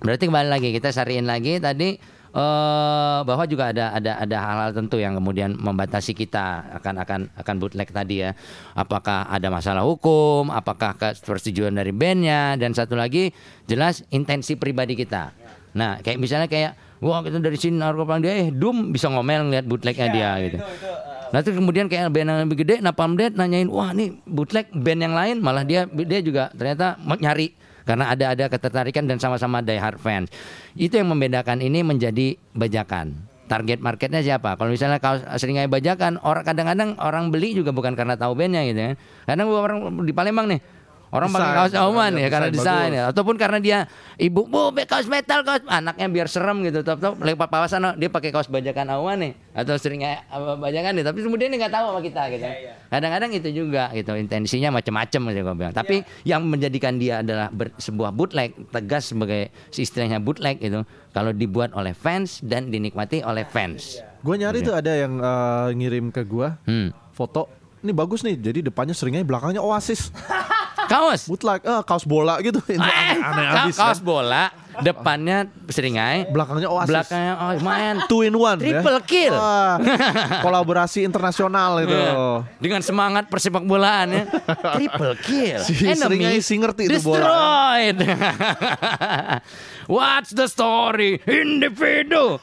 Berarti 0.00 0.32
kembali 0.32 0.48
lagi 0.48 0.68
kita 0.72 0.88
sariin 0.96 1.28
lagi 1.28 1.60
tadi 1.60 2.00
eh 2.30 3.18
bahwa 3.26 3.42
juga 3.44 3.74
ada 3.74 3.90
ada 3.90 4.16
ada 4.22 4.36
hal-hal 4.38 4.70
tentu 4.70 4.96
yang 5.02 5.18
kemudian 5.18 5.50
membatasi 5.58 6.14
kita 6.14 6.72
akan 6.80 7.02
akan 7.04 7.20
akan 7.36 7.54
bootleg 7.60 7.90
tadi 7.92 8.24
ya. 8.24 8.32
Apakah 8.72 9.28
ada 9.28 9.52
masalah 9.52 9.84
hukum, 9.84 10.48
apakah 10.48 10.96
persetujuan 10.96 11.76
dari 11.76 11.92
bandnya 11.92 12.56
dan 12.56 12.72
satu 12.72 12.96
lagi 12.96 13.34
jelas 13.68 14.06
intensi 14.08 14.56
pribadi 14.56 14.96
kita. 14.96 15.36
Nah, 15.76 16.00
kayak 16.00 16.18
misalnya 16.18 16.48
kayak 16.48 16.72
wah 17.00 17.20
kita 17.24 17.40
dari 17.40 17.56
sini 17.56 17.80
narkoba 17.80 18.20
dia 18.20 18.46
eh 18.46 18.48
Doom 18.52 18.92
bisa 18.92 19.08
ngomel 19.08 19.48
ngeliat 19.50 19.66
bootlegnya 19.66 20.08
dia 20.12 20.30
gitu. 20.44 20.58
Itu 20.60 20.68
itu 20.68 20.88
eh, 20.88 21.10
Nah 21.30 21.38
terus 21.46 21.56
kemudian 21.62 21.86
kayak 21.86 22.10
band 22.10 22.26
yang 22.26 22.38
lebih 22.42 22.66
gede, 22.66 22.82
Napalm 22.82 23.14
Death 23.14 23.38
nanyain, 23.38 23.70
wah 23.70 23.94
nih 23.94 24.18
bootleg 24.26 24.66
band 24.74 25.00
yang 25.00 25.14
lain, 25.14 25.36
malah 25.38 25.62
dia 25.62 25.86
dia 25.86 26.20
juga 26.20 26.50
ternyata 26.50 26.98
mau 27.06 27.14
nyari 27.14 27.54
karena 27.86 28.10
ada 28.10 28.34
ada 28.34 28.44
ketertarikan 28.50 29.06
dan 29.06 29.22
sama-sama 29.22 29.62
die 29.62 29.78
hard 29.78 30.02
fans. 30.02 30.28
Itu 30.74 30.98
yang 30.98 31.10
membedakan 31.10 31.62
ini 31.62 31.86
menjadi 31.86 32.34
bajakan. 32.54 33.30
Target 33.50 33.82
marketnya 33.82 34.22
siapa? 34.22 34.54
Kalau 34.54 34.70
misalnya 34.70 35.02
kaos 35.02 35.26
seringai 35.42 35.66
bajakan, 35.66 36.22
orang 36.22 36.46
kadang-kadang 36.46 36.94
orang 37.02 37.34
beli 37.34 37.58
juga 37.58 37.74
bukan 37.74 37.98
karena 37.98 38.14
tahu 38.14 38.38
bandnya 38.38 38.62
gitu 38.62 38.78
kan. 38.78 38.94
Kadang 39.26 39.44
gua 39.50 39.60
orang 39.66 39.78
di 40.06 40.14
Palembang 40.14 40.46
nih, 40.46 40.62
Orang 41.10 41.34
pakai 41.34 41.50
kaos 41.58 41.74
auman 41.74 42.14
karena 42.14 42.22
ya 42.22 42.28
karena 42.30 42.48
desain 42.54 42.90
ya. 42.94 43.02
ataupun 43.10 43.34
karena 43.34 43.58
dia 43.58 43.78
ibu 44.14 44.46
bu 44.46 44.70
kaos 44.86 45.10
metal 45.10 45.42
kaos. 45.42 45.66
Anaknya 45.66 46.06
biar 46.06 46.30
serem 46.30 46.62
gitu 46.62 46.86
top 46.86 47.02
top 47.02 47.14
lewat 47.18 47.50
pawasan 47.50 47.98
dia 47.98 48.06
pakai 48.06 48.30
kaos 48.30 48.46
bajakan 48.46 48.94
auman 48.94 49.18
nih. 49.18 49.32
Atau 49.50 49.74
seringnya 49.74 50.22
apa, 50.30 50.54
bajakan 50.54 50.94
nih 50.94 51.04
tapi 51.10 51.18
kemudian 51.26 51.50
dia 51.50 51.66
nggak 51.66 51.74
tahu 51.74 51.84
sama 51.90 52.00
kita 52.06 52.22
gitu. 52.30 52.46
Kadang-kadang 52.94 53.30
itu 53.34 53.48
juga 53.50 53.90
gitu. 53.90 54.14
Intensinya 54.14 54.70
macam-macam 54.70 55.20
gitu 55.34 55.40
gua 55.42 55.54
bilang. 55.58 55.74
Tapi 55.74 56.06
yang 56.22 56.46
menjadikan 56.46 56.94
dia 56.94 57.26
adalah 57.26 57.50
ber- 57.50 57.74
sebuah 57.74 58.14
bootleg 58.14 58.54
tegas 58.70 59.10
sebagai 59.10 59.50
istilahnya 59.74 60.22
bootleg 60.22 60.62
itu 60.62 60.86
kalau 61.10 61.34
dibuat 61.34 61.74
oleh 61.74 61.90
fans 61.90 62.38
dan 62.38 62.70
dinikmati 62.70 63.26
oleh 63.26 63.42
fans. 63.50 63.98
Gue 64.22 64.38
nyari 64.38 64.62
tuh 64.62 64.78
ada 64.78 64.94
yang 64.94 65.18
eh, 65.18 65.68
ngirim 65.74 66.14
ke 66.14 66.22
gua 66.22 66.54
hmm. 66.70 67.10
foto. 67.10 67.50
Ini 67.82 67.90
bagus 67.90 68.22
nih. 68.22 68.38
Jadi 68.38 68.70
depannya 68.70 68.94
seringnya 68.94 69.26
belakangnya 69.26 69.58
Oasis. 69.58 70.14
kaos 70.90 71.22
Bootleg, 71.30 71.60
eh, 71.62 71.82
kaos 71.86 72.04
bola 72.04 72.34
gitu. 72.42 72.58
Ini 72.66 72.82
Eh, 72.82 73.14
aneh 73.22 73.46
ka- 73.46 73.62
abis 73.64 73.76
kaos 73.78 73.98
kan. 73.98 74.04
bola 74.04 74.42
depannya 74.82 75.38
seringai 75.68 76.26
Belakangnya 76.28 76.68
Oasis. 76.68 76.88
belakangnya 76.90 77.34
oh 77.38 77.52
main 77.60 77.94
Two 78.08 78.24
in 78.24 78.34
one 78.34 78.58
Triple 78.58 78.98
ya. 78.98 79.06
kill. 79.06 79.34
Wah, 79.34 79.76
kolaborasi 80.44 81.04
internasional 81.04 81.80
itu. 81.80 81.94
Iya. 81.94 82.44
Dengan 82.58 82.80
semangat 82.82 83.28
persepak 83.28 83.62
bolaan 83.62 84.08
ya. 84.10 84.24
Triple 84.76 85.14
kill. 85.22 85.60
Si 85.62 85.74
Enemy 85.86 86.40
si 86.40 86.54
ngerti 86.58 86.88
itu 86.88 86.98
bola. 87.00 87.18
destroyed. 87.20 87.98
What's 89.90 90.30
the 90.30 90.46
story? 90.46 91.18
Individu. 91.26 92.38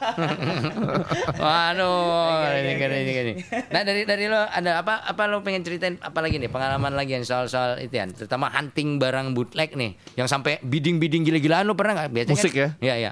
Waduh, 1.40 2.52
ini 2.60 2.72
gini, 2.76 2.96
ini 3.00 3.12
gini. 3.12 3.32
Nah 3.72 3.82
dari 3.84 4.04
dari 4.04 4.28
lo 4.28 4.44
ada 4.44 4.84
apa 4.84 5.00
apa 5.00 5.22
lo 5.24 5.40
pengen 5.40 5.64
ceritain 5.64 5.96
apa 5.96 6.20
lagi 6.20 6.36
nih 6.36 6.52
pengalaman 6.52 6.92
lagi 6.92 7.16
yang 7.16 7.24
soal 7.24 7.48
soal 7.48 7.80
itu 7.80 7.96
ya, 7.96 8.04
terutama 8.04 8.52
hunting 8.52 9.00
barang 9.00 9.32
bootleg 9.32 9.72
nih, 9.72 9.96
yang 10.20 10.28
sampai 10.28 10.60
bidding 10.60 11.00
bidding 11.00 11.24
gila-gilaan 11.24 11.64
lo 11.64 11.72
pernah 11.72 12.04
nggak? 12.04 12.27
Biasanya 12.28 12.36
Musik 12.36 12.52
kan, 12.52 12.60
ya? 12.60 12.68
Iya 12.78 12.94
iya. 12.94 13.10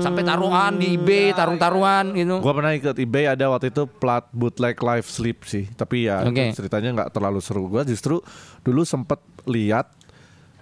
Sampai 0.00 0.22
taruhan 0.22 0.72
di 0.74 0.98
eBay, 0.98 1.30
tarung-taruhan 1.30 2.10
gitu. 2.12 2.42
Gua 2.42 2.52
pernah 2.52 2.72
ikut 2.74 2.96
eBay 2.96 3.30
ada 3.30 3.46
waktu 3.46 3.70
itu 3.70 3.86
plat 3.86 4.26
bootleg 4.30 4.74
live 4.76 5.06
sleep 5.06 5.38
sih. 5.44 5.70
Tapi 5.70 6.10
ya 6.10 6.26
Oke. 6.26 6.50
ceritanya 6.50 6.90
nggak 6.92 7.10
terlalu 7.10 7.38
seru. 7.38 7.70
Gua 7.70 7.86
justru 7.86 8.18
dulu 8.60 8.82
sempet 8.82 9.22
lihat 9.46 9.94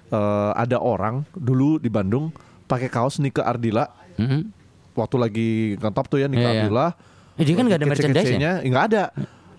eh, 0.08 0.52
ada 0.54 0.76
orang 0.76 1.24
dulu 1.32 1.76
di 1.76 1.88
Bandung 1.88 2.28
pakai 2.64 2.88
kaos 2.88 3.16
Nike 3.18 3.40
Ardila 3.40 3.88
Mhm. 4.16 4.40
waktu 4.92 5.16
lagi 5.16 5.48
ngantop 5.76 6.08
tuh 6.08 6.20
ya 6.20 6.28
Nike 6.28 6.40
Iya, 6.40 6.48
iya. 6.48 6.60
Ardila. 6.64 6.86
Eh, 7.38 7.44
dia 7.46 7.54
kan 7.54 7.64
nggak 7.64 7.78
ada 7.78 7.88
merchandise-nya? 7.88 8.52
nggak 8.60 8.84
ada. 8.92 9.04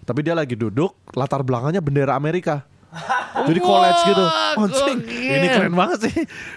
Tapi 0.04 0.20
dia 0.20 0.34
lagi 0.34 0.58
duduk, 0.58 0.98
latar 1.14 1.46
belakangnya 1.46 1.80
bendera 1.80 2.14
Amerika. 2.14 2.66
Jadi 3.50 3.60
college 3.62 4.02
gitu. 4.02 4.24
Wah, 4.26 4.66
Anjing, 4.66 5.00
ini 5.06 5.48
keren 5.54 5.74
banget 5.78 6.00
sih. 6.10 6.16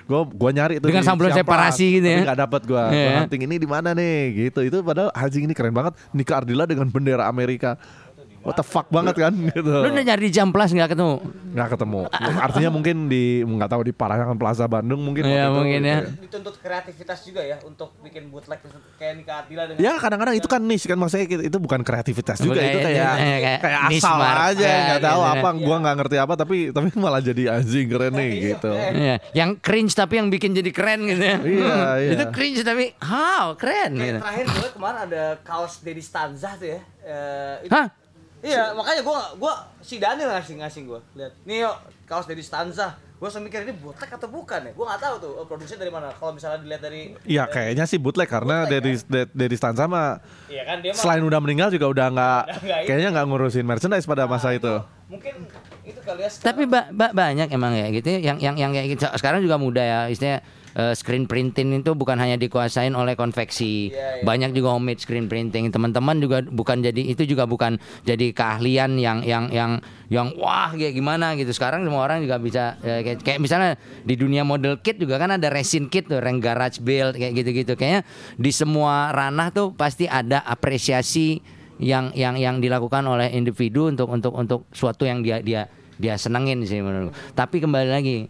Gua 0.09 0.25
gua 0.25 0.51
nyari 0.51 0.81
itu 0.81 0.87
Dengan 0.89 1.05
Siamplas, 1.05 1.37
separasi 1.37 1.87
gitu 2.01 2.07
ya. 2.09 2.17
Tapi 2.17 2.25
nggak 2.25 2.41
dapat 2.49 2.61
gua. 2.65 2.85
Gua 2.89 3.13
hunting 3.25 3.43
ini 3.45 3.57
di 3.61 3.69
mana 3.69 3.93
nih 3.93 4.49
gitu. 4.49 4.61
Itu 4.65 4.81
padahal 4.81 5.13
anjing 5.13 5.45
ini 5.45 5.53
keren 5.53 5.77
banget. 5.77 5.93
Nika 6.17 6.41
Ardila 6.41 6.65
dengan 6.65 6.89
bendera 6.89 7.29
Amerika. 7.29 7.77
What 8.43 8.55
the 8.55 8.65
fuck 8.65 8.87
banget 8.89 9.15
kan 9.17 9.31
gitu. 9.33 9.63
Lu 9.63 9.89
udah 9.89 10.05
nyari 10.05 10.27
di 10.27 10.33
jam 10.33 10.51
plus 10.51 10.71
nggak 10.71 10.91
ketemu? 10.91 11.15
nggak 11.53 11.69
ketemu. 11.71 12.01
Artinya 12.41 12.71
mungkin 12.71 12.97
di 13.07 13.23
nggak 13.41 13.69
tahu 13.69 13.83
di 13.83 13.93
Parayangan 13.93 14.35
Plaza 14.35 14.65
Bandung 14.65 14.99
mungkin. 14.99 15.23
Iya, 15.25 15.47
itu 15.47 15.53
mungkin 15.53 15.81
gitu 15.81 15.87
ya. 15.87 15.99
dituntut 16.19 16.55
kreativitas 16.59 17.19
juga 17.23 17.41
ya 17.41 17.61
untuk 17.61 17.93
bikin 18.01 18.27
bootleg 18.27 18.59
kayak 18.97 19.15
Nika 19.15 19.35
Atila 19.39 19.63
dengan 19.67 19.79
Ya 19.79 19.93
kadang-kadang 19.95 20.35
itu 20.35 20.49
kan 20.49 20.59
niche 20.59 20.87
kan 20.87 20.97
maksudnya 20.97 21.25
itu 21.29 21.59
bukan 21.59 21.81
kreativitas 21.83 22.39
juga 22.39 22.57
Bukan, 22.57 22.67
itu 22.67 22.79
eh, 22.79 22.85
kayak 22.89 23.15
eh, 23.15 23.39
kayak 23.39 23.59
kayak 23.61 23.81
niche 23.89 24.01
asal 24.01 24.17
market, 24.17 24.49
aja 24.51 24.69
nggak 24.83 25.03
tahu 25.03 25.21
gitu. 25.21 25.33
apa 25.35 25.49
gua 25.61 25.77
nggak 25.79 25.97
ngerti 25.99 26.17
apa 26.19 26.35
tapi 26.35 26.57
tapi 26.71 26.89
malah 26.97 27.21
jadi 27.21 27.43
anjing 27.53 27.87
keren 27.87 28.13
nih 28.13 28.31
gitu. 28.51 28.71
Iya, 28.73 29.15
yang 29.33 29.51
cringe 29.57 29.93
tapi 29.93 30.15
yang 30.17 30.29
bikin 30.29 30.51
jadi 30.51 30.71
keren 30.71 31.01
gitu 31.05 31.23
ya. 31.23 31.37
Iya, 31.39 31.77
iya. 32.03 32.11
Itu 32.13 32.25
cringe 32.31 32.63
tapi 32.63 32.91
how 32.99 33.55
keren 33.55 33.93
Kayak 33.93 34.09
gitu. 34.09 34.19
terakhir 34.19 34.47
gue 34.49 34.69
kemarin 34.73 34.99
ada 35.05 35.23
kaos 35.43 35.79
Dedi 35.79 36.01
Stanza 36.01 36.57
tuh 36.57 36.69
ya. 36.71 36.81
Eh, 37.03 37.67
itu- 37.67 37.75
Hah? 37.75 37.87
Iya, 38.43 38.75
makanya 38.75 39.01
gua 39.01 39.19
gua 39.39 39.55
si 39.79 39.97
Daniel 39.97 40.29
ngasih 40.29 40.59
ngasih 40.59 40.81
gua. 40.85 41.01
Lihat. 41.15 41.33
Nih 41.47 41.63
yuk 41.63 41.77
kaos 42.05 42.27
Dedi 42.27 42.43
Stanza. 42.43 42.99
Gua 43.17 43.31
langsung 43.31 43.47
mikir 43.47 43.63
ini 43.63 43.71
bootleg 43.71 44.11
atau 44.11 44.27
bukan 44.27 44.67
ya? 44.67 44.73
Gua 44.75 44.91
nggak 44.91 45.01
tahu 45.01 45.15
tuh 45.17 45.33
oh, 45.39 45.47
produksinya 45.47 45.81
dari 45.81 45.93
mana. 45.95 46.11
Kalau 46.11 46.35
misalnya 46.35 46.59
dilihat 46.59 46.83
dari 46.83 47.15
Iya 47.23 47.47
kayaknya 47.47 47.87
sih 47.87 48.03
bootleg 48.03 48.27
karena 48.27 48.67
dari 48.67 48.99
dari 49.31 49.55
Stanza 49.55 49.87
mah 49.87 50.19
Iya 50.51 50.63
kan 50.67 50.83
dia 50.83 50.91
mah 50.91 50.99
selain 50.99 51.23
udah 51.23 51.39
meninggal 51.39 51.71
juga 51.71 51.87
udah 51.87 52.07
nggak 52.11 52.43
kayaknya 52.91 53.11
nggak 53.15 53.27
ngurusin 53.31 53.63
merchandise 53.63 54.05
pada 54.05 54.27
masa 54.27 54.51
itu. 54.51 54.75
mungkin 55.07 55.45
itu 55.85 56.01
kali 56.03 56.25
ya. 56.25 56.31
Tapi 56.33 56.65
ba- 56.65 56.89
ba- 56.89 57.13
banyak 57.13 57.47
emang 57.53 57.77
ya 57.77 57.93
gitu 57.93 58.09
ya, 58.11 58.33
yang 58.33 58.39
yang 58.41 58.57
yang 58.59 58.73
kayak 58.73 58.97
gitu. 58.97 59.05
Sekarang 59.15 59.39
juga 59.39 59.55
mudah 59.55 59.85
ya 59.85 60.01
istilahnya 60.09 60.41
eh, 60.77 60.95
screen 60.97 61.29
printing 61.29 61.83
itu 61.83 61.93
bukan 61.93 62.17
hanya 62.17 62.37
dikuasain 62.41 62.93
oleh 62.93 63.17
konveksi. 63.19 63.93
Iya, 63.93 64.21
iya. 64.21 64.25
Banyak 64.25 64.57
juga 64.57 64.75
homemade 64.77 65.01
screen 65.01 65.27
printing. 65.29 65.73
Teman-teman 65.73 66.17
juga 66.21 66.45
bukan 66.45 66.81
jadi 66.81 67.03
itu 67.03 67.25
juga 67.29 67.45
bukan 67.49 67.77
jadi 68.05 68.33
keahlian 68.33 68.97
yang 68.97 69.25
yang 69.25 69.49
yang 69.53 69.81
yang 70.13 70.33
wah 70.37 70.73
kayak 70.73 70.93
gimana 70.93 71.37
gitu. 71.37 71.53
Sekarang 71.53 71.85
semua 71.85 72.05
orang 72.05 72.21
juga 72.25 72.37
bisa 72.37 72.77
eh, 72.85 73.01
kayak, 73.05 73.19
kayak 73.25 73.39
misalnya 73.41 73.77
di 74.05 74.15
dunia 74.17 74.45
model 74.45 74.81
kit 74.81 75.01
juga 75.01 75.17
kan 75.17 75.33
ada 75.37 75.49
resin 75.49 75.89
kit 75.89 76.09
tuh, 76.09 76.21
rank 76.21 76.45
garage 76.45 76.81
build 76.81 77.17
kayak 77.17 77.33
gitu-gitu. 77.37 77.73
Kayaknya 77.77 78.03
di 78.37 78.51
semua 78.53 79.13
ranah 79.13 79.49
tuh 79.53 79.73
pasti 79.73 80.09
ada 80.09 80.45
apresiasi 80.45 81.41
yang 81.83 82.15
yang 82.15 82.39
yang 82.39 82.61
dilakukan 82.63 83.03
oleh 83.03 83.33
individu 83.35 83.91
untuk 83.91 84.07
untuk 84.13 84.33
untuk 84.37 84.61
suatu 84.71 85.03
yang 85.09 85.25
dia 85.25 85.43
dia 85.43 85.67
dia 85.99 86.15
senengin 86.19 86.63
sih 86.67 86.83
menurut. 86.83 87.15
Tapi 87.35 87.59
kembali 87.63 87.89
lagi 87.91 88.27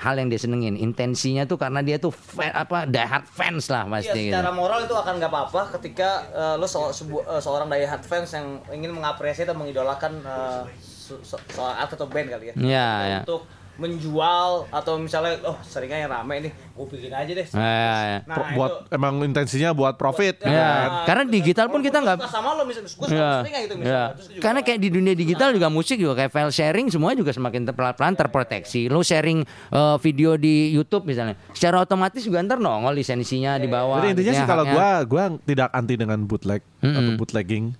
hal 0.00 0.16
yang 0.16 0.26
dia 0.26 0.36
senengin 0.36 0.74
intensinya 0.74 1.44
tuh 1.44 1.54
karena 1.54 1.80
dia 1.80 1.96
tuh 1.96 2.08
fan, 2.08 2.48
apa 2.50 2.84
die 2.84 2.98
hard 2.98 3.28
fans 3.28 3.68
lah 3.68 3.84
Iya, 3.84 3.92
pasti 3.92 4.20
gitu. 4.22 4.32
secara 4.32 4.50
moral 4.50 4.80
itu 4.82 4.94
akan 4.94 5.14
nggak 5.14 5.28
apa-apa 5.28 5.62
ketika 5.76 6.08
eh, 6.32 6.54
lo 6.56 6.64
se- 6.64 6.92
sebu- 6.94 7.20
eh, 7.22 7.36
seorang 7.38 7.68
diehard 7.68 8.00
fans 8.02 8.32
yang 8.32 8.46
ingin 8.70 8.90
mengapresiasi 8.90 9.44
atau 9.44 9.54
mengidolakan 9.54 10.12
eh, 10.18 10.62
se- 10.80 11.20
se- 11.22 11.44
seorang 11.48 11.76
artis 11.78 11.94
atau 11.94 12.08
band 12.08 12.26
kali 12.28 12.44
ya. 12.46 12.54
Iya, 12.56 12.88
iya. 13.04 13.20
Untuk 13.22 13.44
menjual 13.80 14.68
atau 14.68 14.94
misalnya 14.94 15.40
oh 15.42 15.56
seringnya 15.62 16.04
yang 16.04 16.12
rame 16.12 16.34
nih, 16.40 16.52
gue 16.52 16.86
bikin 16.86 17.08
aja 17.10 17.32
deh. 17.32 17.46
Ya, 17.48 17.58
ya, 17.58 17.92
ya. 18.04 18.18
Nah, 18.22 18.36
Pro- 18.36 18.50
buat 18.52 18.70
itu. 18.84 18.94
emang 18.94 19.14
intensinya 19.24 19.70
buat 19.72 19.96
profit. 19.96 20.36
Ya, 20.40 20.52
Ya, 20.52 20.60
kan. 20.60 20.88
karena 21.08 21.22
digital 21.26 21.66
pun 21.66 21.80
kita 21.80 21.98
nggak- 21.98 22.28
sama 22.28 22.52
lo 22.52 22.62
misalnya, 22.62 22.92
gue 22.92 23.06
Ya, 23.08 23.30
sering 23.40 23.54
gitu 23.58 23.74
ya. 23.74 23.80
misalnya. 23.80 24.08
Juga- 24.20 24.42
Karena 24.42 24.60
kayak 24.60 24.78
di 24.78 24.88
dunia 24.90 25.14
digital 25.14 25.48
juga 25.50 25.66
musik 25.66 25.96
juga 25.96 26.14
kayak 26.14 26.30
file 26.30 26.52
sharing 26.52 26.86
semua 26.86 27.10
juga 27.12 27.32
semakin 27.32 27.64
ter- 27.64 27.74
pelan-pelan 27.74 28.14
terproteksi. 28.14 28.86
Lo 28.86 29.00
sharing 29.00 29.42
eh, 29.70 29.96
video 29.98 30.36
di 30.36 30.70
YouTube 30.70 31.02
misalnya, 31.02 31.34
secara 31.50 31.80
otomatis 31.80 32.20
juga 32.20 32.38
ntar 32.40 32.58
nongol 32.58 32.92
lisensinya 32.92 33.56
di 33.56 33.66
bawah. 33.66 33.96
Jadi 33.98 34.12
intinya 34.12 34.32
sih 34.34 34.44
ya, 34.44 34.46
kalau 34.46 34.64
gua 34.66 34.88
gua 35.02 35.24
tidak 35.40 35.68
anti 35.70 35.94
dengan 35.96 36.20
bootleg 36.20 36.60
atau 36.78 36.86
Mm-mm. 37.00 37.16
bootlegging. 37.16 37.72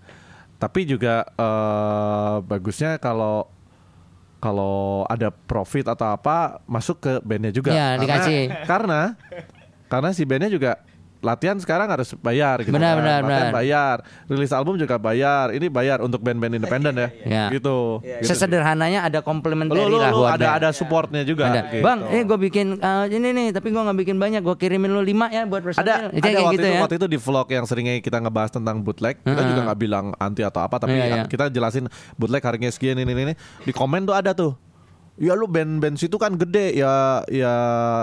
Tapi 0.57 0.81
juga 0.85 1.29
eh, 1.31 2.37
bagusnya 2.43 2.97
kalau 2.97 3.45
kalau 4.41 5.05
ada 5.07 5.29
profit 5.31 5.87
atau 5.87 6.09
apa 6.11 6.59
masuk 6.65 6.99
ke 6.99 7.13
bandnya 7.23 7.53
juga. 7.53 7.71
Ya, 7.71 7.95
Karena- 7.95 8.01
dikasih. 8.03 8.41
Karena 8.65 9.01
karena 9.87 10.09
si 10.11 10.23
bandnya 10.25 10.51
juga 10.51 10.81
latihan 11.21 11.57
sekarang 11.57 11.87
harus 11.87 12.17
bayar 12.17 12.61
gitu. 12.61 12.73
Benar, 12.73 12.95
kan. 12.95 12.99
benar, 12.99 13.21
Latihan 13.21 13.29
benar. 13.45 13.53
bayar, 13.53 13.97
rilis 14.27 14.51
album 14.51 14.75
juga 14.75 14.97
bayar. 14.97 15.53
Ini 15.53 15.69
bayar 15.69 16.01
untuk 16.01 16.19
band-band 16.19 16.57
independen 16.57 16.95
ya. 16.95 17.09
Ya. 17.31 17.45
Gitu. 17.49 18.01
Iya, 18.01 18.21
gitu. 18.21 18.29
Sesederhananya 18.29 19.01
ada 19.03 19.21
komplementari 19.21 19.79
lah 19.79 20.11
lu 20.11 20.19
buat 20.19 20.35
ada 20.35 20.47
band. 20.47 20.59
ada 20.59 20.69
supportnya 20.73 21.23
juga. 21.23 21.47
Ada. 21.47 21.63
gitu. 21.71 21.85
Bang, 21.85 22.09
eh 22.09 22.23
gue 22.23 22.39
bikin 22.41 22.67
eh, 22.77 23.05
ini 23.11 23.29
nih, 23.31 23.47
tapi 23.53 23.69
gue 23.69 23.79
nggak 23.79 23.99
bikin 23.99 24.17
banyak. 24.17 24.41
Gue 24.41 24.57
kirimin 24.57 24.91
lu 24.91 25.01
lima 25.01 25.29
ya 25.29 25.45
buat 25.45 25.61
personil. 25.61 25.85
ada 25.85 26.09
Itu 26.09 26.19
ada 26.19 26.27
kayak 26.27 26.41
waktu 26.41 26.55
gitu 26.55 26.63
itu 26.63 26.69
ya. 26.69 26.81
waktu 26.81 26.95
itu 26.97 27.07
di 27.07 27.19
vlog 27.19 27.47
yang 27.47 27.65
seringnya 27.65 27.95
kita 27.99 28.19
ngebahas 28.19 28.51
tentang 28.51 28.81
bootleg 28.81 29.21
kita 29.21 29.31
Heeh. 29.33 29.49
juga 29.49 29.61
nggak 29.67 29.79
bilang 29.79 30.07
anti 30.17 30.41
atau 30.41 30.61
apa 30.61 30.77
tapi 30.77 30.93
Iya, 30.93 31.05
iya. 31.07 31.25
kita 31.25 31.47
jelasin 31.47 31.87
bootleg 32.15 32.41
harganya 32.41 32.71
sekian 32.71 32.97
ini 32.97 33.07
ini 33.07 33.23
ini. 33.23 33.35
di 33.61 33.71
komen 33.71 34.03
tuh 34.03 34.13
ada 34.13 34.33
tuh 34.33 34.57
ya 35.17 35.33
lu 35.33 35.45
band-band 35.45 35.95
situ 35.95 36.17
kan 36.17 36.33
gede 36.33 36.73
ya 36.75 37.21
ya 37.27 37.53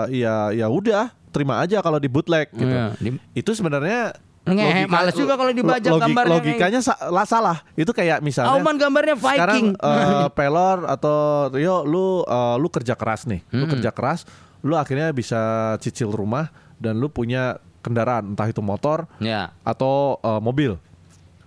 ya 0.06 0.34
ya 0.52 0.66
udah 0.66 1.10
terima 1.38 1.54
aja 1.58 1.78
kalau 1.78 1.96
di 1.96 2.06
bootleg 2.06 2.50
gitu. 2.50 2.74
Di- 2.98 3.22
itu 3.32 3.50
sebenarnya 3.52 4.18
Ngehe, 4.42 4.88
males 4.88 5.12
juga 5.12 5.36
kalau 5.36 5.52
dibajak 5.52 5.92
gambarnya 5.92 6.16
kayak- 6.16 6.32
logikanya 6.40 6.80
sa- 6.80 6.96
lah 7.06 7.22
salah. 7.22 7.60
Itu 7.74 7.92
kayak 7.92 8.18
misalnya 8.18 8.56
Auman 8.56 8.74
gambarnya 8.74 9.12
Viking. 9.14 9.36
sekarang 9.36 9.64
eh, 9.76 10.28
Pelor 10.38 10.88
atau 10.88 11.16
Rio 11.52 11.84
lu 11.84 12.24
eh, 12.24 12.56
lu 12.56 12.66
kerja 12.66 12.96
keras 12.96 13.24
nih. 13.24 13.44
Lu 13.50 13.68
kerja 13.68 13.92
keras 13.92 14.24
lu 14.58 14.74
akhirnya 14.74 15.12
bisa 15.12 15.38
cicil 15.78 16.10
rumah 16.10 16.50
dan 16.76 16.96
lu 16.96 17.06
punya 17.06 17.62
kendaraan 17.78 18.34
entah 18.34 18.44
itu 18.44 18.58
motor 18.58 19.06
ya. 19.18 19.52
atau 19.62 20.16
eh, 20.18 20.40
mobil. 20.40 20.80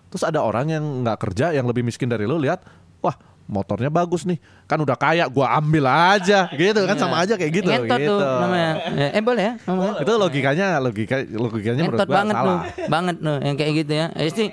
Terus 0.07 0.21
ada 0.21 0.39
orang 0.39 0.69
yang 0.69 0.83
nggak 1.01 1.17
kerja 1.19 1.51
yang 1.51 1.65
lebih 1.65 1.81
miskin 1.81 2.05
dari 2.05 2.23
lu 2.23 2.37
lihat 2.37 2.61
wah 2.99 3.17
motornya 3.51 3.91
bagus 3.91 4.23
nih 4.23 4.39
kan 4.63 4.79
udah 4.79 4.95
kaya 4.95 5.27
gua 5.27 5.53
ambil 5.53 5.83
aja 5.85 6.47
gitu 6.49 6.87
kan 6.87 6.95
sama 6.95 7.19
aja 7.19 7.35
kayak 7.35 7.51
gitu 7.53 7.67
Ngentot 7.67 7.99
gitu 7.99 8.15
tuh 8.15 8.39
namanya. 8.39 8.71
Ya, 8.95 9.07
Eh 9.11 9.21
boleh 9.21 9.43
ya? 9.43 9.53
ngomong. 9.61 9.93
itu 9.99 10.11
logikanya 10.15 10.67
logika 10.79 11.15
logikanya 11.21 11.81
menurut 11.83 11.99
Ngentot 11.99 12.07
gua 12.07 12.15
banget 12.17 12.35
salah 12.35 12.47
tuh. 12.47 12.59
Banget 12.87 13.15
tuh 13.19 13.37
yang 13.43 13.55
kayak 13.55 13.71
gitu 13.77 13.91
ya. 13.93 14.05
Eh, 14.15 14.31
sih, 14.31 14.47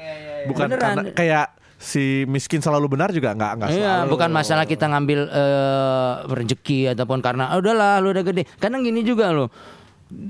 bukan 0.44 0.66
beneran. 0.68 0.82
karena 0.98 1.02
kayak 1.14 1.46
si 1.78 2.04
miskin 2.26 2.58
selalu 2.58 2.90
benar 2.90 3.14
juga 3.14 3.30
nggak 3.32 3.52
nggak 3.54 3.68
Iya, 3.70 3.78
selalu 4.02 4.10
bukan 4.10 4.30
masalah 4.34 4.64
kita 4.66 4.84
ngambil 4.84 5.20
eh, 5.30 6.12
rezeki 6.28 6.80
ataupun 6.92 7.22
karena 7.22 7.48
"Ah, 7.48 7.56
udahlah 7.56 8.02
lu 8.02 8.10
udah 8.10 8.24
gede. 8.24 8.50
Kadang 8.58 8.82
gini 8.82 9.00
juga 9.00 9.30
lo. 9.30 9.46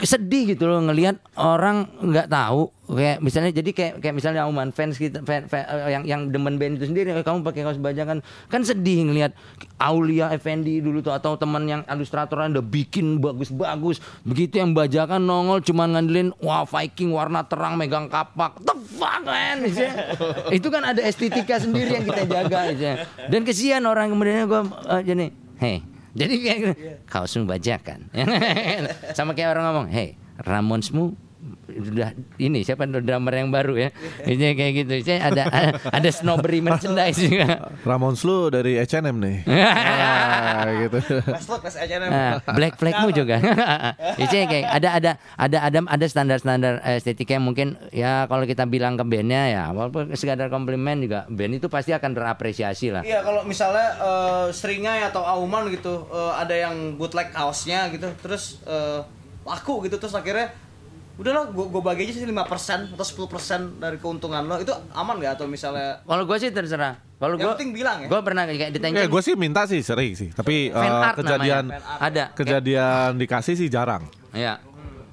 Sedih 0.02 0.54
gitu 0.54 0.66
loh 0.66 0.82
ngelihat 0.82 1.22
orang 1.38 1.86
nggak 2.02 2.26
tahu. 2.26 2.74
Kayak 2.88 3.20
misalnya 3.20 3.52
jadi 3.52 3.70
kayak 3.70 3.92
kayak 4.00 4.14
misalnya 4.16 4.42
Auman 4.48 4.72
fans 4.72 4.96
kita 4.96 5.20
fan- 5.22 5.46
fan- 5.46 5.68
eh, 5.68 5.92
yang 5.92 6.02
yang 6.08 6.20
demen 6.32 6.56
band 6.56 6.80
itu 6.80 6.88
sendiri 6.88 7.12
eh, 7.12 7.22
kamu 7.22 7.44
pakai 7.44 7.62
kaos 7.62 7.76
bajakan 7.76 8.24
kan 8.48 8.60
sedih 8.64 9.06
ngelihat 9.06 9.36
Aulia 9.76 10.32
Effendi 10.32 10.80
dulu 10.80 11.04
tuh 11.04 11.12
atau 11.12 11.36
teman 11.36 11.68
yang 11.68 11.82
ilustratoran 11.86 12.56
udah 12.56 12.64
bikin 12.64 13.20
bagus-bagus. 13.20 14.00
Begitu 14.24 14.58
yang 14.58 14.72
bajakan 14.72 15.22
nongol 15.22 15.60
cuman 15.62 15.94
ngandelin 15.94 16.32
wah 16.40 16.64
Viking 16.64 17.12
warna 17.12 17.44
terang 17.44 17.76
megang 17.76 18.08
kapak. 18.08 18.58
The 18.64 18.74
fuck 18.98 19.22
man 19.22 19.58
itu 20.56 20.68
kan 20.72 20.82
ada 20.82 21.00
estetika 21.04 21.60
sendiri 21.60 22.00
yang 22.00 22.04
kita 22.08 22.24
jaga 22.24 22.60
dan 23.28 23.40
kesian 23.44 23.84
orang 23.84 24.10
kemudian 24.10 24.48
gue 24.48 24.62
jadi 25.04 25.30
hei 25.60 25.97
jadi 26.18 26.34
kayak 26.34 26.58
gitu, 26.58 26.72
kaosmu 27.06 27.46
bajakan. 27.46 28.10
Sama 29.16 29.32
kayak 29.38 29.54
orang 29.54 29.64
ngomong 29.70 29.86
hei 29.94 30.18
Ramonsmu 30.42 31.14
udah 31.68 32.10
ini 32.40 32.64
siapa 32.64 32.84
drummer 32.86 33.34
yang 33.34 33.50
baru 33.52 33.74
ya 33.76 33.90
ini 34.26 34.54
kayak 34.56 34.72
gitu 34.84 34.92
saya 35.04 35.30
ada 35.32 35.42
ada, 35.88 36.10
snobbery 36.10 36.60
merchandise 36.64 37.20
juga 37.20 37.70
Ramon 37.84 38.16
Slu 38.16 38.52
dari 38.52 38.80
H&M 38.80 39.16
nih 39.20 39.36
ah, 39.48 40.66
gitu 40.86 40.98
H&M. 41.78 42.10
Nah, 42.10 42.32
black 42.54 42.74
flagmu 42.76 43.08
juga. 43.14 43.40
Itu 44.18 44.34
kayak 44.50 44.66
ada 44.68 44.88
ada 44.98 45.10
ada 45.38 45.58
ada 45.64 45.78
ada 45.86 46.06
standar-standar 46.06 46.82
estetika 46.98 47.36
yang 47.36 47.46
mungkin 47.46 47.78
ya 47.94 48.26
kalau 48.26 48.44
kita 48.44 48.66
bilang 48.66 48.98
ke 48.98 49.04
bandnya 49.06 49.42
ya 49.48 49.62
walaupun 49.70 50.12
sekadar 50.18 50.50
komplimen 50.50 51.04
juga 51.04 51.24
band 51.30 51.62
itu 51.62 51.66
pasti 51.70 51.94
akan 51.94 52.10
terapresiasi 52.12 52.92
lah. 52.92 53.02
Iya 53.06 53.22
kalau 53.22 53.46
misalnya 53.46 53.88
eh, 53.98 54.46
Seringai 54.52 55.06
atau 55.06 55.22
Auman 55.24 55.70
gitu 55.72 56.08
eh, 56.10 56.32
ada 56.34 56.54
yang 56.54 56.98
bootleg 56.98 57.30
kaosnya 57.30 57.88
gitu 57.94 58.10
terus 58.20 58.60
eh, 58.66 59.00
laku 59.48 59.86
gitu 59.88 59.96
terus 59.96 60.12
akhirnya 60.12 60.52
udahlah 61.18 61.50
gua 61.50 61.66
gua 61.66 61.82
bagi 61.82 62.06
aja 62.06 62.14
sih 62.14 62.22
5% 62.22 62.94
atau 62.94 63.06
10% 63.26 63.82
dari 63.82 63.98
keuntungan 63.98 64.46
lo 64.46 64.62
itu 64.62 64.70
aman 64.94 65.18
nggak 65.18 65.34
atau 65.34 65.50
misalnya 65.50 65.98
Kalau 66.06 66.22
gue 66.22 66.36
sih 66.38 66.54
terserah. 66.54 66.94
Kalau 67.18 67.34
gue 67.34 67.50
penting 67.58 67.74
bilang 67.74 68.06
ya. 68.06 68.08
Gue 68.08 68.20
pernah 68.22 68.46
kayak 68.46 68.70
di 68.70 68.78
Ya 68.78 69.10
gue 69.10 69.22
sih 69.26 69.34
minta 69.34 69.66
sih 69.66 69.82
sering 69.82 70.14
sih, 70.14 70.30
tapi 70.30 70.70
fan 70.70 70.86
eh, 70.86 71.06
art 71.10 71.16
kejadian 71.18 71.64
namanya. 71.74 71.98
ada 71.98 72.24
kejadian 72.38 73.18
dikasih 73.18 73.58
sih 73.58 73.66
jarang. 73.66 74.06
ya 74.30 74.62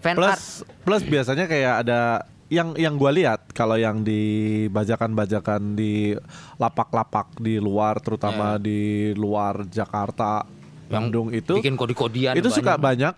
fan 0.06 0.14
art. 0.22 0.38
Plus 0.38 0.62
plus 0.86 1.04
biasanya 1.10 1.50
kayak 1.50 1.74
ada 1.82 2.30
yang 2.54 2.78
yang 2.78 2.94
gue 2.94 3.12
lihat 3.26 3.50
kalau 3.58 3.74
yang 3.74 4.06
di 4.06 4.66
bajakan-bajakan 4.70 5.74
di 5.74 6.14
lapak-lapak 6.62 7.42
di 7.42 7.58
luar, 7.58 7.98
terutama 7.98 8.62
di 8.62 9.10
luar 9.18 9.66
Jakarta 9.66 10.46
Bandung 10.86 11.34
itu 11.34 11.58
bikin 11.58 11.74
kode-kodean 11.74 12.38
itu 12.38 12.50
suka 12.54 12.78
banyak. 12.78 13.14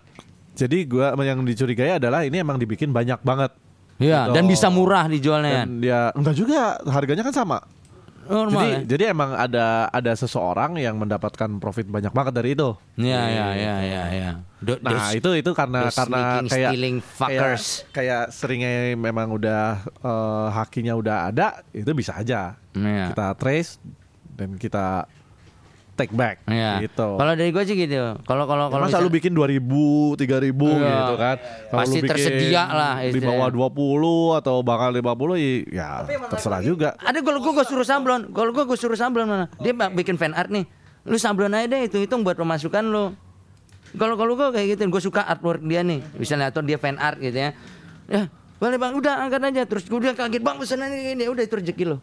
Jadi 0.58 0.78
gua 0.84 1.14
yang 1.16 1.38
dicurigai 1.40 1.96
adalah 1.96 2.26
ini 2.26 2.36
emang 2.36 2.58
dibikin 2.58 2.90
banyak 2.90 3.22
banget. 3.22 3.54
Iya, 3.96 4.26
Gitu. 4.26 4.34
dan 4.34 4.44
bisa 4.44 4.66
murah 4.68 5.06
dijualnya. 5.06 5.62
Dan 5.62 5.78
dia 5.78 6.10
enggak 6.12 6.34
juga 6.34 6.60
harganya 6.84 7.22
kan 7.22 7.32
sama. 7.32 7.58
Normal 8.28 8.52
jadi 8.52 8.68
ya. 8.68 8.78
jadi 8.84 9.04
emang 9.08 9.32
ada 9.32 9.88
ada 9.88 10.12
seseorang 10.12 10.76
yang 10.76 10.94
mendapatkan 10.94 11.48
profit 11.56 11.88
banyak 11.88 12.12
banget 12.12 12.32
dari 12.34 12.52
itu. 12.52 12.76
Iya, 12.94 13.22
iya, 13.24 13.46
iya, 13.56 13.74
iya, 13.80 14.02
iya. 14.12 14.30
Do- 14.60 14.76
Nah 14.78 15.16
itu 15.16 15.32
itu 15.32 15.50
karena 15.50 15.88
karena 15.88 16.44
kayak 16.44 16.68
stealing 16.68 16.96
kayak 17.00 17.08
fuckers. 17.16 17.64
kayak 17.88 18.22
seringnya 18.28 18.70
memang 18.94 19.32
udah 19.32 19.80
eh, 19.80 20.46
hakinya 20.52 20.92
udah 20.92 21.16
ada 21.26 21.64
itu 21.72 21.88
bisa 21.90 22.14
aja 22.14 22.52
Iya. 22.70 23.16
kita 23.16 23.26
trace 23.34 23.80
dan 24.36 24.54
kita 24.54 25.08
take 25.98 26.14
back 26.14 26.46
Iya. 26.46 26.78
gitu. 26.80 27.18
Kalau 27.18 27.32
dari 27.34 27.50
gue 27.50 27.62
sih 27.62 27.74
gitu. 27.74 28.14
Kalau 28.22 28.46
kalau 28.46 28.70
kalau 28.70 28.86
Masa 28.86 28.96
lu 28.96 29.10
misal- 29.10 29.16
bikin 29.18 29.32
2000, 29.34 30.14
3000 30.14 30.54
Iya. 30.78 30.94
gitu 30.94 31.14
kan. 31.16 31.36
Kalau 31.66 31.80
Pasti 31.82 31.90
lu 31.90 31.96
bikin 31.98 32.10
tersedia 32.14 32.62
lah 32.64 32.94
Di 33.02 33.18
bawah 33.18 33.48
20 33.50 34.38
atau 34.38 34.62
bahkan 34.62 34.94
50 34.94 35.34
i- 35.34 35.66
ya 35.68 36.06
terserah 36.30 36.62
juga. 36.62 36.94
ada 36.96 37.18
kalau 37.18 37.42
gue 37.42 37.52
gue 37.52 37.66
suruh 37.66 37.82
sablon, 37.82 38.30
kalau 38.30 38.54
gue 38.54 38.62
gue 38.62 38.78
suruh 38.78 38.94
sablon 38.94 39.26
mana? 39.26 39.46
Dia 39.58 39.74
bikin 39.90 40.14
fan 40.14 40.30
art 40.32 40.48
nih. 40.48 40.62
Lu 41.02 41.16
sablon 41.16 41.50
aja 41.50 41.66
deh 41.66 41.84
itu 41.84 41.98
hitung 41.98 42.22
buat 42.22 42.34
pemasukan 42.34 42.84
lu. 42.84 43.10
Kalau 43.90 44.14
kalau 44.14 44.36
gue 44.36 44.48
kayak 44.52 44.76
gitu, 44.76 44.86
gue 44.86 45.02
suka 45.02 45.24
artwork 45.24 45.60
dia 45.60 45.80
nih. 45.80 46.04
Misalnya 46.14 46.48
atau 46.48 46.60
dia 46.60 46.76
fan 46.76 46.94
art 46.94 47.16
gitu 47.16 47.34
ya. 47.34 47.50
Ya, 48.04 48.28
boleh 48.56 48.76
bang, 48.76 48.92
udah 48.92 49.24
angkat 49.24 49.40
aja. 49.42 49.62
Terus 49.64 49.84
gue 49.84 49.98
udah 49.98 50.14
kaget 50.14 50.40
bang 50.40 50.56
pesanan 50.56 50.88
ini, 50.88 51.24
udah 51.24 51.40
itu 51.40 51.54
rezeki 51.54 51.84
lo. 51.86 51.98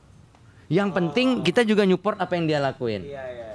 Yang 0.72 0.90
penting 0.98 1.28
kita 1.46 1.62
juga 1.62 1.86
nyupport 1.86 2.18
apa 2.18 2.34
yang 2.34 2.46
dia 2.50 2.60
lakuin. 2.62 3.06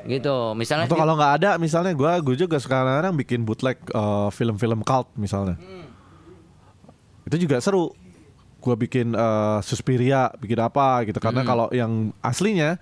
Gitu. 0.06 0.36
Misalnya 0.56 0.86
Atau 0.86 0.98
kalau 0.98 1.14
nggak 1.18 1.32
ada 1.42 1.50
misalnya 1.58 1.92
gua 1.92 2.16
gue 2.22 2.36
juga 2.38 2.56
sekarang 2.56 3.12
bikin 3.18 3.42
bootleg 3.42 3.76
eh, 3.90 4.28
film-film 4.30 4.80
cult 4.86 5.11
misalnya. 5.18 5.58
Itu 7.26 7.36
juga 7.36 7.58
seru. 7.58 7.92
Gua 8.61 8.76
bikin 8.76 9.12
eh, 9.16 9.58
Suspiria, 9.66 10.30
bikin 10.38 10.61
apa 10.61 11.02
gitu 11.08 11.18
karena 11.18 11.42
kalau 11.42 11.66
yang 11.74 12.14
aslinya 12.22 12.78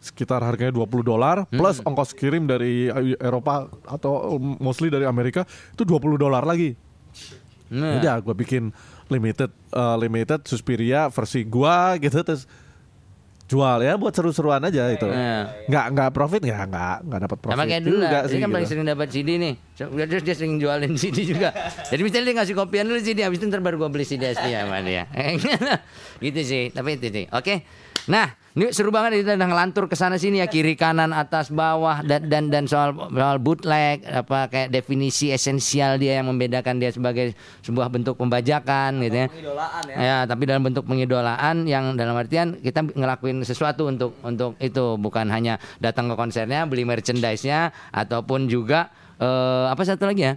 sekitar 0.00 0.40
harganya 0.40 0.72
20 0.72 1.04
dolar 1.04 1.44
plus 1.52 1.84
ongkos 1.84 2.16
kirim 2.16 2.48
dari 2.48 2.88
Eropa 3.20 3.68
atau 3.84 4.40
mostly 4.56 4.88
dari 4.88 5.04
Amerika 5.04 5.44
itu 5.76 5.84
20 5.84 6.16
dolar 6.16 6.40
lagi. 6.48 6.72
Nah. 7.70 8.00
Udah 8.00 8.18
gue 8.24 8.34
bikin 8.34 8.72
limited 9.12 9.50
eh, 9.52 9.96
limited 10.00 10.40
Suspiria 10.48 11.12
versi 11.12 11.44
gua 11.44 12.00
gitu 12.00 12.16
terus 12.24 12.48
jual 13.50 13.82
ya 13.82 13.98
buat 13.98 14.14
seru-seruan 14.14 14.62
aja 14.62 14.86
itu. 14.94 15.10
Iya. 15.10 15.66
Nggak 15.66 15.84
nggak 15.90 16.08
profit 16.14 16.40
nggak 16.46 16.64
nggak 16.70 16.96
nggak 17.02 17.20
dapat 17.26 17.38
profit 17.42 17.56
Sama 17.58 17.66
kayak 17.66 17.82
dulu 17.82 17.98
juga 17.98 18.06
lah, 18.06 18.22
sih. 18.22 18.38
dia 18.38 18.44
kan 18.46 18.50
paling 18.54 18.62
gitu. 18.62 18.72
sering 18.78 18.86
dapat 18.86 19.08
CD 19.10 19.28
nih. 19.42 19.54
Terus 20.06 20.22
dia 20.22 20.34
sering 20.38 20.54
jualin 20.62 20.92
CD 21.02 21.18
juga. 21.26 21.48
Jadi 21.90 22.00
misalnya 22.06 22.24
dia 22.30 22.34
ngasih 22.38 22.54
kopian 22.54 22.86
dulu 22.86 23.00
CD, 23.02 23.18
habis 23.26 23.42
itu 23.42 23.50
ntar 23.50 23.58
baru 23.58 23.76
gua 23.82 23.90
beli 23.90 24.06
CD 24.06 24.30
asli 24.30 24.54
sama 24.54 24.78
dia. 24.86 25.10
gitu 26.24 26.40
sih, 26.46 26.70
tapi 26.70 26.94
itu 26.94 27.10
sih. 27.10 27.26
Oke. 27.34 27.66
Nah, 28.08 28.32
ini 28.56 28.74
seru 28.74 28.90
banget 28.90 29.22
kita 29.22 29.38
udah 29.38 29.48
ngelantur 29.48 29.84
ke 29.86 29.94
sana 29.94 30.18
sini 30.18 30.42
ya 30.42 30.50
kiri 30.50 30.74
kanan 30.74 31.14
atas 31.14 31.54
bawah 31.54 32.02
dan 32.02 32.26
dan 32.26 32.50
dan 32.50 32.64
soal 32.66 32.96
soal 32.96 33.38
bootleg 33.38 34.02
apa 34.02 34.50
kayak 34.50 34.74
definisi 34.74 35.30
esensial 35.30 36.02
dia 36.02 36.18
yang 36.18 36.26
membedakan 36.26 36.82
dia 36.82 36.90
sebagai 36.90 37.38
sebuah 37.62 37.86
bentuk 37.86 38.18
pembajakan 38.18 38.98
gitu 39.06 39.16
ya. 39.22 39.26
Pengidolaan 39.30 39.82
ya. 39.86 39.94
Ya, 40.02 40.16
tapi 40.26 40.42
dalam 40.50 40.62
bentuk 40.66 40.82
pengidolaan 40.82 41.62
yang 41.70 41.94
dalam 41.94 42.18
artian 42.18 42.58
kita 42.58 42.90
ngelakuin 42.90 43.46
sesuatu 43.46 43.86
untuk 43.86 44.18
untuk 44.26 44.58
itu 44.58 44.98
bukan 44.98 45.30
hanya 45.30 45.62
datang 45.78 46.10
ke 46.10 46.14
konsernya, 46.18 46.66
beli 46.66 46.82
merchandise-nya 46.82 47.70
ataupun 47.94 48.50
juga 48.50 48.90
eh, 49.22 49.66
apa 49.70 49.82
satu 49.86 50.10
lagi 50.10 50.26
ya? 50.26 50.34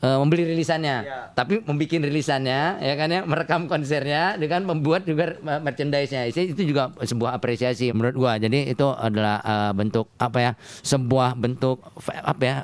Eh, 0.00 0.16
membeli 0.16 0.48
rilisannya, 0.48 1.28
tapi 1.36 1.60
membuat 1.60 2.08
rilisannya, 2.08 2.80
ya 2.80 2.94
kan 2.96 3.08
ya, 3.12 3.20
merekam 3.20 3.68
konsernya 3.68 4.32
dengan 4.40 4.64
membuat 4.64 5.04
juga 5.04 5.36
merchandise-nya. 5.44 6.24
Itu 6.24 6.56
itu 6.56 6.72
juga 6.72 6.88
sebuah 7.04 7.36
apresiasi 7.36 7.92
menurut 7.92 8.16
gua. 8.16 8.32
Jadi 8.40 8.72
itu 8.72 8.88
adalah 8.88 9.44
eh, 9.44 9.72
bentuk 9.76 10.08
apa 10.16 10.38
ya? 10.40 10.52
Sebuah 10.80 11.36
bentuk 11.36 11.84
apa 12.24 12.40
ya? 12.40 12.56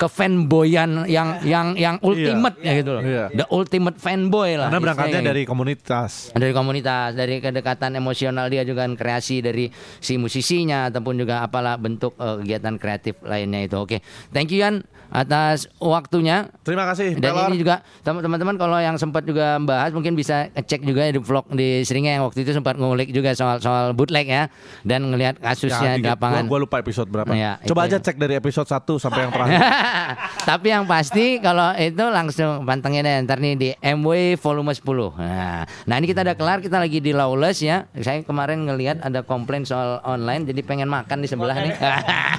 kefanboyan 0.00 1.04
yang 1.04 1.44
yang 1.44 1.76
yang 1.76 2.00
ultimate 2.00 2.56
ya 2.64 2.72
gitu 2.72 2.96
loh. 2.96 3.02
Iya. 3.04 3.24
The 3.36 3.46
ultimate 3.52 4.00
fanboy 4.00 4.56
lah. 4.56 4.72
Karena 4.72 4.80
berangkatnya 4.80 5.08
istilahnya 5.12 5.30
dari 5.36 5.42
gitu. 5.44 5.52
komunitas. 5.52 6.10
dari 6.32 6.52
komunitas, 6.56 7.08
dari 7.12 7.36
kedekatan 7.44 8.00
emosional 8.00 8.48
dia 8.48 8.64
juga 8.64 8.88
kan 8.88 8.96
kreasi 8.96 9.44
dari 9.44 9.68
si 10.00 10.16
musisinya 10.16 10.88
ataupun 10.88 11.20
juga 11.20 11.44
apalah 11.44 11.76
bentuk 11.76 12.16
eh, 12.16 12.40
kegiatan 12.40 12.80
kreatif 12.80 13.20
lainnya 13.20 13.68
itu. 13.68 13.76
Oke. 13.76 14.00
Thank 14.32 14.56
you 14.56 14.64
Yan 14.64 14.80
atas 15.10 15.66
waktunya. 15.76 16.46
Terima 16.62 16.86
kasih. 16.86 17.18
Dan 17.18 17.34
Pelor. 17.34 17.50
ini 17.50 17.58
juga 17.58 17.82
tem- 18.00 18.22
teman-teman 18.22 18.54
kalau 18.54 18.78
yang 18.78 18.94
sempat 18.94 19.26
juga 19.26 19.58
membahas 19.58 19.90
mungkin 19.90 20.14
bisa 20.14 20.46
cek 20.50 20.82
juga 20.82 21.10
di 21.10 21.18
vlog 21.18 21.50
di 21.50 21.82
Seringnya 21.82 22.16
yang 22.16 22.24
waktu 22.24 22.46
itu 22.46 22.54
sempat 22.54 22.78
ngulik 22.78 23.10
juga 23.10 23.34
soal 23.34 23.58
soal 23.58 23.90
bootleg 23.90 24.24
ya 24.24 24.46
dan 24.82 25.10
ngelihat 25.10 25.42
kasusnya 25.42 25.98
di 25.98 26.06
tiga- 26.06 26.14
lapangan. 26.14 26.46
Gua, 26.46 26.56
gua 26.56 26.64
lupa 26.64 26.76
episode 26.78 27.10
berapa. 27.10 27.30
Iya, 27.30 27.58
Coba 27.66 27.84
itu. 27.84 27.98
aja 27.98 27.98
cek 28.00 28.16
dari 28.16 28.34
episode 28.38 28.66
1 28.66 28.96
sampai 28.96 29.20
yang 29.20 29.32
terakhir. 29.34 29.58
Tapi 30.50 30.66
yang 30.70 30.84
pasti 30.86 31.42
kalau 31.42 31.74
itu 31.74 32.04
langsung 32.06 32.62
pantengin 32.62 33.02
deh 33.02 33.26
ntar 33.26 33.42
nih 33.42 33.54
di 33.58 33.68
MW 33.76 34.38
volume 34.38 34.70
10. 34.70 34.86
Nah, 35.18 35.62
nah 35.84 35.94
ini 35.98 36.06
kita 36.06 36.22
udah 36.22 36.36
kelar, 36.38 36.58
kita 36.62 36.78
lagi 36.78 37.02
di 37.02 37.10
Lawless 37.10 37.58
ya. 37.60 37.90
Saya 37.98 38.22
kemarin 38.22 38.62
ngelihat 38.62 39.02
ada 39.02 39.26
komplain 39.26 39.66
soal 39.66 39.98
online 40.06 40.46
jadi 40.46 40.62
pengen 40.62 40.86
makan 40.86 41.20
di 41.20 41.28
sebelah 41.28 41.56
nih. 41.58 41.74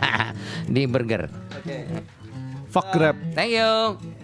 di 0.76 0.88
burger. 0.88 1.28
Fuck 2.72 2.92
Grab. 2.94 3.16
Thank 3.36 3.52
you. 3.52 4.21